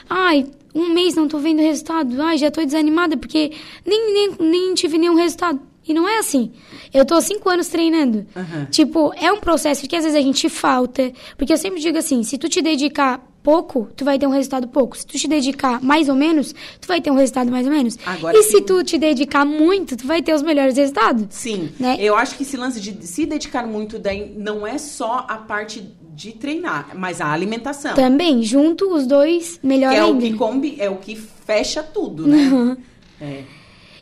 Ai, 0.09 0.47
um 0.75 0.95
mês 0.95 1.15
não 1.15 1.29
tô 1.29 1.39
vendo 1.39 1.61
resultado. 1.61 2.21
Ai, 2.23 2.39
já 2.39 2.51
tô 2.51 2.65
desanimada 2.65 3.17
porque 3.17 3.53
nem, 3.85 4.13
nem, 4.15 4.37
nem 4.41 4.75
tive 4.75 4.97
nenhum 4.97 5.15
resultado. 5.15 5.61
E 5.89 5.95
não 5.95 6.07
é 6.09 6.19
assim. 6.19 6.53
Eu 6.93 7.05
tô 7.05 7.19
cinco 7.21 7.49
anos 7.49 7.69
treinando. 7.69 8.27
Aham. 8.37 8.67
Tipo, 8.71 9.13
é 9.17 9.33
um 9.33 9.41
processo 9.41 9.89
que 9.89 9.97
às 9.97 10.05
vezes 10.05 10.17
a 10.19 10.21
gente 10.23 10.49
falta. 10.49 11.11
Porque 11.37 11.53
eu 11.53 11.57
sempre 11.57 11.81
digo 11.81 11.97
assim, 11.97 12.23
se 12.23 12.37
tu 12.37 12.49
te 12.49 12.61
dedicar 12.61 13.27
pouco, 13.43 13.89
tu 13.97 14.05
vai 14.05 14.19
ter 14.19 14.27
um 14.27 14.31
resultado 14.31 14.69
pouco. 14.69 14.99
Se 14.99 15.07
tu 15.07 15.17
te 15.17 15.27
dedicar 15.27 15.83
mais 15.83 16.09
ou 16.11 16.15
menos, 16.15 16.55
tu 16.81 16.87
vai 16.87 17.01
ter 17.01 17.11
um 17.11 17.15
resultado 17.17 17.51
mais 17.51 17.67
ou 17.67 17.73
menos. 17.73 17.97
Agora, 18.05 18.37
e 18.37 18.43
se- 18.43 18.51
se 18.59 18.61
tu 18.61 18.85
te 18.85 18.99
dedicar 18.99 19.47
muito, 19.47 19.97
tu 19.97 20.07
vai 20.07 20.21
ter 20.21 20.35
os 20.35 20.43
melhores 20.43 20.77
resultados. 20.77 21.27
Sim, 21.31 21.71
Né? 21.81 21.97
eu 21.99 22.15
acho 22.15 22.37
que 22.37 22.43
esse 22.43 22.57
lance 22.59 22.79
de 22.79 23.07
se 23.07 23.25
dedicar 23.25 23.67
muito 23.67 23.99
daí 23.99 24.35
não 24.37 24.67
é 24.67 24.77
só 24.77 25.25
a 25.27 25.39
parte 25.39 25.83
de 26.15 26.33
treinar, 26.33 26.91
mas 26.95 27.21
a 27.23 27.33
alimentação. 27.33 27.95
Também, 27.95 28.43
junto 28.43 28.93
os 28.95 29.07
dois, 29.07 29.59
melhor 29.63 29.93
que 29.93 29.97
é 29.97 30.05
o 30.05 30.09
ainda. 30.09 30.21
que 30.21 30.31
né? 30.31 30.37
combi, 30.37 30.77
é 30.79 30.91
o 30.91 30.97
que 30.97 31.17
fecha 31.17 31.83
tudo, 31.83 32.27
né? 32.27 32.37
Uhum. 32.53 32.77
É. 33.21 33.45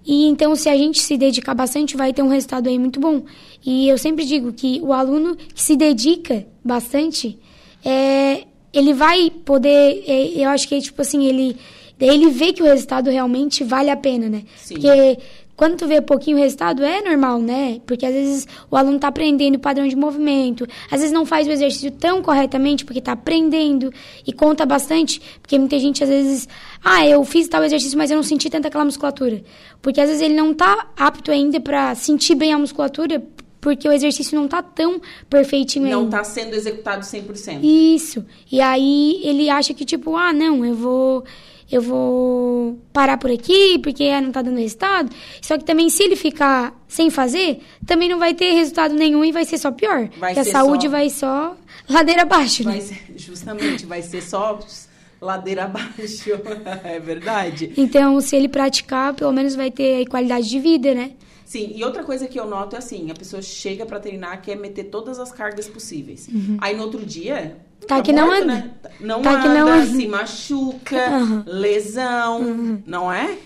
E 0.07 0.27
então, 0.27 0.55
se 0.55 0.69
a 0.69 0.77
gente 0.77 1.01
se 1.01 1.17
dedicar 1.17 1.53
bastante, 1.53 1.97
vai 1.97 2.13
ter 2.13 2.23
um 2.23 2.29
resultado 2.29 2.69
aí 2.69 2.79
muito 2.79 3.01
bom. 3.01 3.25
E 3.65 3.89
eu 3.89 3.99
sempre 3.99 4.25
digo 4.25 4.53
que 4.53 4.81
o 4.81 4.93
aluno 4.93 5.35
que 5.37 5.61
se 5.61 5.77
dedica 5.77 6.47
bastante, 6.65 7.37
é, 7.85 8.45
ele 8.73 8.95
vai 8.95 9.31
poder, 9.31 10.05
é, 10.07 10.29
eu 10.37 10.49
acho 10.51 10.69
que, 10.69 10.81
tipo 10.81 11.03
assim, 11.03 11.27
ele, 11.27 11.57
ele 11.99 12.31
vê 12.31 12.53
que 12.53 12.63
o 12.63 12.67
resultado 12.67 13.11
realmente 13.11 13.65
vale 13.65 13.91
a 13.91 13.97
pena, 13.97 14.29
né? 14.29 14.45
Sim. 14.57 14.75
Porque 14.75 15.19
quando 15.57 15.77
tu 15.77 15.87
vê 15.87 16.01
pouquinho 16.01 16.37
o 16.37 16.41
resultado, 16.41 16.85
é 16.85 17.01
normal, 17.03 17.39
né? 17.41 17.81
Porque 17.87 18.05
às 18.05 18.13
vezes 18.13 18.47
o 18.71 18.77
aluno 18.77 18.99
tá 18.99 19.09
aprendendo 19.09 19.57
o 19.57 19.59
padrão 19.59 19.89
de 19.89 19.97
movimento, 19.97 20.67
às 20.91 21.01
vezes 21.01 21.13
não 21.13 21.25
faz 21.25 21.47
o 21.49 21.51
exercício 21.51 21.91
tão 21.91 22.21
corretamente 22.23 22.85
porque 22.85 23.01
tá 23.01 23.13
aprendendo 23.13 23.93
e 24.27 24.33
conta 24.33 24.67
bastante, 24.67 25.21
porque 25.41 25.59
muita 25.59 25.79
gente 25.79 26.03
às 26.03 26.11
vezes, 26.11 26.49
ah, 26.85 27.07
eu 27.07 27.25
fiz 27.25 27.49
tal 27.49 27.65
exercício, 27.65 27.97
mas 27.97 28.11
eu 28.11 28.17
não 28.17 28.23
senti 28.23 28.51
tanta 28.51 28.69
aquela 28.69 28.85
musculatura. 28.85 29.43
Porque 29.81 30.01
às 30.01 30.09
vezes 30.09 30.23
ele 30.23 30.35
não 30.35 30.53
tá 30.53 30.89
apto 30.97 31.31
ainda 31.31 31.59
pra 31.61 31.95
sentir 31.95 32.35
bem 32.35 32.53
a 32.53 32.59
musculatura, 32.59 33.23
porque 33.61 33.89
o 33.89 33.93
exercício 33.93 34.39
não 34.39 34.47
tá 34.47 34.63
tão 34.63 35.01
perfeitinho 35.29 35.89
Não 35.89 36.03
ainda. 36.03 36.19
está 36.19 36.25
sendo 36.25 36.55
executado 36.55 37.05
100%. 37.05 37.61
Isso. 37.65 38.25
E 38.53 38.61
aí 38.61 39.21
ele 39.25 39.51
acha 39.51 39.75
que, 39.75 39.85
tipo, 39.85 40.15
ah, 40.17 40.33
não, 40.33 40.65
eu 40.65 40.75
vou. 40.75 41.25
Eu 41.71 41.83
vou 41.83 42.79
parar 42.93 43.19
por 43.19 43.31
aqui, 43.31 43.79
porque 43.81 44.05
ah, 44.05 44.21
não 44.21 44.31
tá 44.31 44.41
dando 44.41 44.59
resultado. 44.59 45.11
Só 45.43 45.59
que 45.59 45.65
também, 45.65 45.91
se 45.91 46.03
ele 46.03 46.15
ficar 46.15 46.73
sem 46.87 47.11
fazer, 47.11 47.61
também 47.85 48.09
não 48.09 48.19
vai 48.19 48.35
ter 48.35 48.53
resultado 48.53 48.95
nenhum 48.95 49.25
e 49.25 49.33
vai 49.33 49.45
ser 49.45 49.59
só 49.59 49.73
pior. 49.73 50.09
Vai 50.19 50.35
porque 50.35 50.49
a 50.49 50.53
saúde 50.53 50.85
só- 50.85 50.91
vai 50.91 51.11
só 51.11 51.57
ladeira 51.89 52.23
abaixo, 52.23 52.65
né? 52.65 52.81
Ser, 52.81 53.01
justamente, 53.17 53.85
vai 53.85 54.01
ser 54.01 54.23
só 54.23 54.61
ladeira 55.21 55.65
abaixo. 55.65 56.31
é 56.85 57.01
verdade. 57.01 57.73
Então, 57.77 58.21
se 58.21 58.37
ele 58.37 58.49
praticar, 58.49 59.15
pelo 59.15 59.33
menos 59.33 59.57
vai 59.57 59.71
ter 59.71 59.97
aí 59.97 60.07
qualidade 60.07 60.49
de 60.49 60.61
vida, 60.61 60.95
né? 60.95 61.13
Sim, 61.45 61.73
e 61.77 61.85
outra 61.85 62.03
coisa 62.03 62.27
que 62.27 62.39
eu 62.39 62.47
noto 62.47 62.75
é 62.75 62.79
assim, 62.81 63.11
a 63.11 63.15
pessoa 63.15 63.41
chega 63.41 63.87
pra 63.87 64.01
treinar, 64.01 64.43
quer 64.43 64.57
meter 64.57 64.85
todas 64.85 65.19
as 65.21 65.31
cargas 65.31 65.69
possíveis. 65.69 66.29
Uhum. 66.29 66.57
Aí 66.61 66.77
no 66.77 66.83
outro 66.83 67.05
dia, 67.07 67.57
Tá 67.87 68.03
que 68.03 68.13
não 68.13 68.27
morto, 68.27 68.43
anda. 68.43 68.55
né? 68.55 68.71
Não 69.01 69.23
Tá 69.23 69.31
anda, 69.31 69.43
que 69.43 69.49
não 69.49 69.69
anda. 69.69 69.87
se 69.87 70.07
machuca, 70.09 70.97
Aham. 71.17 71.45
lesão, 71.47 72.83
não 72.87 73.13
é? 73.13 73.37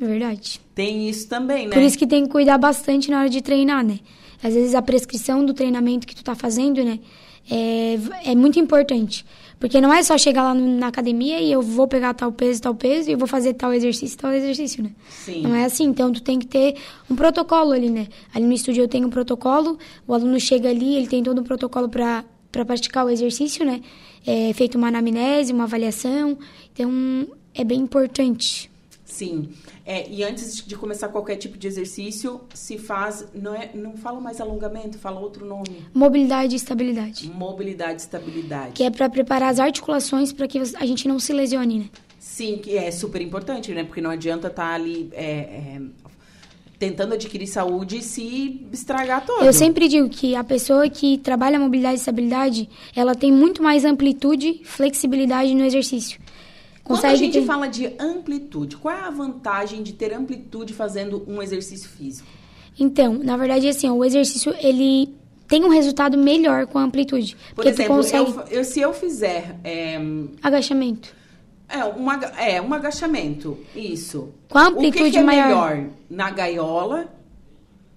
É 0.00 0.04
verdade. 0.06 0.60
Tem 0.74 1.08
isso 1.08 1.28
também, 1.28 1.66
né? 1.66 1.72
Por 1.74 1.82
isso 1.82 1.96
que 1.98 2.06
tem 2.06 2.24
que 2.24 2.30
cuidar 2.30 2.58
bastante 2.58 3.10
na 3.10 3.20
hora 3.20 3.28
de 3.28 3.40
treinar, 3.42 3.84
né? 3.84 4.00
Às 4.42 4.54
vezes 4.54 4.74
a 4.74 4.82
prescrição 4.82 5.44
do 5.44 5.54
treinamento 5.54 6.06
que 6.06 6.14
tu 6.14 6.22
tá 6.22 6.34
fazendo, 6.34 6.82
né? 6.84 6.98
É, 7.50 7.98
é 8.30 8.34
muito 8.34 8.58
importante. 8.58 9.24
Porque 9.60 9.80
não 9.80 9.92
é 9.92 10.02
só 10.02 10.18
chegar 10.18 10.42
lá 10.42 10.54
na 10.54 10.88
academia 10.88 11.40
e 11.40 11.50
eu 11.50 11.62
vou 11.62 11.86
pegar 11.88 12.12
tal 12.12 12.30
peso, 12.32 12.60
tal 12.60 12.74
peso 12.74 13.08
e 13.08 13.12
eu 13.12 13.18
vou 13.18 13.26
fazer 13.28 13.54
tal 13.54 13.72
exercício, 13.72 14.18
tal 14.18 14.32
exercício, 14.32 14.82
né? 14.82 14.90
Sim. 15.08 15.42
Não 15.42 15.54
é 15.54 15.64
assim. 15.64 15.84
Então 15.84 16.12
tu 16.12 16.22
tem 16.22 16.38
que 16.38 16.46
ter 16.46 16.74
um 17.08 17.14
protocolo 17.16 17.72
ali, 17.72 17.88
né? 17.88 18.08
Ali 18.34 18.44
no 18.44 18.52
estúdio 18.52 18.82
eu 18.82 18.88
tenho 18.88 19.06
um 19.06 19.10
protocolo, 19.10 19.78
o 20.06 20.12
aluno 20.12 20.38
chega 20.40 20.68
ali, 20.68 20.96
ele 20.96 21.06
tem 21.06 21.22
todo 21.22 21.40
um 21.40 21.44
protocolo 21.44 21.88
para 21.88 22.24
para 22.54 22.64
praticar 22.64 23.04
o 23.04 23.10
exercício, 23.10 23.64
né? 23.64 23.80
É 24.24 24.52
feito 24.52 24.78
uma 24.78 24.86
anamnese, 24.86 25.52
uma 25.52 25.64
avaliação. 25.64 26.38
Então 26.72 27.26
é 27.52 27.64
bem 27.64 27.80
importante. 27.80 28.70
Sim. 29.04 29.50
É, 29.84 30.08
e 30.08 30.24
antes 30.24 30.64
de 30.64 30.76
começar 30.76 31.08
qualquer 31.08 31.36
tipo 31.36 31.58
de 31.58 31.66
exercício, 31.66 32.40
se 32.54 32.78
faz. 32.78 33.26
Não, 33.34 33.54
é, 33.54 33.70
não 33.74 33.96
fala 33.96 34.20
mais 34.20 34.40
alongamento, 34.40 34.98
fala 34.98 35.20
outro 35.20 35.44
nome. 35.44 35.84
Mobilidade 35.92 36.54
e 36.54 36.56
estabilidade. 36.56 37.28
Mobilidade 37.28 37.94
e 37.94 37.96
estabilidade. 37.96 38.72
Que 38.72 38.84
é 38.84 38.90
para 38.90 39.10
preparar 39.10 39.50
as 39.50 39.58
articulações 39.58 40.32
para 40.32 40.46
que 40.46 40.58
a 40.58 40.86
gente 40.86 41.08
não 41.08 41.18
se 41.18 41.32
lesione, 41.32 41.78
né? 41.80 41.90
Sim, 42.18 42.58
que 42.58 42.76
é 42.76 42.90
super 42.90 43.20
importante, 43.20 43.72
né? 43.72 43.84
Porque 43.84 44.00
não 44.00 44.10
adianta 44.10 44.46
estar 44.46 44.74
ali 44.74 45.10
é, 45.12 45.24
é, 45.24 45.80
tentando 46.84 47.14
adquirir 47.14 47.46
saúde 47.46 47.98
e 47.98 48.02
se 48.02 48.66
estragar 48.72 49.24
todo. 49.24 49.44
Eu 49.44 49.52
sempre 49.52 49.88
digo 49.88 50.08
que 50.08 50.34
a 50.36 50.44
pessoa 50.44 50.88
que 50.88 51.16
trabalha 51.18 51.58
mobilidade 51.58 51.94
e 51.94 51.98
estabilidade, 51.98 52.68
ela 52.94 53.14
tem 53.14 53.32
muito 53.32 53.62
mais 53.62 53.84
amplitude, 53.84 54.60
flexibilidade 54.64 55.54
no 55.54 55.64
exercício. 55.64 56.20
Quando 56.82 56.98
a 56.98 57.02
Consegue 57.02 57.16
gente 57.16 57.38
ter- 57.40 57.46
fala 57.46 57.66
de 57.66 57.86
amplitude, 57.98 58.76
qual 58.76 58.94
é 58.94 59.00
a 59.00 59.10
vantagem 59.10 59.82
de 59.82 59.94
ter 59.94 60.12
amplitude 60.12 60.74
fazendo 60.74 61.24
um 61.26 61.40
exercício 61.42 61.88
físico? 61.88 62.28
Então, 62.78 63.14
na 63.14 63.36
verdade, 63.36 63.66
assim, 63.68 63.88
o 63.88 64.04
exercício, 64.04 64.54
ele 64.60 65.14
tem 65.48 65.64
um 65.64 65.68
resultado 65.70 66.18
melhor 66.18 66.66
com 66.66 66.78
a 66.78 66.82
amplitude. 66.82 67.36
Por 67.54 67.64
porque 67.64 67.68
exemplo, 67.70 67.96
consegue... 67.96 68.30
eu, 68.50 68.58
eu- 68.58 68.64
se 68.64 68.80
eu 68.80 68.92
fizer 68.92 69.56
é, 69.64 69.98
Agachamento. 70.42 71.14
É, 71.74 71.84
um, 71.84 72.12
é, 72.38 72.62
um 72.62 72.72
agachamento, 72.72 73.58
isso. 73.74 74.30
Com 74.48 74.58
a 74.58 74.68
o 74.68 74.76
que 74.76 74.80
que, 74.80 74.86
amplitude 74.88 75.18
é 75.18 75.22
maior. 75.22 75.74
melhor? 75.74 75.90
Na 76.08 76.30
gaiola, 76.30 77.08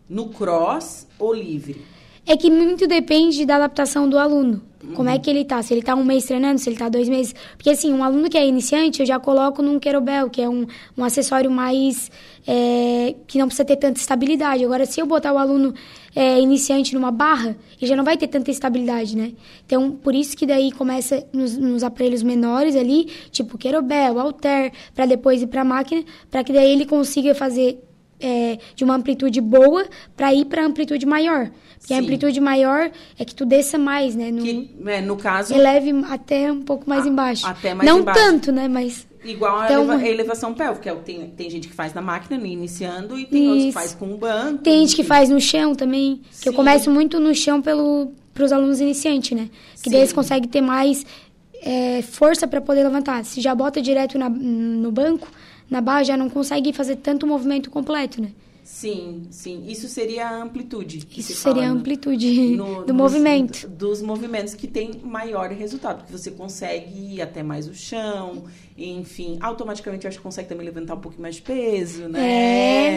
no 0.09 0.30
cross 0.30 1.07
ou 1.19 1.34
livre? 1.34 1.86
É 2.25 2.36
que 2.36 2.49
muito 2.49 2.88
depende 2.88 3.45
da 3.45 3.55
adaptação 3.55 4.09
do 4.09 4.17
aluno. 4.17 4.61
Como 4.93 5.09
é 5.09 5.17
que 5.17 5.30
ele 5.30 5.43
tá? 5.43 5.61
Se 5.61 5.73
ele 5.73 5.82
tá 5.82 5.95
um 5.95 6.03
mês 6.03 6.25
treinando, 6.25 6.59
se 6.59 6.69
ele 6.69 6.78
tá 6.78 6.88
dois 6.88 7.09
meses. 7.09 7.34
Porque, 7.55 7.69
assim, 7.69 7.91
um 7.93 8.03
aluno 8.03 8.30
que 8.30 8.38
é 8.38 8.45
iniciante, 8.45 8.99
eu 9.01 9.05
já 9.05 9.19
coloco 9.19 9.61
num 9.61 9.80
querobel, 9.80 10.30
que 10.30 10.41
é 10.41 10.47
um, 10.47 10.65
um 10.97 11.03
acessório 11.03 11.49
mais. 11.49 12.11
é, 12.45 13.15
que 13.28 13.38
não 13.38 13.47
precisa 13.47 13.65
ter 13.65 13.75
tanta 13.75 13.99
estabilidade. 13.99 14.63
Agora, 14.63 14.86
se 14.86 14.99
eu 14.99 15.05
botar 15.05 15.34
o 15.34 15.38
aluno 15.38 15.73
é, 16.20 16.39
iniciante 16.41 16.95
numa 16.95 17.11
barra, 17.11 17.55
ele 17.80 17.88
já 17.88 17.95
não 17.95 18.03
vai 18.03 18.18
ter 18.18 18.28
tanta 18.28 18.49
estabilidade, 18.49 19.15
né? 19.15 19.34
Então, 19.63 19.91
por 19.91 20.15
isso 20.15 20.36
que 20.36 20.47
daí 20.47 20.72
começa 20.72 21.24
nos, 21.32 21.55
nos 21.55 21.84
aparelhos 21.84 22.24
menores 22.24 22.76
ali, 22.76 23.05
tipo 23.30 23.55
querobel, 23.55 24.18
halter, 24.20 24.72
para 24.95 25.05
depois 25.05 25.43
ir 25.43 25.47
pra 25.47 25.63
máquina, 25.63 26.03
para 26.32 26.43
que 26.43 26.51
daí 26.51 26.72
ele 26.72 26.88
consiga 26.88 27.36
fazer 27.36 27.80
é, 28.20 28.57
de 28.76 28.84
uma 28.84 28.95
amplitude 28.95 29.39
boa 29.39 29.86
para 30.15 30.34
ir 30.34 30.45
para 30.45 30.65
amplitude 30.65 31.05
maior. 31.05 31.51
Porque 31.78 31.93
a 31.93 31.97
Sim. 31.97 32.03
amplitude 32.03 32.39
maior 32.41 32.89
é 33.20 33.24
que 33.24 33.36
tu 33.36 33.45
desça 33.45 33.78
mais, 33.78 34.15
né? 34.15 34.32
No, 34.32 34.89
É, 34.89 34.99
no 35.01 35.15
caso, 35.18 35.53
eleve 35.53 35.91
até 36.09 36.51
um 36.51 36.63
pouco 36.63 36.89
mais 36.89 37.05
embaixo. 37.05 37.45
até 37.45 37.76
mais 37.76 37.88
Não 37.88 37.99
embaixo. 37.99 38.20
tanto, 38.20 38.51
né? 38.51 38.68
Mas 38.68 39.05
igual 39.32 39.57
a 39.59 39.65
Então, 39.65 39.89
a 39.91 40.07
elevação 40.07 40.53
pélvica. 40.53 40.89
é 40.89 40.93
o 40.93 40.97
que 40.97 41.05
Tem, 41.05 41.30
tem 41.30 41.49
gente 41.49 41.67
que 41.67 41.73
faz 41.73 41.93
na 41.93 42.01
máquina, 42.01 42.36
iniciando, 42.47 43.17
e 43.19 43.25
tem 43.25 43.47
outros 43.47 43.65
que 43.65 43.71
faz 43.71 43.93
com 43.95 44.05
um 44.13 44.17
banco. 44.17 44.59
tem 44.63 44.80
gente 44.80 44.95
que 44.95 45.03
faz 45.03 45.30
no 45.30 45.39
chão 45.39 45.73
também. 45.75 46.21
Que 46.41 46.49
eu 46.49 46.53
Sim. 46.53 46.57
começo 46.57 46.91
muito 46.91 47.19
no 47.19 47.34
chão 47.36 47.61
para 47.61 47.75
os 47.75 48.51
alunos 48.51 48.80
iniciantes, 48.80 49.38
né? 49.38 49.49
Que 49.82 49.89
daí 49.89 49.93
Sim. 49.93 49.97
eles 49.99 50.13
conseguem 50.13 50.49
ter 50.49 50.61
mais 50.61 51.05
é, 51.59 52.01
força 52.03 52.47
para 52.47 52.61
poder 52.61 52.84
levantar. 52.84 53.25
Se 53.25 53.41
já 53.41 53.53
bota 53.55 53.82
direto 53.82 54.15
na- 54.17 54.30
no 54.30 54.91
banco, 54.91 55.28
na 55.69 55.82
barra 55.82 56.03
já 56.03 56.15
não 56.15 56.30
consegue 56.30 56.71
fazer 56.71 56.97
tanto 56.97 57.25
movimento 57.25 57.71
completo, 57.71 58.21
né? 58.21 58.30
Sim, 58.70 59.28
sim. 59.32 59.63
Isso 59.65 59.88
seria 59.88 60.28
a 60.28 60.43
amplitude. 60.43 60.97
Isso 61.15 61.30
se 61.34 61.36
seria 61.39 61.70
a 61.70 61.72
amplitude 61.72 62.49
no- 62.57 62.84
do 62.84 62.93
nos- 62.93 63.13
movimento. 63.13 63.65
Dos 63.65 64.01
movimentos 64.01 64.53
que 64.53 64.68
tem 64.68 64.99
maior 65.05 65.49
resultado, 65.51 65.99
porque 65.99 66.11
você 66.11 66.32
consegue 66.32 67.15
ir 67.15 67.22
até 67.22 67.41
mais 67.41 67.65
o 67.70 67.74
chão, 67.74 68.43
enfim, 68.78 69.38
automaticamente 69.39 70.03
eu 70.05 70.09
acho 70.09 70.18
que 70.18 70.24
consegue 70.24 70.49
também 70.49 70.65
levantar 70.65 70.95
um 70.95 70.99
pouquinho 70.99 71.22
mais 71.22 71.36
de 71.36 71.43
peso, 71.43 72.09
né? 72.09 72.20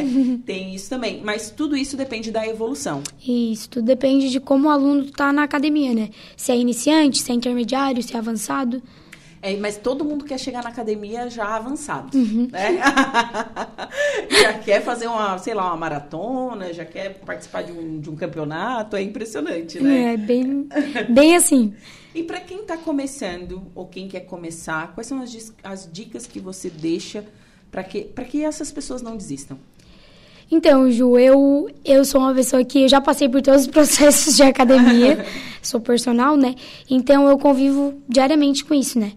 É. 0.01 0.05
Tem 0.45 0.75
isso 0.75 0.91
também. 0.91 1.23
Mas 1.23 1.51
tudo 1.53 1.77
isso 1.77 1.97
depende 1.97 2.33
da 2.33 2.45
evolução. 2.47 3.01
Isso, 3.25 3.69
tudo 3.71 3.85
depende 3.87 4.29
de 4.29 4.41
como 4.41 4.67
o 4.67 4.71
aluno 4.73 5.09
tá 5.13 5.33
na 5.33 5.45
academia, 5.45 5.95
né? 5.95 6.11
Se 6.37 6.51
é 6.51 6.57
iniciante, 6.57 7.23
se 7.23 7.31
é 7.31 7.35
intermediário, 7.37 8.03
se 8.03 8.13
é 8.17 8.19
avançado. 8.19 8.83
É, 9.43 9.57
mas 9.57 9.79
todo 9.79 10.05
mundo 10.05 10.25
quer 10.27 10.39
chegar 10.39 10.63
na 10.63 10.69
academia 10.69 11.31
já 11.31 11.57
avançado, 11.57 12.17
Uhum. 12.17 12.49
né? 12.53 12.79
já 14.43 14.55
quer 14.59 14.83
fazer 14.83 15.07
uma, 15.07 15.39
sei 15.39 15.55
lá, 15.55 15.67
uma 15.69 15.77
maratona, 15.77 16.73
já 16.73 16.85
quer 16.85 17.15
participar 17.21 17.63
de 17.63 17.73
um, 17.73 17.99
de 18.01 18.11
um 18.11 18.17
campeonato, 18.17 18.97
é 18.97 19.03
impressionante, 19.03 19.81
né? 19.81 20.13
É, 20.13 20.17
bem, 20.17 20.69
bem 21.09 21.37
assim. 21.37 21.75
E 22.15 22.23
para 22.23 22.41
quem 22.41 22.61
está 22.61 22.77
começando 22.77 23.63
ou 23.75 23.87
quem 23.87 24.09
quer 24.09 24.21
começar, 24.21 24.93
quais 24.95 25.07
são 25.07 25.23
as, 25.23 25.53
as 25.63 25.89
dicas 25.91 26.27
que 26.27 26.41
você 26.41 26.69
deixa 26.69 27.25
para 27.71 27.83
que, 27.85 28.03
pra 28.03 28.25
que 28.25 28.45
essas 28.45 28.71
pessoas 28.73 29.01
não 29.01 29.17
desistam? 29.17 29.57
Então, 30.51 30.91
Ju, 30.91 31.17
eu, 31.19 31.71
eu 31.85 32.05
sou 32.05 32.21
uma 32.21 32.35
pessoa 32.35 32.65
que 32.65 32.83
eu 32.83 32.89
já 32.89 33.01
passei 33.01 33.29
por 33.29 33.41
todos 33.41 33.63
os 33.63 33.67
processos 33.69 34.37
de 34.37 34.43
academia, 34.43 35.25
sou 35.63 35.81
personal, 35.81 36.37
né? 36.37 36.55
Então 36.89 37.29
eu 37.29 37.39
convivo 37.39 37.95
diariamente 38.09 38.65
com 38.65 38.75
isso, 38.75 38.99
né? 38.99 39.13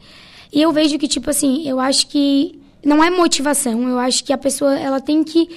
E 0.52 0.62
eu 0.62 0.72
vejo 0.72 1.00
que, 1.00 1.08
tipo 1.08 1.30
assim, 1.30 1.68
eu 1.68 1.80
acho 1.80 2.08
que 2.08 2.60
não 2.86 3.04
é 3.04 3.10
motivação, 3.10 3.90
eu 3.90 3.98
acho 3.98 4.24
que 4.24 4.32
a 4.32 4.38
pessoa, 4.38 4.78
ela 4.78 5.02
tem 5.02 5.24
que. 5.24 5.50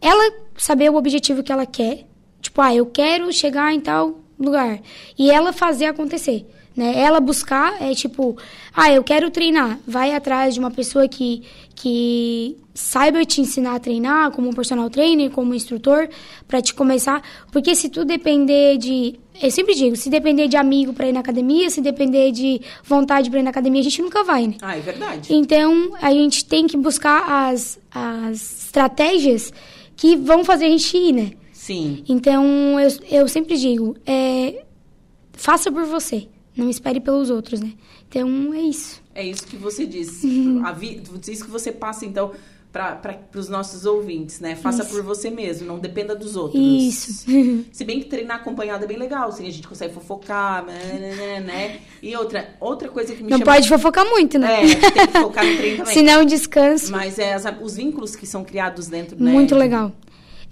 Ela 0.00 0.32
saber 0.56 0.90
o 0.90 0.96
objetivo 0.96 1.42
que 1.42 1.52
ela 1.52 1.64
quer. 1.64 2.06
Tipo, 2.40 2.60
ah, 2.60 2.74
eu 2.74 2.86
quero 2.86 3.32
chegar 3.32 3.72
em 3.72 3.80
tal 3.80 4.20
lugar. 4.38 4.80
E 5.18 5.30
ela 5.30 5.52
fazer 5.52 5.86
acontecer. 5.86 6.46
Né? 6.76 6.98
Ela 6.98 7.20
buscar 7.20 7.80
é 7.82 7.94
tipo, 7.94 8.36
ah, 8.74 8.90
eu 8.90 9.04
quero 9.04 9.30
treinar. 9.30 9.78
Vai 9.86 10.14
atrás 10.14 10.54
de 10.54 10.60
uma 10.60 10.70
pessoa 10.70 11.06
que, 11.08 11.42
que 11.80 12.58
saiba 12.74 13.24
te 13.24 13.40
ensinar 13.40 13.76
a 13.76 13.80
treinar, 13.80 14.30
como 14.32 14.50
um 14.50 14.52
personal 14.52 14.90
trainer, 14.90 15.30
como 15.30 15.52
um 15.52 15.54
instrutor, 15.54 16.10
para 16.46 16.60
te 16.60 16.74
começar. 16.74 17.22
Porque 17.50 17.74
se 17.74 17.88
tu 17.88 18.04
depender 18.04 18.76
de. 18.76 19.18
Eu 19.40 19.50
sempre 19.50 19.74
digo, 19.74 19.96
se 19.96 20.10
depender 20.10 20.46
de 20.46 20.58
amigo 20.58 20.92
para 20.92 21.08
ir 21.08 21.12
na 21.12 21.20
academia, 21.20 21.70
se 21.70 21.80
depender 21.80 22.32
de 22.32 22.60
vontade 22.84 23.30
para 23.30 23.40
ir 23.40 23.42
na 23.42 23.48
academia, 23.48 23.80
a 23.80 23.84
gente 23.84 24.02
nunca 24.02 24.22
vai, 24.22 24.46
né? 24.46 24.56
Ah, 24.60 24.76
é 24.76 24.80
verdade. 24.80 25.34
Então, 25.34 25.92
a 26.02 26.12
gente 26.12 26.44
tem 26.44 26.66
que 26.66 26.76
buscar 26.76 27.48
as, 27.48 27.80
as 27.90 28.66
estratégias 28.66 29.50
que 29.96 30.16
vão 30.16 30.44
fazer 30.44 30.66
a 30.66 30.68
gente 30.68 30.94
ir, 30.94 31.12
né? 31.12 31.32
Sim. 31.54 32.04
Então, 32.06 32.78
eu, 32.78 32.90
eu 33.10 33.28
sempre 33.28 33.56
digo, 33.56 33.96
é, 34.04 34.64
faça 35.32 35.72
por 35.72 35.86
você, 35.86 36.28
não 36.54 36.68
espere 36.68 37.00
pelos 37.00 37.30
outros, 37.30 37.58
né? 37.60 37.72
Então, 38.10 38.52
é 38.52 38.60
isso. 38.60 39.00
É 39.14 39.24
isso 39.24 39.46
que 39.46 39.56
você 39.56 39.86
diz. 39.86 40.22
Uhum. 40.24 40.66
A 40.66 40.72
vi- 40.72 41.00
isso 41.28 41.44
que 41.44 41.50
você 41.50 41.70
passa, 41.70 42.04
então, 42.04 42.32
para 42.72 43.00
os 43.34 43.48
nossos 43.48 43.84
ouvintes, 43.86 44.38
né? 44.38 44.54
Faça 44.54 44.82
Isso. 44.84 44.92
por 44.92 45.02
você 45.02 45.28
mesmo, 45.28 45.66
não 45.66 45.78
dependa 45.78 46.14
dos 46.14 46.36
outros. 46.36 46.60
Isso. 46.62 47.24
Se 47.72 47.84
bem 47.84 47.98
que 48.00 48.06
treinar 48.06 48.36
acompanhado 48.38 48.84
é 48.84 48.86
bem 48.86 48.96
legal, 48.96 49.28
assim, 49.28 49.46
a 49.46 49.50
gente 49.50 49.66
consegue 49.66 49.92
fofocar, 49.94 50.64
né, 50.64 51.14
né, 51.16 51.40
né? 51.40 51.80
E 52.00 52.14
outra, 52.16 52.48
outra 52.60 52.88
coisa 52.88 53.12
que 53.14 53.22
me 53.24 53.30
Não 53.30 53.38
chama... 53.38 53.52
pode 53.52 53.68
fofocar 53.68 54.04
muito, 54.08 54.38
né? 54.38 54.64
É, 54.70 54.74
tem 54.76 55.06
que 55.08 55.18
focar 55.20 55.44
no 55.44 55.56
treino 55.56 55.78
também. 55.82 55.94
Senão, 55.94 56.24
descanso. 56.24 56.92
Mas 56.92 57.18
é 57.18 57.34
as- 57.34 57.44
os 57.60 57.74
vínculos 57.76 58.14
que 58.14 58.26
são 58.26 58.44
criados 58.44 58.86
dentro, 58.86 59.20
né? 59.20 59.32
Muito 59.32 59.54
legal. 59.56 59.92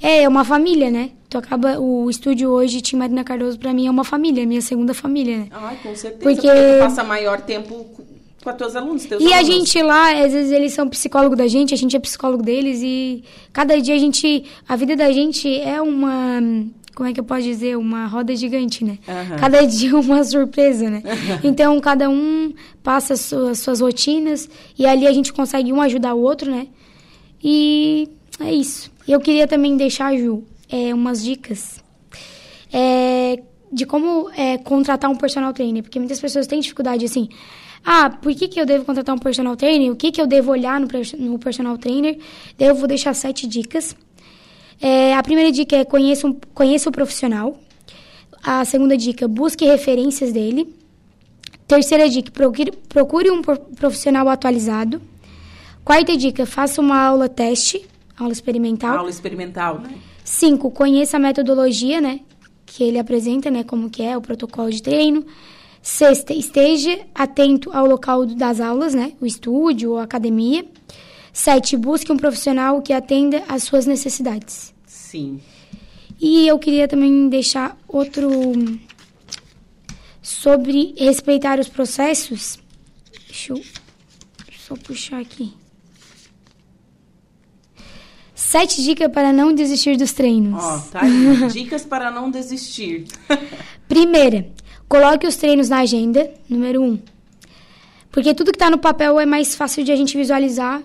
É, 0.01 0.23
é 0.23 0.29
uma 0.29 0.45
família, 0.45 0.91
né? 0.91 1.11
Tu 1.29 1.37
acaba, 1.37 1.79
o 1.79 2.09
estúdio 2.09 2.51
hoje, 2.51 2.81
Tim 2.81 2.97
Marina 2.97 3.23
Cardoso, 3.25 3.59
pra 3.59 3.73
mim 3.75 3.87
é 3.87 3.91
uma 3.91 4.05
família, 4.05 4.43
é 4.43 4.47
minha 4.47 4.61
segunda 4.63 4.95
família, 4.95 5.39
né? 5.39 5.47
Ai, 5.51 5.77
com 5.83 5.95
certeza. 5.95 6.23
Porque- 6.23 6.47
Porque, 6.49 6.73
tu 6.77 6.79
passa 6.81 7.05
maior 7.05 7.41
tempo 7.43 7.85
com- 7.97 8.05
os 8.51 8.55
teus 8.57 8.77
alunos, 8.77 9.05
teus 9.05 9.23
E 9.23 9.31
a 9.33 9.39
alunos. 9.39 9.55
gente 9.55 9.83
lá, 9.83 10.25
às 10.25 10.33
vezes 10.33 10.53
eles 10.53 10.73
são 10.73 10.89
psicólogo 10.89 11.37
da 11.37 11.47
gente, 11.47 11.75
a 11.75 11.77
gente 11.77 11.95
é 11.95 11.99
psicólogo 12.01 12.43
deles 12.43 12.81
e 12.83 13.23
cada 13.53 13.79
dia 13.79 13.95
a 13.95 13.99
gente, 13.99 14.45
a 14.67 14.75
vida 14.77 14.97
da 14.97 15.13
gente 15.13 15.53
é 15.61 15.83
uma, 15.83 16.41
como 16.95 17.09
é 17.09 17.13
que 17.13 17.21
eu 17.21 17.25
posso 17.25 17.43
dizer, 17.43 17.77
uma 17.77 18.07
roda 18.07 18.35
gigante, 18.35 18.85
né? 18.85 18.99
Aham. 19.07 19.37
Cada 19.37 19.67
dia 19.67 19.95
uma 19.99 20.25
surpresa, 20.25 20.89
né? 20.89 21.03
Então 21.45 21.79
cada 21.81 22.09
um 22.09 22.55
passa 22.83 23.13
as 23.15 23.21
suas, 23.21 23.59
suas 23.59 23.81
rotinas 23.81 24.49
e 24.79 24.87
ali 24.87 25.07
a 25.07 25.13
gente 25.13 25.31
consegue 25.31 25.71
um 25.73 25.83
ajudar 25.83 26.15
o 26.15 26.23
outro, 26.23 26.51
né? 26.51 26.69
E 27.43 28.09
é 28.41 28.55
isso. 28.55 28.91
E 29.09 29.13
eu 29.13 29.21
queria 29.21 29.47
também 29.47 29.75
deixar, 29.75 30.15
Ju, 30.17 30.45
é, 30.69 30.93
umas 30.93 31.25
dicas. 31.25 31.83
É, 32.71 33.43
de 33.73 33.87
como 33.87 34.29
é, 34.37 34.59
contratar 34.59 35.11
um 35.11 35.17
personal 35.17 35.55
trainer, 35.55 35.83
porque 35.83 35.99
muitas 35.99 36.21
pessoas 36.21 36.47
têm 36.47 36.61
dificuldade 36.61 37.07
assim. 37.07 37.29
Ah, 37.83 38.11
por 38.11 38.35
que, 38.35 38.49
que 38.49 38.61
eu 38.61 38.67
devo 38.67 38.85
contratar 38.85 39.15
um 39.15 39.19
personal 39.19 39.57
trainer? 39.57 39.91
O 39.91 39.97
que, 39.97 40.13
que 40.13 40.21
eu 40.21 40.27
devo 40.27 40.51
olhar 40.51 40.79
no, 40.79 40.89
no 41.19 41.39
personal 41.39 41.79
trainer? 41.79 42.19
Daí 42.59 42.69
eu 42.69 42.75
vou 42.75 42.87
deixar 42.87 43.15
sete 43.15 43.47
dicas. 43.47 43.97
É, 44.79 45.15
a 45.15 45.23
primeira 45.23 45.51
dica 45.51 45.75
é 45.77 45.85
conheça, 45.87 46.27
um, 46.27 46.39
conheça 46.53 46.91
o 46.91 46.93
profissional. 46.93 47.59
A 48.43 48.63
segunda 48.67 48.97
dica, 48.97 49.27
busque 49.27 49.65
referências 49.65 50.33
dele. 50.33 50.75
Terceira 51.67 52.09
dica, 52.11 52.31
procure, 52.31 52.73
procure 52.89 53.31
um 53.31 53.41
pro- 53.41 53.59
profissional 53.59 54.29
atualizado. 54.29 55.01
Quarta 55.83 56.15
dica, 56.17 56.45
faça 56.45 56.81
uma 56.81 56.99
aula 57.01 57.29
teste, 57.29 57.87
aula 58.19 58.33
experimental. 58.33 58.99
Aula 58.99 59.11
experimental, 59.11 59.79
né? 59.79 59.97
Cinco, 60.25 60.71
conheça 60.71 61.17
a 61.17 61.21
metodologia, 61.21 62.01
né? 62.01 62.21
Que 62.67 62.85
ele 62.85 62.99
apresenta, 62.99 63.51
né? 63.51 63.65
Como 63.65 63.89
que 63.89 64.03
é 64.03 64.17
o 64.17 64.21
protocolo 64.21 64.71
de 64.71 64.83
treino. 64.83 65.25
Sexta, 65.81 66.35
esteja 66.35 67.01
atento 67.15 67.71
ao 67.73 67.87
local 67.87 68.27
das 68.27 68.61
aulas, 68.61 68.95
né? 68.95 69.13
O 69.21 69.27
estúdio 69.27 69.93
ou 69.93 69.99
a 69.99 70.03
academia. 70.03 70.67
Sete, 71.33 71.77
busque 71.77 72.11
um 72.11 72.17
profissional 72.17 72.83
que 72.83 72.93
atenda 72.93 73.45
às 73.49 73.63
suas 73.63 73.87
necessidades. 73.87 74.75
Sim. 74.85 75.41
E 76.21 76.49
eu 76.49 76.59
queria 76.59 76.89
também 76.89 77.29
deixar 77.29 77.79
outro 77.87 78.29
sobre 80.21 80.95
respeitar 80.99 81.61
os 81.61 81.69
processos. 81.69 82.59
Deixa 83.27 83.53
eu 83.53 83.63
só 84.59 84.75
puxar 84.77 85.21
aqui. 85.21 85.55
Sete 88.39 88.81
dicas 88.85 89.11
para 89.11 89.33
não 89.33 89.53
desistir 89.53 89.97
dos 89.97 90.13
treinos. 90.13 90.63
Ó, 90.63 90.79
tá 90.93 91.01
aí. 91.03 91.49
Dicas 91.51 91.85
para 91.85 92.09
não 92.09 92.31
desistir. 92.31 93.05
Primeira, 93.89 94.47
coloque 94.89 95.27
os 95.27 95.35
treinos 95.35 95.69
na 95.69 95.81
agenda, 95.81 96.31
número 96.49 96.81
um. 96.81 97.01
Porque 98.13 98.33
tudo 98.33 98.53
que 98.53 98.57
está 98.57 98.71
no 98.71 98.79
papel 98.79 99.19
é 99.19 99.27
mais 99.27 99.57
fácil 99.57 99.83
de 99.83 99.91
a 99.91 99.97
gente 99.97 100.17
visualizar 100.17 100.81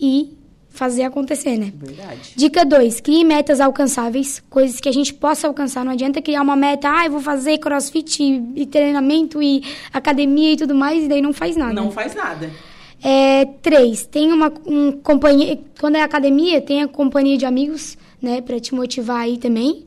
e 0.00 0.34
fazer 0.70 1.02
acontecer, 1.02 1.58
né? 1.58 1.70
Verdade. 1.76 2.32
Dica 2.34 2.64
2, 2.64 3.00
crie 3.02 3.24
metas 3.24 3.60
alcançáveis, 3.60 4.42
coisas 4.48 4.80
que 4.80 4.88
a 4.88 4.92
gente 4.92 5.12
possa 5.12 5.46
alcançar. 5.46 5.84
Não 5.84 5.92
adianta 5.92 6.22
criar 6.22 6.40
uma 6.40 6.56
meta, 6.56 6.90
ah, 6.90 7.04
eu 7.04 7.12
vou 7.12 7.20
fazer 7.20 7.58
crossfit 7.58 8.22
e, 8.22 8.62
e 8.62 8.64
treinamento 8.64 9.42
e 9.42 9.62
academia 9.92 10.54
e 10.54 10.56
tudo 10.56 10.74
mais, 10.74 11.04
e 11.04 11.08
daí 11.08 11.20
não 11.20 11.34
faz 11.34 11.58
nada. 11.58 11.74
Não 11.74 11.90
faz 11.90 12.14
nada. 12.14 12.50
É, 13.02 13.44
três, 13.62 14.06
tem 14.06 14.32
uma 14.32 14.52
um, 14.66 14.92
companhia. 14.92 15.58
Quando 15.78 15.96
é 15.96 16.02
academia, 16.02 16.60
tem 16.60 16.82
a 16.82 16.88
companhia 16.88 17.36
de 17.36 17.44
amigos, 17.44 17.96
né, 18.20 18.40
para 18.40 18.58
te 18.58 18.74
motivar 18.74 19.20
aí 19.20 19.38
também. 19.38 19.84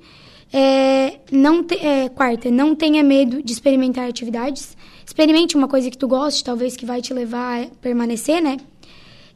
É, 0.51 1.20
não 1.32 1.64
te, 1.64 1.76
é, 1.76 2.10
quarta, 2.10 2.49
não 2.49 2.76
tenha 2.76 3.03
medo 3.03 3.41
de 3.43 3.51
experimentar 3.51 4.07
atividades. 4.07 4.76
Experimente 5.05 5.55
uma 5.55 5.68
coisa 5.68 5.89
que 5.89 5.97
tu 5.97 6.07
goste, 6.07 6.43
talvez 6.43 6.76
que 6.76 6.86
vai 6.86 7.01
te 7.01 7.14
levar 7.14 7.64
a 7.64 7.68
permanecer, 7.82 8.41
né? 8.41 8.57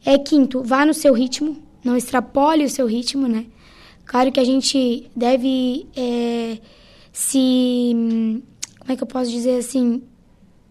É 0.04 0.18
quinto, 0.18 0.62
vá 0.62 0.84
no 0.84 0.94
seu 0.94 1.12
ritmo, 1.12 1.56
não 1.82 1.96
extrapole 1.96 2.64
o 2.64 2.70
seu 2.70 2.86
ritmo, 2.86 3.26
né? 3.26 3.46
Claro 4.04 4.30
que 4.30 4.40
a 4.40 4.44
gente 4.44 5.10
deve 5.16 5.86
é, 5.96 6.58
se. 7.12 7.90
Como 8.78 8.92
é 8.92 8.96
que 8.96 9.02
eu 9.02 9.06
posso 9.06 9.30
dizer 9.30 9.58
assim? 9.58 10.02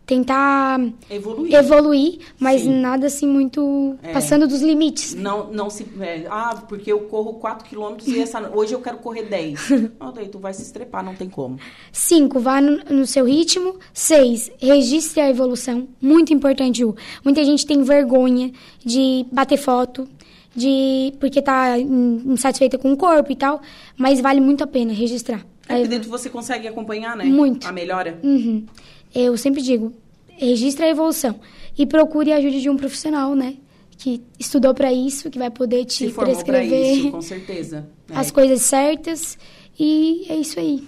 Tentar 0.06 0.82
Evoluir. 1.10 1.54
evoluir, 1.56 2.20
mas 2.38 2.62
Sim. 2.62 2.82
nada 2.82 3.08
assim 3.08 3.26
muito 3.26 3.96
É. 4.04 4.12
passando 4.12 4.46
dos 4.48 4.62
limites. 4.62 5.16
Não, 5.16 5.50
não 5.52 5.70
se. 5.70 5.86
é, 6.02 6.26
ah, 6.30 6.62
porque 6.68 6.92
eu 6.92 7.00
corro 7.02 7.36
4 7.36 7.66
quilômetros 7.68 8.08
e 8.10 8.20
essa, 8.20 8.42
hoje 8.54 8.74
eu 8.74 8.82
quero 8.82 8.98
correr 8.98 9.24
10. 9.24 9.70
Ah, 10.00 10.12
daí 10.12 10.28
tu 10.28 10.40
vai 10.40 10.54
se 10.54 10.62
estrepar, 10.62 11.06
não 11.06 11.16
tem 11.16 11.30
como. 11.30 11.58
Cinco, 11.92 12.40
vá 12.42 12.60
no, 12.60 12.80
no 12.90 13.08
seu 13.08 13.24
ritmo. 13.26 13.76
Seis, 13.94 14.52
registre 14.60 15.22
a 15.22 15.30
evolução. 15.30 15.88
Muito 16.02 16.34
importante, 16.34 16.80
Ju. 16.80 16.94
Muita 17.24 17.42
gente 17.46 17.66
tem 17.66 17.82
vergonha 17.82 18.52
de 18.84 19.26
bater 19.32 19.58
foto, 19.58 20.06
de 20.54 21.14
porque 21.18 21.42
tá 21.42 21.80
in- 21.80 22.24
insatisfeita 22.26 22.78
com 22.78 22.92
o 22.92 22.98
corpo 22.98 23.32
e 23.32 23.36
tal, 23.38 23.62
mas 23.98 24.20
vale 24.20 24.42
muito 24.42 24.66
a 24.66 24.68
pena 24.68 24.92
registrar. 24.92 25.46
É 25.70 25.82
que 25.82 25.88
dentro 25.88 26.10
você 26.10 26.30
consegue 26.30 26.68
acompanhar, 26.68 27.16
né? 27.16 27.24
Muito. 27.24 27.66
A 27.66 27.72
melhora. 27.72 28.20
Uhum. 28.22 28.66
Eu 29.14 29.38
sempre 29.38 29.62
digo, 29.62 29.94
registre 30.28 30.86
a 30.86 30.90
evolução 30.90 31.40
e 31.78 31.86
procure 31.86 32.32
a 32.32 32.38
ajuda 32.38 32.60
de 32.60 32.70
um 32.70 32.78
profissional, 32.78 33.36
né? 33.36 33.56
Que 33.98 34.22
estudou 34.40 34.74
para 34.74 34.92
isso, 34.92 35.30
que 35.30 35.38
vai 35.40 35.50
poder 35.50 35.86
te 35.86 36.08
Se 36.08 36.14
prescrever 36.14 36.98
isso, 36.98 37.12
com 37.12 37.22
certeza. 37.22 37.88
É. 38.10 38.16
as 38.18 38.32
coisas 38.32 38.62
certas. 38.62 39.38
E 39.80 40.26
é 40.30 40.36
isso 40.36 40.60
aí. 40.60 40.88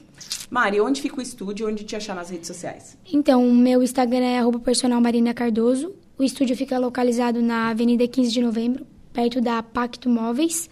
Mari, 0.49 0.79
onde 0.79 1.01
fica 1.01 1.17
o 1.17 1.21
estúdio? 1.21 1.67
Onde 1.67 1.83
te 1.83 1.95
achar 1.95 2.15
nas 2.15 2.29
redes 2.29 2.47
sociais? 2.47 2.97
Então, 3.11 3.47
o 3.47 3.53
meu 3.53 3.81
Instagram 3.81 4.25
é 4.25 4.39
arroba 4.39 4.59
personal 4.59 5.01
Marina 5.01 5.33
Cardoso. 5.33 5.93
O 6.17 6.23
estúdio 6.23 6.55
fica 6.55 6.77
localizado 6.77 7.41
na 7.41 7.69
Avenida 7.69 8.07
15 8.07 8.31
de 8.31 8.41
Novembro, 8.41 8.85
perto 9.11 9.41
da 9.41 9.61
Pacto 9.61 10.09
Móveis, 10.09 10.69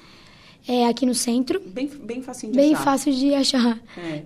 é, 0.68 0.88
aqui 0.88 1.06
no 1.06 1.14
centro. 1.14 1.60
Bem, 1.60 1.88
bem 1.88 2.22
facinho 2.22 2.52
de 2.54 2.58
Bem 2.58 2.74
achar. 2.74 2.84
fácil 2.84 3.14
de 3.14 3.34
achar. 3.34 3.80
É. 3.98 4.24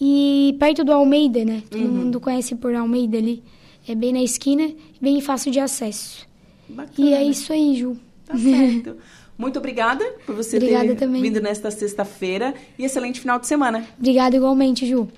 E 0.00 0.56
perto 0.60 0.84
do 0.84 0.92
Almeida, 0.92 1.44
né? 1.44 1.62
Todo 1.70 1.82
Uhum. 1.82 1.88
mundo 1.88 2.20
conhece 2.20 2.54
por 2.54 2.74
Almeida 2.74 3.18
ali. 3.18 3.42
É 3.88 3.94
bem 3.94 4.12
na 4.12 4.22
esquina, 4.22 4.70
bem 5.00 5.20
fácil 5.20 5.50
de 5.50 5.58
acesso. 5.60 6.26
Bacana. 6.68 6.92
E 6.98 7.14
é 7.14 7.22
isso 7.24 7.52
aí, 7.52 7.76
Ju. 7.76 7.96
Tá 8.26 8.36
certo. 8.36 8.96
Muito 9.38 9.58
obrigada 9.58 10.04
por 10.26 10.34
você 10.34 10.56
Obrigada 10.56 10.88
ter 10.88 10.96
também. 10.96 11.22
vindo 11.22 11.40
nesta 11.40 11.70
sexta-feira 11.70 12.54
e 12.78 12.84
excelente 12.84 13.20
final 13.20 13.38
de 13.38 13.46
semana. 13.46 13.86
Obrigada 13.98 14.36
igualmente, 14.36 14.84
Ju. 14.86 15.08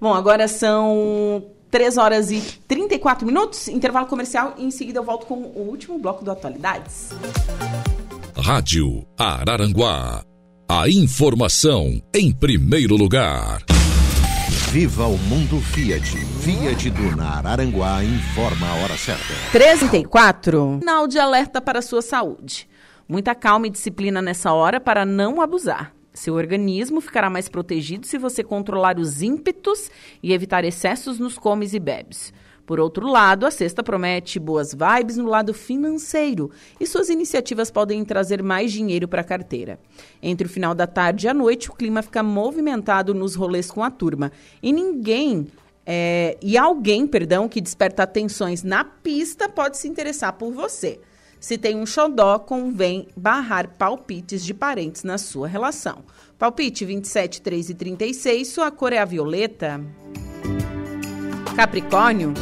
Bom, 0.00 0.12
agora 0.14 0.46
são 0.48 1.42
3 1.70 1.96
horas 1.96 2.30
e 2.30 2.40
34 2.68 3.26
minutos, 3.26 3.68
intervalo 3.68 4.06
comercial 4.06 4.54
e 4.58 4.64
em 4.64 4.70
seguida 4.70 4.98
eu 5.00 5.04
volto 5.04 5.26
com 5.26 5.34
o 5.34 5.66
último 5.70 5.98
bloco 5.98 6.22
do 6.24 6.30
Atualidades. 6.30 7.10
Rádio 8.36 9.04
Araranguá. 9.18 10.24
A 10.68 10.88
informação 10.88 12.00
em 12.14 12.32
primeiro 12.32 12.96
lugar. 12.96 13.62
Viva 14.50 15.06
o 15.06 15.16
mundo 15.16 15.60
Fiat. 15.60 16.16
Fiat 16.42 16.90
do 16.90 17.22
Araranguá 17.22 18.02
informa 18.02 18.66
a 18.66 18.74
hora 18.82 18.96
certa. 18.96 19.22
34. 19.52 20.78
Sinal 20.80 21.06
de 21.06 21.20
alerta 21.20 21.60
para 21.60 21.78
a 21.78 21.82
sua 21.82 22.02
saúde. 22.02 22.68
Muita 23.08 23.32
calma 23.32 23.68
e 23.68 23.70
disciplina 23.70 24.20
nessa 24.20 24.52
hora 24.52 24.80
para 24.80 25.06
não 25.06 25.40
abusar. 25.40 25.92
Seu 26.12 26.34
organismo 26.34 27.00
ficará 27.00 27.30
mais 27.30 27.48
protegido 27.48 28.08
se 28.08 28.18
você 28.18 28.42
controlar 28.42 28.98
os 28.98 29.22
ímpetos 29.22 29.88
e 30.20 30.32
evitar 30.32 30.64
excessos 30.64 31.20
nos 31.20 31.38
comes 31.38 31.72
e 31.72 31.78
bebes. 31.78 32.32
Por 32.70 32.78
outro 32.78 33.08
lado, 33.08 33.46
a 33.46 33.50
sexta 33.50 33.82
promete 33.82 34.38
boas 34.38 34.72
vibes 34.72 35.16
no 35.16 35.28
lado 35.28 35.52
financeiro 35.52 36.52
e 36.78 36.86
suas 36.86 37.08
iniciativas 37.08 37.68
podem 37.68 38.04
trazer 38.04 38.44
mais 38.44 38.70
dinheiro 38.70 39.08
para 39.08 39.22
a 39.22 39.24
carteira. 39.24 39.80
Entre 40.22 40.46
o 40.46 40.48
final 40.48 40.72
da 40.72 40.86
tarde 40.86 41.26
e 41.26 41.28
a 41.28 41.34
noite, 41.34 41.68
o 41.68 41.74
clima 41.74 42.00
fica 42.00 42.22
movimentado 42.22 43.12
nos 43.12 43.34
rolês 43.34 43.72
com 43.72 43.82
a 43.82 43.90
turma 43.90 44.30
e 44.62 44.72
ninguém 44.72 45.48
é, 45.84 46.38
e 46.40 46.56
alguém, 46.56 47.08
perdão, 47.08 47.48
que 47.48 47.60
desperta 47.60 48.04
atenções 48.04 48.62
na 48.62 48.84
pista 48.84 49.48
pode 49.48 49.76
se 49.76 49.88
interessar 49.88 50.34
por 50.34 50.52
você. 50.52 51.00
Se 51.40 51.58
tem 51.58 51.74
um 51.74 51.84
xodó, 51.84 52.38
convém 52.38 53.08
barrar 53.16 53.76
palpites 53.78 54.44
de 54.44 54.54
parentes 54.54 55.02
na 55.02 55.18
sua 55.18 55.48
relação. 55.48 56.04
Palpite 56.38 56.84
27, 56.84 57.42
3 57.42 57.70
e 57.70 57.74
36, 57.74 58.46
sua 58.46 58.70
cor 58.70 58.92
é 58.92 58.98
a 58.98 59.04
violeta. 59.04 59.84
Capricórnio, 61.56 62.32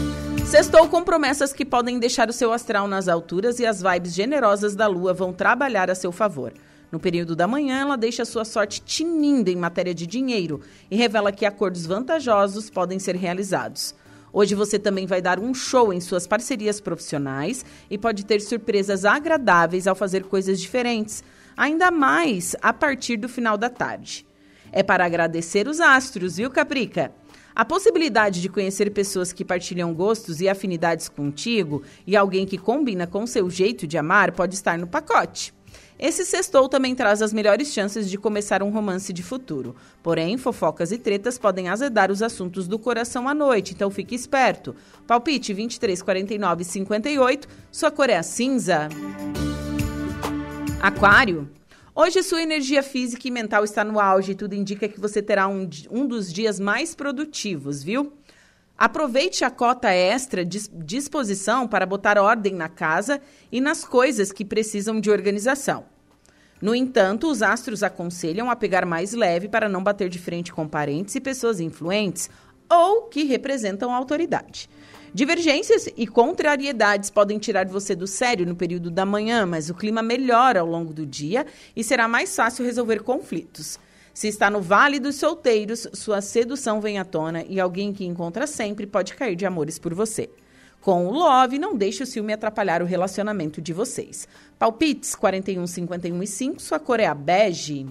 sextou 0.47 0.89
com 0.89 1.03
promessas 1.03 1.53
que 1.53 1.65
podem 1.65 1.99
deixar 1.99 2.29
o 2.29 2.33
seu 2.33 2.53
astral 2.53 2.87
nas 2.87 3.09
alturas 3.09 3.59
e 3.59 3.67
as 3.67 3.83
vibes 3.83 4.15
generosas 4.15 4.75
da 4.77 4.87
lua 4.87 5.13
vão 5.13 5.33
trabalhar 5.33 5.91
a 5.91 5.95
seu 5.95 6.13
favor. 6.13 6.53
No 6.91 6.99
período 6.99 7.37
da 7.37 7.47
manhã, 7.47 7.81
ela 7.81 7.97
deixa 7.97 8.25
sua 8.25 8.45
sorte 8.45 8.81
tinindo 8.81 9.51
em 9.51 9.57
matéria 9.57 9.95
de 9.95 10.07
dinheiro 10.07 10.61
e 10.91 10.97
revela 10.97 11.33
que 11.33 11.45
acordos 11.45 11.87
vantajosos 11.87 12.71
podem 12.71 12.99
ser 12.99 13.17
realizados. 13.17 13.95
Hoje 14.33 14.55
você 14.55 14.79
também 14.79 15.07
vai 15.07 15.21
dar 15.21 15.39
um 15.39 15.55
show 15.55 15.93
em 15.93 16.01
suas 16.01 16.27
parcerias 16.27 16.81
profissionais 16.81 17.65
e 17.91 17.97
pode 17.97 18.25
ter 18.25 18.41
surpresas 18.41 19.05
agradáveis 19.05 19.87
ao 19.87 19.95
fazer 19.95 20.25
coisas 20.25 20.61
diferentes, 20.61 21.25
ainda 21.57 21.91
mais 21.91 22.55
a 22.63 22.73
partir 22.73 23.17
do 23.17 23.29
final 23.29 23.57
da 23.57 23.71
tarde. 23.71 24.27
É 24.71 24.83
para 24.83 25.05
agradecer 25.05 25.67
os 25.67 25.81
astros, 25.81 26.37
viu, 26.37 26.51
Caprica? 26.51 27.13
A 27.59 27.65
possibilidade 27.65 28.41
de 28.41 28.49
conhecer 28.49 28.89
pessoas 28.93 29.33
que 29.33 29.45
partilham 29.45 29.93
gostos 29.93 30.41
e 30.41 30.49
afinidades 30.49 31.09
contigo 31.09 31.83
e 32.07 32.17
alguém 32.17 32.47
que 32.47 32.57
combina 32.57 33.05
com 33.05 33.27
seu 33.27 33.51
jeito 33.51 33.85
de 33.85 33.99
amar 33.99 34.31
pode 34.31 34.55
estar 34.55 34.79
no 34.79 34.87
pacote. 34.87 35.53
Esse 35.99 36.25
sextou 36.25 36.69
também 36.69 36.95
traz 36.95 37.21
as 37.21 37.33
melhores 37.33 37.73
chances 37.73 38.09
de 38.09 38.17
começar 38.17 38.63
um 38.63 38.71
romance 38.71 39.13
de 39.13 39.25
futuro. 39.25 39.75
Porém, 40.05 40.39
fofocas 40.39 40.93
e 40.93 40.99
tretas 40.99 41.37
podem 41.37 41.69
azedar 41.69 42.13
os 42.13 42.23
assuntos 42.23 42.69
do 42.69 42.79
coração 42.79 43.29
à 43.29 43.35
noite, 43.35 43.75
então 43.75 43.91
fique 43.91 44.15
esperto. 44.15 44.77
Palpite 45.05 45.53
23, 45.53 46.01
49 46.01 46.63
e 46.63 46.65
58, 46.65 47.49
sua 47.73 47.91
cor 47.91 48.09
é 48.09 48.19
a 48.19 48.23
cinza. 48.23 48.89
Aquário. 50.81 51.58
Hoje 52.01 52.23
sua 52.23 52.41
energia 52.41 52.81
física 52.81 53.27
e 53.27 53.31
mental 53.33 53.65
está 53.65 53.83
no 53.83 53.99
auge 53.99 54.31
e 54.31 54.35
tudo 54.37 54.55
indica 54.55 54.87
que 54.87 55.01
você 55.01 55.21
terá 55.21 55.49
um, 55.49 55.69
um 55.91 56.07
dos 56.07 56.33
dias 56.33 56.61
mais 56.61 56.95
produtivos, 56.95 57.83
viu? 57.83 58.13
Aproveite 58.79 59.45
a 59.45 59.51
cota 59.51 59.91
extra 59.91 60.45
de 60.45 60.69
disposição 60.69 61.67
para 61.67 61.85
botar 61.85 62.17
ordem 62.17 62.55
na 62.55 62.69
casa 62.69 63.21
e 63.51 63.61
nas 63.61 63.85
coisas 63.85 64.31
que 64.31 64.45
precisam 64.45 65.01
de 65.01 65.11
organização. 65.11 65.87
No 66.63 66.73
entanto, 66.73 67.29
os 67.29 67.43
astros 67.43 67.83
aconselham 67.83 68.49
a 68.49 68.55
pegar 68.55 68.87
mais 68.87 69.13
leve 69.13 69.49
para 69.49 69.69
não 69.69 69.83
bater 69.83 70.09
de 70.09 70.21
frente 70.21 70.53
com 70.53 70.69
parentes 70.69 71.17
e 71.17 71.21
pessoas 71.21 71.59
influentes 71.59 72.31
ou 72.71 73.09
que 73.09 73.25
representam 73.25 73.93
autoridade. 73.93 74.71
Divergências 75.13 75.89
e 75.97 76.07
contrariedades 76.07 77.11
podem 77.11 77.39
tirar 77.39 77.67
você 77.67 77.95
do 77.95 78.07
sério 78.07 78.47
no 78.47 78.55
período 78.55 78.91
da 78.91 79.07
manhã, 79.07 79.47
mas 79.47 79.71
o 79.71 79.75
clima 79.75 80.03
melhora 80.03 80.61
ao 80.61 80.67
longo 80.67 80.93
do 80.93 81.07
dia 81.07 81.47
e 81.75 81.83
será 81.83 82.07
mais 82.07 82.35
fácil 82.35 82.65
resolver 82.65 83.03
conflitos. 83.03 83.79
Se 84.13 84.29
está 84.29 84.51
no 84.51 84.61
Vale 84.61 84.99
dos 84.99 85.17
Solteiros, 85.17 85.87
sua 85.93 86.21
sedução 86.21 86.81
vem 86.81 86.99
à 86.99 87.05
tona 87.05 87.45
e 87.49 87.61
alguém 87.61 87.93
que 87.93 88.05
encontra 88.05 88.47
sempre 88.47 88.87
pode 88.87 89.15
cair 89.15 89.37
de 89.37 89.47
amores 89.47 89.79
por 89.79 89.95
você. 89.95 90.29
Com 90.81 91.07
o 91.07 91.13
Love, 91.13 91.59
não 91.59 91.77
deixe 91.77 92.03
o 92.03 92.07
ciúme 92.07 92.33
atrapalhar 92.33 92.83
o 92.83 92.87
relacionamento 92.87 93.61
de 93.61 93.73
vocês. 93.73 94.27
Palpites 94.59 95.15
41, 95.15 95.67
51 95.67 96.23
e 96.23 96.27
5, 96.27 96.63
sua 96.63 96.79
cor 96.79 97.01
é 97.01 97.07
a 97.07 97.15
bege. 97.15 97.87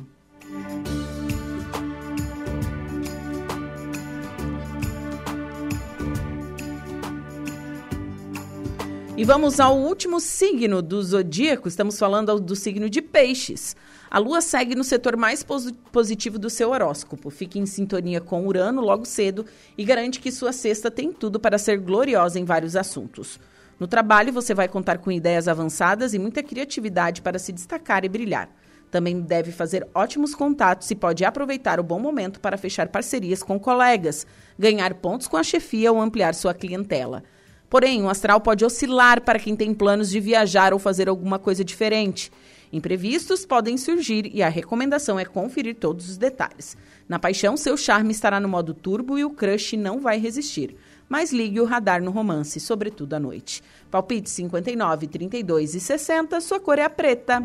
E 9.17 9.25
vamos 9.25 9.59
ao 9.59 9.75
último 9.75 10.19
signo 10.19 10.79
do 10.79 11.01
zodíaco, 11.01 11.67
estamos 11.67 11.97
falando 11.97 12.39
do 12.39 12.55
signo 12.55 12.87
de 12.87 13.01
Peixes. 13.01 13.75
A 14.11 14.19
lua 14.19 14.41
segue 14.41 14.75
no 14.75 14.83
setor 14.83 15.17
mais 15.17 15.41
pos 15.41 15.71
positivo 15.91 16.37
do 16.37 16.51
seu 16.51 16.69
horóscopo. 16.69 17.31
Fique 17.31 17.57
em 17.57 17.65
sintonia 17.65 18.21
com 18.21 18.45
Urano 18.45 18.79
logo 18.79 19.05
cedo 19.05 19.43
e 19.75 19.83
garante 19.83 20.19
que 20.19 20.31
sua 20.31 20.53
sexta 20.53 20.91
tem 20.91 21.11
tudo 21.11 21.39
para 21.39 21.57
ser 21.57 21.79
gloriosa 21.79 22.39
em 22.39 22.45
vários 22.45 22.75
assuntos. 22.75 23.39
No 23.79 23.87
trabalho, 23.87 24.31
você 24.31 24.53
vai 24.53 24.67
contar 24.67 24.99
com 24.99 25.11
ideias 25.11 25.47
avançadas 25.47 26.13
e 26.13 26.19
muita 26.19 26.43
criatividade 26.43 27.23
para 27.23 27.39
se 27.39 27.51
destacar 27.51 28.05
e 28.05 28.09
brilhar. 28.09 28.47
Também 28.91 29.19
deve 29.19 29.51
fazer 29.51 29.87
ótimos 29.95 30.35
contatos 30.35 30.91
e 30.91 30.95
pode 30.95 31.25
aproveitar 31.25 31.79
o 31.79 31.83
bom 31.83 31.99
momento 31.99 32.39
para 32.39 32.55
fechar 32.55 32.87
parcerias 32.89 33.41
com 33.41 33.59
colegas, 33.59 34.27
ganhar 34.59 34.93
pontos 34.93 35.27
com 35.27 35.37
a 35.37 35.43
chefia 35.43 35.91
ou 35.91 35.99
ampliar 35.99 36.35
sua 36.35 36.53
clientela. 36.53 37.23
Porém, 37.69 38.01
o 38.03 38.09
astral 38.09 38.39
pode 38.39 38.63
oscilar 38.63 39.21
para 39.21 39.39
quem 39.39 39.55
tem 39.55 39.73
planos 39.73 40.09
de 40.09 40.19
viajar 40.19 40.73
ou 40.73 40.79
fazer 40.79 41.09
alguma 41.09 41.37
coisa 41.37 41.63
diferente. 41.63 42.31
Imprevistos 42.71 43.45
podem 43.45 43.77
surgir 43.77 44.29
e 44.33 44.43
a 44.43 44.49
recomendação 44.49 45.17
é 45.17 45.25
conferir 45.25 45.75
todos 45.75 46.09
os 46.09 46.17
detalhes. 46.17 46.75
Na 47.07 47.17
paixão, 47.17 47.55
seu 47.55 47.77
charme 47.77 48.11
estará 48.11 48.39
no 48.39 48.49
modo 48.49 48.73
turbo 48.73 49.17
e 49.17 49.23
o 49.23 49.29
crush 49.29 49.77
não 49.77 50.01
vai 50.01 50.19
resistir. 50.19 50.75
Mas 51.07 51.31
ligue 51.31 51.61
o 51.61 51.65
radar 51.65 52.03
no 52.03 52.11
romance, 52.11 52.59
sobretudo 52.59 53.13
à 53.13 53.19
noite. 53.19 53.63
Palpite 53.89 54.29
59, 54.29 55.07
32 55.07 55.75
e 55.75 55.79
60, 55.79 56.41
sua 56.41 56.59
cor 56.59 56.77
é 56.77 56.83
a 56.83 56.89
preta. 56.89 57.41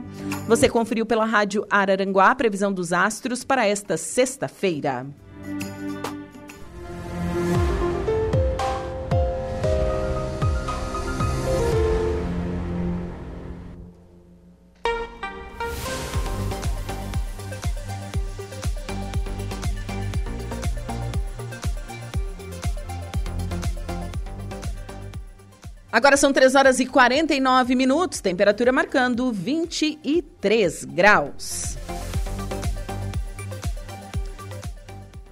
Você 0.49 0.69
conferiu 0.69 1.07
pela 1.07 1.25
rádio 1.25 1.65
Araranguá 1.71 2.33
a 2.33 2.35
previsão 2.35 2.73
dos 2.73 2.93
astros 2.93 3.45
para 3.45 3.65
esta 3.65 3.97
sexta-feira. 3.97 5.07
Agora 25.93 26.17
são 26.17 26.33
3 26.33 26.55
horas 26.55 26.81
e 26.81 26.87
49 26.87 27.75
minutos, 27.75 28.23
temperatura 28.23 28.73
marcando 28.73 29.31
23 29.31 30.87
graus. 30.87 31.77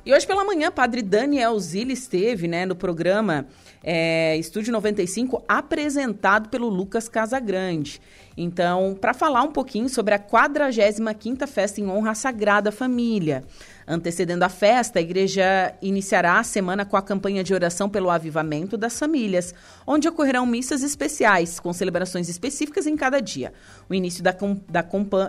E 0.04 0.12
hoje 0.12 0.26
pela 0.26 0.44
manhã, 0.44 0.70
padre 0.70 1.00
Daniel 1.00 1.58
Zilli 1.58 1.94
esteve 1.94 2.46
né, 2.46 2.66
no 2.66 2.76
programa 2.76 3.46
é, 3.82 4.36
Estúdio 4.36 4.70
95, 4.70 5.42
apresentado 5.48 6.50
pelo 6.50 6.68
Lucas 6.68 7.08
Casagrande. 7.08 7.98
Então, 8.36 8.94
para 9.00 9.14
falar 9.14 9.42
um 9.42 9.52
pouquinho 9.52 9.88
sobre 9.88 10.12
a 10.12 10.18
45ª 10.18 11.46
Festa 11.46 11.80
em 11.80 11.86
Honra 11.86 12.10
à 12.10 12.14
Sagrada 12.14 12.70
Família. 12.70 13.44
Antecedendo 13.92 14.44
a 14.44 14.48
festa, 14.48 15.00
a 15.00 15.02
igreja 15.02 15.74
iniciará 15.82 16.38
a 16.38 16.44
semana 16.44 16.84
com 16.84 16.96
a 16.96 17.02
campanha 17.02 17.42
de 17.42 17.52
oração 17.52 17.88
pelo 17.88 18.08
avivamento 18.08 18.76
das 18.76 18.96
famílias, 18.96 19.52
onde 19.84 20.06
ocorrerão 20.06 20.46
missas 20.46 20.84
especiais, 20.84 21.58
com 21.58 21.72
celebrações 21.72 22.28
específicas 22.28 22.86
em 22.86 22.96
cada 22.96 23.18
dia. 23.18 23.52
O 23.88 23.94
início 23.94 24.22
da, 24.22 24.30
da, 24.68 24.86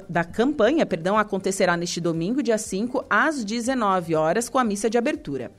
da 0.07 0.23
campanha 0.23 0.85
perdão, 0.85 1.17
acontecerá 1.17 1.75
neste 1.75 1.99
domingo, 1.99 2.43
dia 2.43 2.59
5, 2.59 3.03
às 3.09 3.43
19 3.43 4.13
horas, 4.13 4.47
com 4.47 4.59
a 4.59 4.63
missa 4.63 4.91
de 4.91 4.97
abertura. 4.97 5.51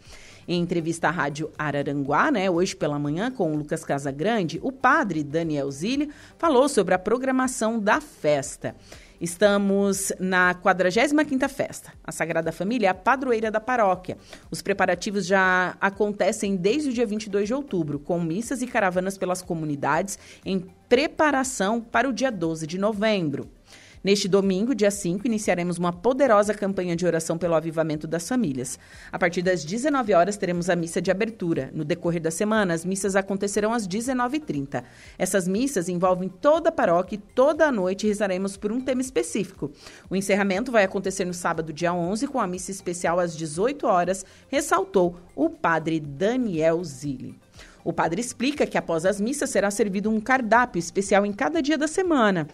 Em 0.47 0.61
entrevista 0.61 1.09
à 1.09 1.11
Rádio 1.11 1.51
Araranguá, 1.59 2.31
né, 2.31 2.49
hoje 2.49 2.77
pela 2.77 3.01
manhã, 3.01 3.33
com 3.33 3.53
o 3.53 3.57
Lucas 3.57 3.85
Casagrande, 3.85 4.61
o 4.63 4.71
padre 4.71 5.25
Daniel 5.25 5.69
Zilli 5.73 6.09
falou 6.39 6.69
sobre 6.69 6.95
a 6.95 7.01
programação 7.01 7.81
da 7.81 8.01
festa. 8.01 8.77
Estamos 9.23 10.13
na 10.19 10.53
45ª 10.53 11.49
festa. 11.49 11.93
A 12.03 12.11
Sagrada 12.11 12.51
Família 12.51 12.89
é 12.89 12.91
a 12.91 12.95
padroeira 12.95 13.53
da 13.53 13.61
paróquia. 13.61 14.19
Os 14.51 14.61
preparativos 14.61 15.25
já 15.25 15.77
acontecem 15.81 16.57
desde 16.57 16.91
o 16.91 16.93
dia 16.93 17.07
22 17.07 17.47
de 17.47 17.55
outubro, 17.55 18.01
com 18.01 18.21
missas 18.21 18.63
e 18.63 18.67
caravanas 18.67 19.17
pelas 19.17 19.41
comunidades 19.41 20.19
em 20.45 20.67
preparação 20.89 21.81
para 21.81 22.09
o 22.09 22.13
dia 22.13 22.33
12 22.33 22.67
de 22.67 22.79
novembro. 22.79 23.49
Neste 24.05 24.27
domingo, 24.27 24.75
dia 24.75 24.91
5, 24.91 25.29
iniciaremos 25.29 25.79
uma 25.79 25.93
poderosa 25.93 26.53
campanha 26.53 26.97
de 26.97 27.07
oração 27.07 27.39
pelo 27.39 27.55
avivamento 27.55 28.09
das 28.09 28.29
famílias. 28.29 28.77
A 29.13 29.19
partir 29.19 29.43
das 29.43 29.65
19 29.65 30.13
horas, 30.13 30.37
teremos 30.37 30.69
a 30.69 30.75
missa 30.75 31.01
de 31.01 31.09
abertura. 31.09 31.71
No 31.73 31.85
decorrer 31.85 32.21
da 32.21 32.31
semana, 32.31 32.75
as 32.75 32.85
missas 32.85 33.15
acontecerão 33.15 33.73
às 33.73 33.87
19h30. 33.87 34.83
Essas 35.17 35.47
missas 35.47 35.89
envolvem 35.89 36.29
toda 36.29 36.71
a 36.71 36.73
paróquia 36.73 37.15
e 37.15 37.19
toda 37.19 37.69
a 37.69 37.71
noite 37.71 38.09
rezaremos 38.09 38.57
por 38.57 38.73
um 38.73 38.81
tema 38.81 39.01
específico. 39.01 39.71
O 40.11 40.17
encerramento 40.17 40.73
vai 40.73 40.83
acontecer 40.83 41.25
no 41.25 41.33
sábado, 41.35 41.73
dia 41.73 41.95
11, 41.95 42.27
com 42.27 42.41
a 42.41 42.47
missa 42.47 42.73
especial 42.73 43.21
às 43.21 43.37
18 43.37 43.87
horas, 43.87 44.27
ressaltou 44.49 45.15
o 45.37 45.49
padre 45.49 46.01
Daniel 46.01 46.83
Zilli. 46.83 47.39
O 47.85 47.93
padre 47.93 48.21
explica 48.21 48.67
que 48.67 48.79
após 48.79 49.07
as 49.07 49.21
missas 49.21 49.51
será 49.51 49.71
servido 49.71 50.11
um 50.11 50.21
cardápio 50.21 50.81
especial 50.81 51.25
em 51.25 51.33
cada 51.33 51.63
dia 51.63 51.79
da 51.79 51.87
semana. 51.87 52.49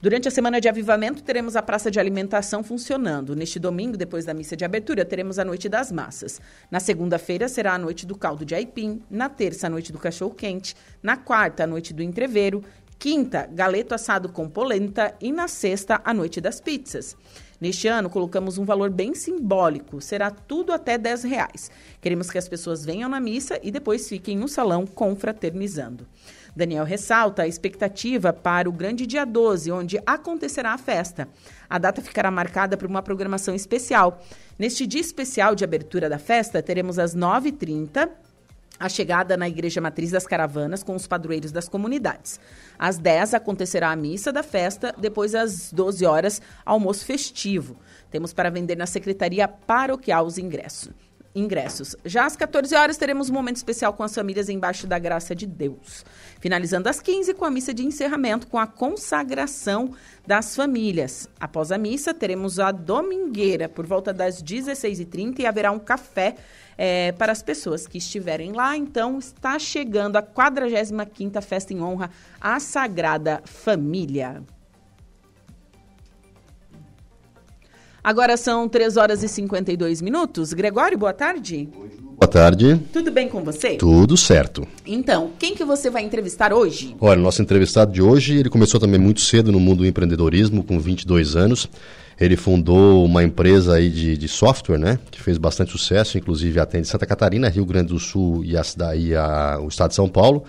Durante 0.00 0.28
a 0.28 0.30
semana 0.30 0.60
de 0.60 0.68
avivamento, 0.68 1.24
teremos 1.24 1.56
a 1.56 1.62
praça 1.62 1.90
de 1.90 1.98
alimentação 1.98 2.62
funcionando. 2.62 3.34
Neste 3.34 3.58
domingo, 3.58 3.96
depois 3.96 4.24
da 4.24 4.32
missa 4.32 4.56
de 4.56 4.64
abertura, 4.64 5.04
teremos 5.04 5.40
a 5.40 5.44
Noite 5.44 5.68
das 5.68 5.90
Massas. 5.90 6.40
Na 6.70 6.78
segunda-feira, 6.78 7.48
será 7.48 7.74
a 7.74 7.78
Noite 7.78 8.06
do 8.06 8.16
Caldo 8.16 8.44
de 8.44 8.54
Aipim. 8.54 9.02
Na 9.10 9.28
terça, 9.28 9.66
a 9.66 9.70
Noite 9.70 9.90
do 9.90 9.98
Cachorro 9.98 10.32
Quente. 10.36 10.76
Na 11.02 11.16
quarta, 11.16 11.64
a 11.64 11.66
Noite 11.66 11.92
do 11.92 12.00
Entreveiro. 12.00 12.62
Quinta, 12.96 13.48
galeto 13.52 13.92
assado 13.92 14.28
com 14.28 14.48
polenta. 14.48 15.16
E 15.20 15.32
na 15.32 15.48
sexta, 15.48 16.00
a 16.04 16.14
Noite 16.14 16.40
das 16.40 16.60
Pizzas. 16.60 17.16
Neste 17.60 17.88
ano, 17.88 18.08
colocamos 18.08 18.56
um 18.56 18.64
valor 18.64 18.90
bem 18.90 19.16
simbólico. 19.16 20.00
Será 20.00 20.30
tudo 20.30 20.72
até 20.72 20.96
10 20.96 21.24
reais. 21.24 21.72
Queremos 22.00 22.30
que 22.30 22.38
as 22.38 22.48
pessoas 22.48 22.84
venham 22.84 23.10
na 23.10 23.18
missa 23.18 23.58
e 23.64 23.72
depois 23.72 24.08
fiquem 24.08 24.36
no 24.36 24.46
salão 24.46 24.86
confraternizando. 24.86 26.06
Daniel 26.54 26.84
ressalta 26.84 27.42
a 27.42 27.48
expectativa 27.48 28.32
para 28.32 28.68
o 28.68 28.72
grande 28.72 29.06
dia 29.06 29.24
12, 29.24 29.70
onde 29.70 29.98
acontecerá 30.06 30.72
a 30.72 30.78
festa. 30.78 31.28
A 31.68 31.78
data 31.78 32.02
ficará 32.02 32.30
marcada 32.30 32.76
por 32.76 32.88
uma 32.88 33.02
programação 33.02 33.54
especial. 33.54 34.22
Neste 34.58 34.86
dia 34.86 35.00
especial 35.00 35.54
de 35.54 35.64
abertura 35.64 36.08
da 36.08 36.18
festa, 36.18 36.62
teremos 36.62 36.98
às 36.98 37.14
9h30 37.14 38.08
a 38.80 38.88
chegada 38.88 39.36
na 39.36 39.48
Igreja 39.48 39.80
Matriz 39.80 40.12
das 40.12 40.26
Caravanas 40.26 40.84
com 40.84 40.94
os 40.94 41.06
padroeiros 41.06 41.50
das 41.50 41.68
comunidades. 41.68 42.38
Às 42.78 42.96
10 42.96 43.34
acontecerá 43.34 43.90
a 43.90 43.96
missa 43.96 44.32
da 44.32 44.42
festa, 44.42 44.94
depois 44.96 45.34
às 45.34 45.72
12 45.72 46.06
horas, 46.06 46.40
almoço 46.64 47.04
festivo. 47.04 47.76
Temos 48.10 48.32
para 48.32 48.50
vender 48.50 48.76
na 48.76 48.86
Secretaria 48.86 49.48
Paroquial 49.48 50.24
os 50.24 50.38
ingressos 50.38 51.07
ingressos. 51.34 51.94
Já 52.04 52.26
às 52.26 52.36
14 52.36 52.74
horas 52.74 52.96
teremos 52.96 53.30
um 53.30 53.32
momento 53.32 53.56
especial 53.56 53.92
com 53.92 54.02
as 54.02 54.14
famílias 54.14 54.48
embaixo 54.48 54.86
da 54.86 54.98
graça 54.98 55.34
de 55.34 55.46
Deus. 55.46 56.04
Finalizando 56.40 56.88
às 56.88 57.00
15 57.00 57.34
com 57.34 57.44
a 57.44 57.50
missa 57.50 57.72
de 57.72 57.84
encerramento 57.84 58.46
com 58.46 58.58
a 58.58 58.66
consagração 58.66 59.92
das 60.26 60.56
famílias. 60.56 61.28
Após 61.38 61.72
a 61.72 61.78
missa 61.78 62.12
teremos 62.12 62.58
a 62.58 62.70
domingueira 62.72 63.68
por 63.68 63.86
volta 63.86 64.12
das 64.12 64.42
16h30 64.42 65.40
e 65.40 65.46
haverá 65.46 65.70
um 65.70 65.78
café 65.78 66.36
é, 66.76 67.12
para 67.12 67.32
as 67.32 67.42
pessoas 67.42 67.86
que 67.86 67.98
estiverem 67.98 68.52
lá. 68.52 68.76
Então 68.76 69.18
está 69.18 69.58
chegando 69.58 70.16
a 70.16 70.22
45ª 70.22 71.42
festa 71.42 71.72
em 71.72 71.80
honra 71.80 72.10
à 72.40 72.60
Sagrada 72.60 73.42
Família. 73.44 74.42
Agora 78.08 78.38
são 78.38 78.66
3 78.66 78.96
horas 78.96 79.22
e 79.22 79.28
52 79.28 80.00
minutos. 80.00 80.54
Gregório, 80.54 80.96
boa 80.96 81.12
tarde. 81.12 81.68
Boa 82.18 82.26
tarde. 82.26 82.80
Tudo 82.90 83.12
bem 83.12 83.28
com 83.28 83.44
você? 83.44 83.74
Tudo 83.74 84.16
certo. 84.16 84.66
Então, 84.86 85.32
quem 85.38 85.54
que 85.54 85.62
você 85.62 85.90
vai 85.90 86.04
entrevistar 86.04 86.50
hoje? 86.50 86.96
Olha, 87.02 87.20
nosso 87.20 87.42
entrevistado 87.42 87.92
de 87.92 88.00
hoje, 88.00 88.38
ele 88.38 88.48
começou 88.48 88.80
também 88.80 88.98
muito 88.98 89.20
cedo 89.20 89.52
no 89.52 89.60
mundo 89.60 89.80
do 89.80 89.86
empreendedorismo, 89.86 90.64
com 90.64 90.80
22 90.80 91.36
anos. 91.36 91.68
Ele 92.18 92.34
fundou 92.34 93.04
uma 93.04 93.22
empresa 93.22 93.74
aí 93.74 93.90
de, 93.90 94.16
de 94.16 94.26
software, 94.26 94.78
né? 94.78 94.98
Que 95.10 95.20
fez 95.20 95.36
bastante 95.36 95.72
sucesso, 95.72 96.16
inclusive 96.16 96.58
atende 96.58 96.88
Santa 96.88 97.04
Catarina, 97.04 97.50
Rio 97.50 97.66
Grande 97.66 97.88
do 97.88 97.98
Sul 97.98 98.42
e, 98.42 98.56
a, 98.56 98.62
e 98.96 99.14
a, 99.14 99.58
o 99.60 99.68
estado 99.68 99.90
de 99.90 99.96
São 99.96 100.08
Paulo. 100.08 100.44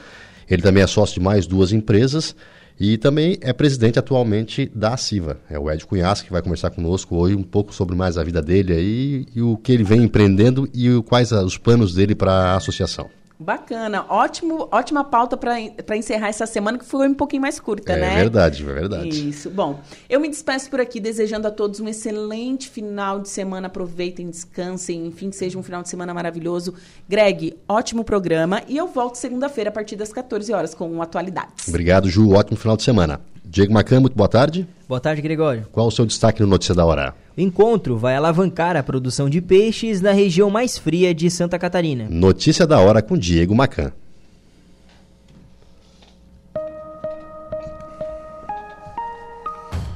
Ele 0.49 0.61
também 0.61 0.81
é 0.81 0.87
sócio 0.87 1.15
de 1.15 1.19
mais 1.19 1.45
duas 1.45 1.73
empresas 1.73 2.33
e 2.79 2.97
também 2.97 3.37
é 3.41 3.51
presidente 3.51 3.99
atualmente 3.99 4.71
da 4.73 4.95
Siva. 4.95 5.37
É 5.49 5.59
o 5.59 5.69
Ed 5.69 5.85
Cunhas 5.85 6.21
que 6.21 6.31
vai 6.31 6.41
conversar 6.41 6.69
conosco 6.69 7.15
hoje 7.17 7.35
um 7.35 7.43
pouco 7.43 7.73
sobre 7.73 7.95
mais 7.95 8.17
a 8.17 8.23
vida 8.23 8.41
dele 8.41 8.73
aí 8.73 9.25
e 9.35 9.41
o 9.41 9.57
que 9.57 9.73
ele 9.73 9.83
vem 9.83 10.03
empreendendo 10.03 10.69
e 10.73 10.89
quais 11.03 11.31
os 11.31 11.57
planos 11.57 11.93
dele 11.93 12.15
para 12.15 12.31
a 12.31 12.55
associação. 12.55 13.09
Bacana, 13.41 14.05
ótimo, 14.09 14.67
ótima 14.69 15.01
pauta 15.01 15.37
para 15.37 15.95
encerrar 15.95 16.27
essa 16.27 16.45
semana 16.45 16.77
que 16.77 16.83
foi 16.83 17.07
um 17.07 17.13
pouquinho 17.13 17.41
mais 17.41 17.57
curta, 17.57 17.93
é, 17.93 17.99
né? 17.99 18.13
É 18.15 18.17
verdade, 18.17 18.63
é 18.63 18.73
verdade. 18.73 19.29
Isso. 19.29 19.49
Bom, 19.49 19.79
eu 20.09 20.19
me 20.19 20.27
despeço 20.27 20.69
por 20.69 20.81
aqui 20.81 20.99
desejando 20.99 21.47
a 21.47 21.51
todos 21.51 21.79
um 21.79 21.87
excelente 21.87 22.69
final 22.69 23.17
de 23.21 23.29
semana. 23.29 23.67
Aproveitem, 23.67 24.29
descansem, 24.29 25.07
enfim, 25.07 25.29
que 25.29 25.37
seja 25.37 25.57
um 25.57 25.63
final 25.63 25.81
de 25.81 25.87
semana 25.87 26.13
maravilhoso. 26.13 26.73
Greg, 27.07 27.55
ótimo 27.65 28.03
programa 28.03 28.61
e 28.67 28.75
eu 28.75 28.87
volto 28.87 29.15
segunda-feira 29.15 29.69
a 29.69 29.73
partir 29.73 29.95
das 29.95 30.11
14 30.11 30.51
horas 30.51 30.75
com 30.75 31.01
atualidades. 31.01 31.69
Obrigado, 31.69 32.09
Ju. 32.09 32.33
Ótimo 32.33 32.57
final 32.57 32.75
de 32.75 32.83
semana. 32.83 33.21
Diego 33.51 33.73
Macan, 33.73 33.99
muito 33.99 34.15
boa 34.15 34.29
tarde. 34.29 34.67
Boa 34.87 34.99
tarde, 34.99 35.23
Gregório. 35.23 35.65
Qual 35.71 35.87
o 35.87 35.91
seu 35.91 36.05
destaque 36.05 36.39
no 36.39 36.47
Notícia 36.47 36.75
da 36.75 36.85
Hora? 36.85 37.15
O 37.35 37.41
encontro 37.41 37.97
vai 37.97 38.15
alavancar 38.15 38.77
a 38.77 38.83
produção 38.83 39.27
de 39.27 39.41
peixes 39.41 40.01
na 40.01 40.11
região 40.11 40.51
mais 40.51 40.77
fria 40.77 41.15
de 41.15 41.31
Santa 41.31 41.57
Catarina. 41.57 42.05
Notícia 42.11 42.67
da 42.67 42.79
Hora 42.79 43.01
com 43.01 43.17
Diego 43.17 43.55
Macan. 43.55 43.91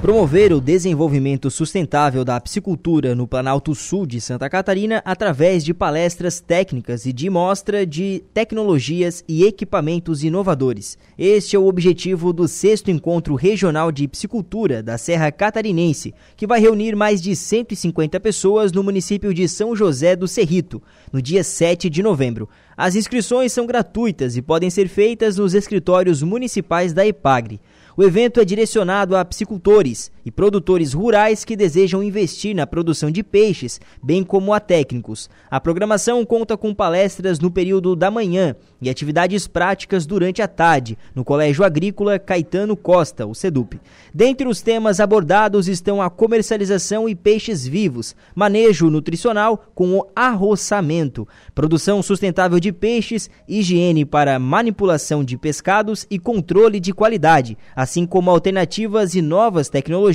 Promover 0.00 0.50
o 0.50 0.62
desenvolvimento 0.62 1.50
sustentável 1.50 2.24
da 2.24 2.40
piscicultura 2.40 3.14
no 3.14 3.28
Planalto 3.28 3.74
Sul 3.74 4.06
de 4.06 4.18
Santa 4.18 4.48
Catarina 4.48 5.02
através 5.04 5.62
de 5.62 5.74
palestras 5.74 6.40
técnicas 6.40 7.04
e 7.04 7.12
de 7.12 7.28
mostra 7.28 7.84
de 7.84 8.24
tecnologias 8.32 9.22
e 9.28 9.44
equipamentos 9.44 10.24
inovadores. 10.24 10.96
Este 11.18 11.54
é 11.54 11.58
o 11.58 11.66
objetivo 11.66 12.32
do 12.32 12.48
sexto 12.48 12.90
encontro 12.90 13.34
regional 13.34 13.92
de 13.92 14.08
piscicultura 14.08 14.82
da 14.82 14.96
Serra 14.96 15.30
Catarinense, 15.30 16.14
que 16.34 16.46
vai 16.46 16.60
reunir 16.60 16.96
mais 16.96 17.20
de 17.20 17.36
150 17.36 18.18
pessoas 18.20 18.72
no 18.72 18.82
município 18.82 19.34
de 19.34 19.46
São 19.46 19.76
José 19.76 20.16
do 20.16 20.26
Cerrito, 20.26 20.82
no 21.12 21.20
dia 21.20 21.44
7 21.44 21.90
de 21.90 22.02
novembro. 22.02 22.48
As 22.74 22.94
inscrições 22.94 23.52
são 23.52 23.66
gratuitas 23.66 24.34
e 24.34 24.40
podem 24.40 24.70
ser 24.70 24.88
feitas 24.88 25.36
nos 25.36 25.52
escritórios 25.52 26.22
municipais 26.22 26.94
da 26.94 27.06
EPAGRE. 27.06 27.60
O 27.96 28.02
evento 28.02 28.40
é 28.40 28.44
direcionado 28.44 29.16
a 29.16 29.24
piscicultores 29.24 30.10
e 30.24 30.30
produtores 30.30 30.92
rurais 30.92 31.44
que 31.44 31.56
desejam 31.56 32.02
investir 32.02 32.54
na 32.54 32.66
produção 32.66 33.10
de 33.10 33.22
peixes, 33.22 33.80
bem 34.02 34.22
como 34.22 34.52
a 34.52 34.60
técnicos. 34.60 35.28
A 35.50 35.60
programação 35.60 36.24
conta 36.24 36.56
com 36.56 36.74
palestras 36.74 37.38
no 37.38 37.50
período 37.50 37.96
da 37.96 38.10
manhã 38.10 38.54
e 38.80 38.88
atividades 38.88 39.46
práticas 39.46 40.06
durante 40.06 40.40
a 40.40 40.48
tarde, 40.48 40.96
no 41.14 41.24
Colégio 41.24 41.64
Agrícola 41.64 42.18
Caetano 42.18 42.76
Costa, 42.76 43.26
o 43.26 43.34
SEDUP. 43.34 43.80
Dentre 44.12 44.48
os 44.48 44.62
temas 44.62 45.00
abordados 45.00 45.68
estão 45.68 46.00
a 46.00 46.08
comercialização 46.08 47.08
e 47.08 47.14
peixes 47.14 47.66
vivos, 47.66 48.14
manejo 48.34 48.90
nutricional 48.90 49.66
com 49.74 49.98
o 49.98 50.06
arroçamento, 50.14 51.26
produção 51.54 52.02
sustentável 52.02 52.58
de 52.58 52.72
peixes, 52.72 53.28
higiene 53.48 54.04
para 54.04 54.38
manipulação 54.38 55.22
de 55.22 55.36
pescados 55.36 56.06
e 56.10 56.18
controle 56.18 56.80
de 56.80 56.92
qualidade, 56.92 57.56
assim 57.74 58.06
como 58.06 58.30
alternativas 58.30 59.14
e 59.14 59.22
novas 59.22 59.68
tecnologias 59.68 60.10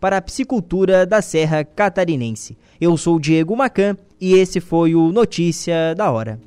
para 0.00 0.16
a 0.16 0.22
piscicultura 0.22 1.06
da 1.06 1.22
Serra 1.22 1.64
Catarinense. 1.64 2.56
Eu 2.80 2.96
sou 2.96 3.18
Diego 3.18 3.56
Macan 3.56 3.96
e 4.20 4.34
esse 4.34 4.60
foi 4.60 4.94
o 4.94 5.12
Notícia 5.12 5.94
da 5.94 6.10
Hora. 6.10 6.40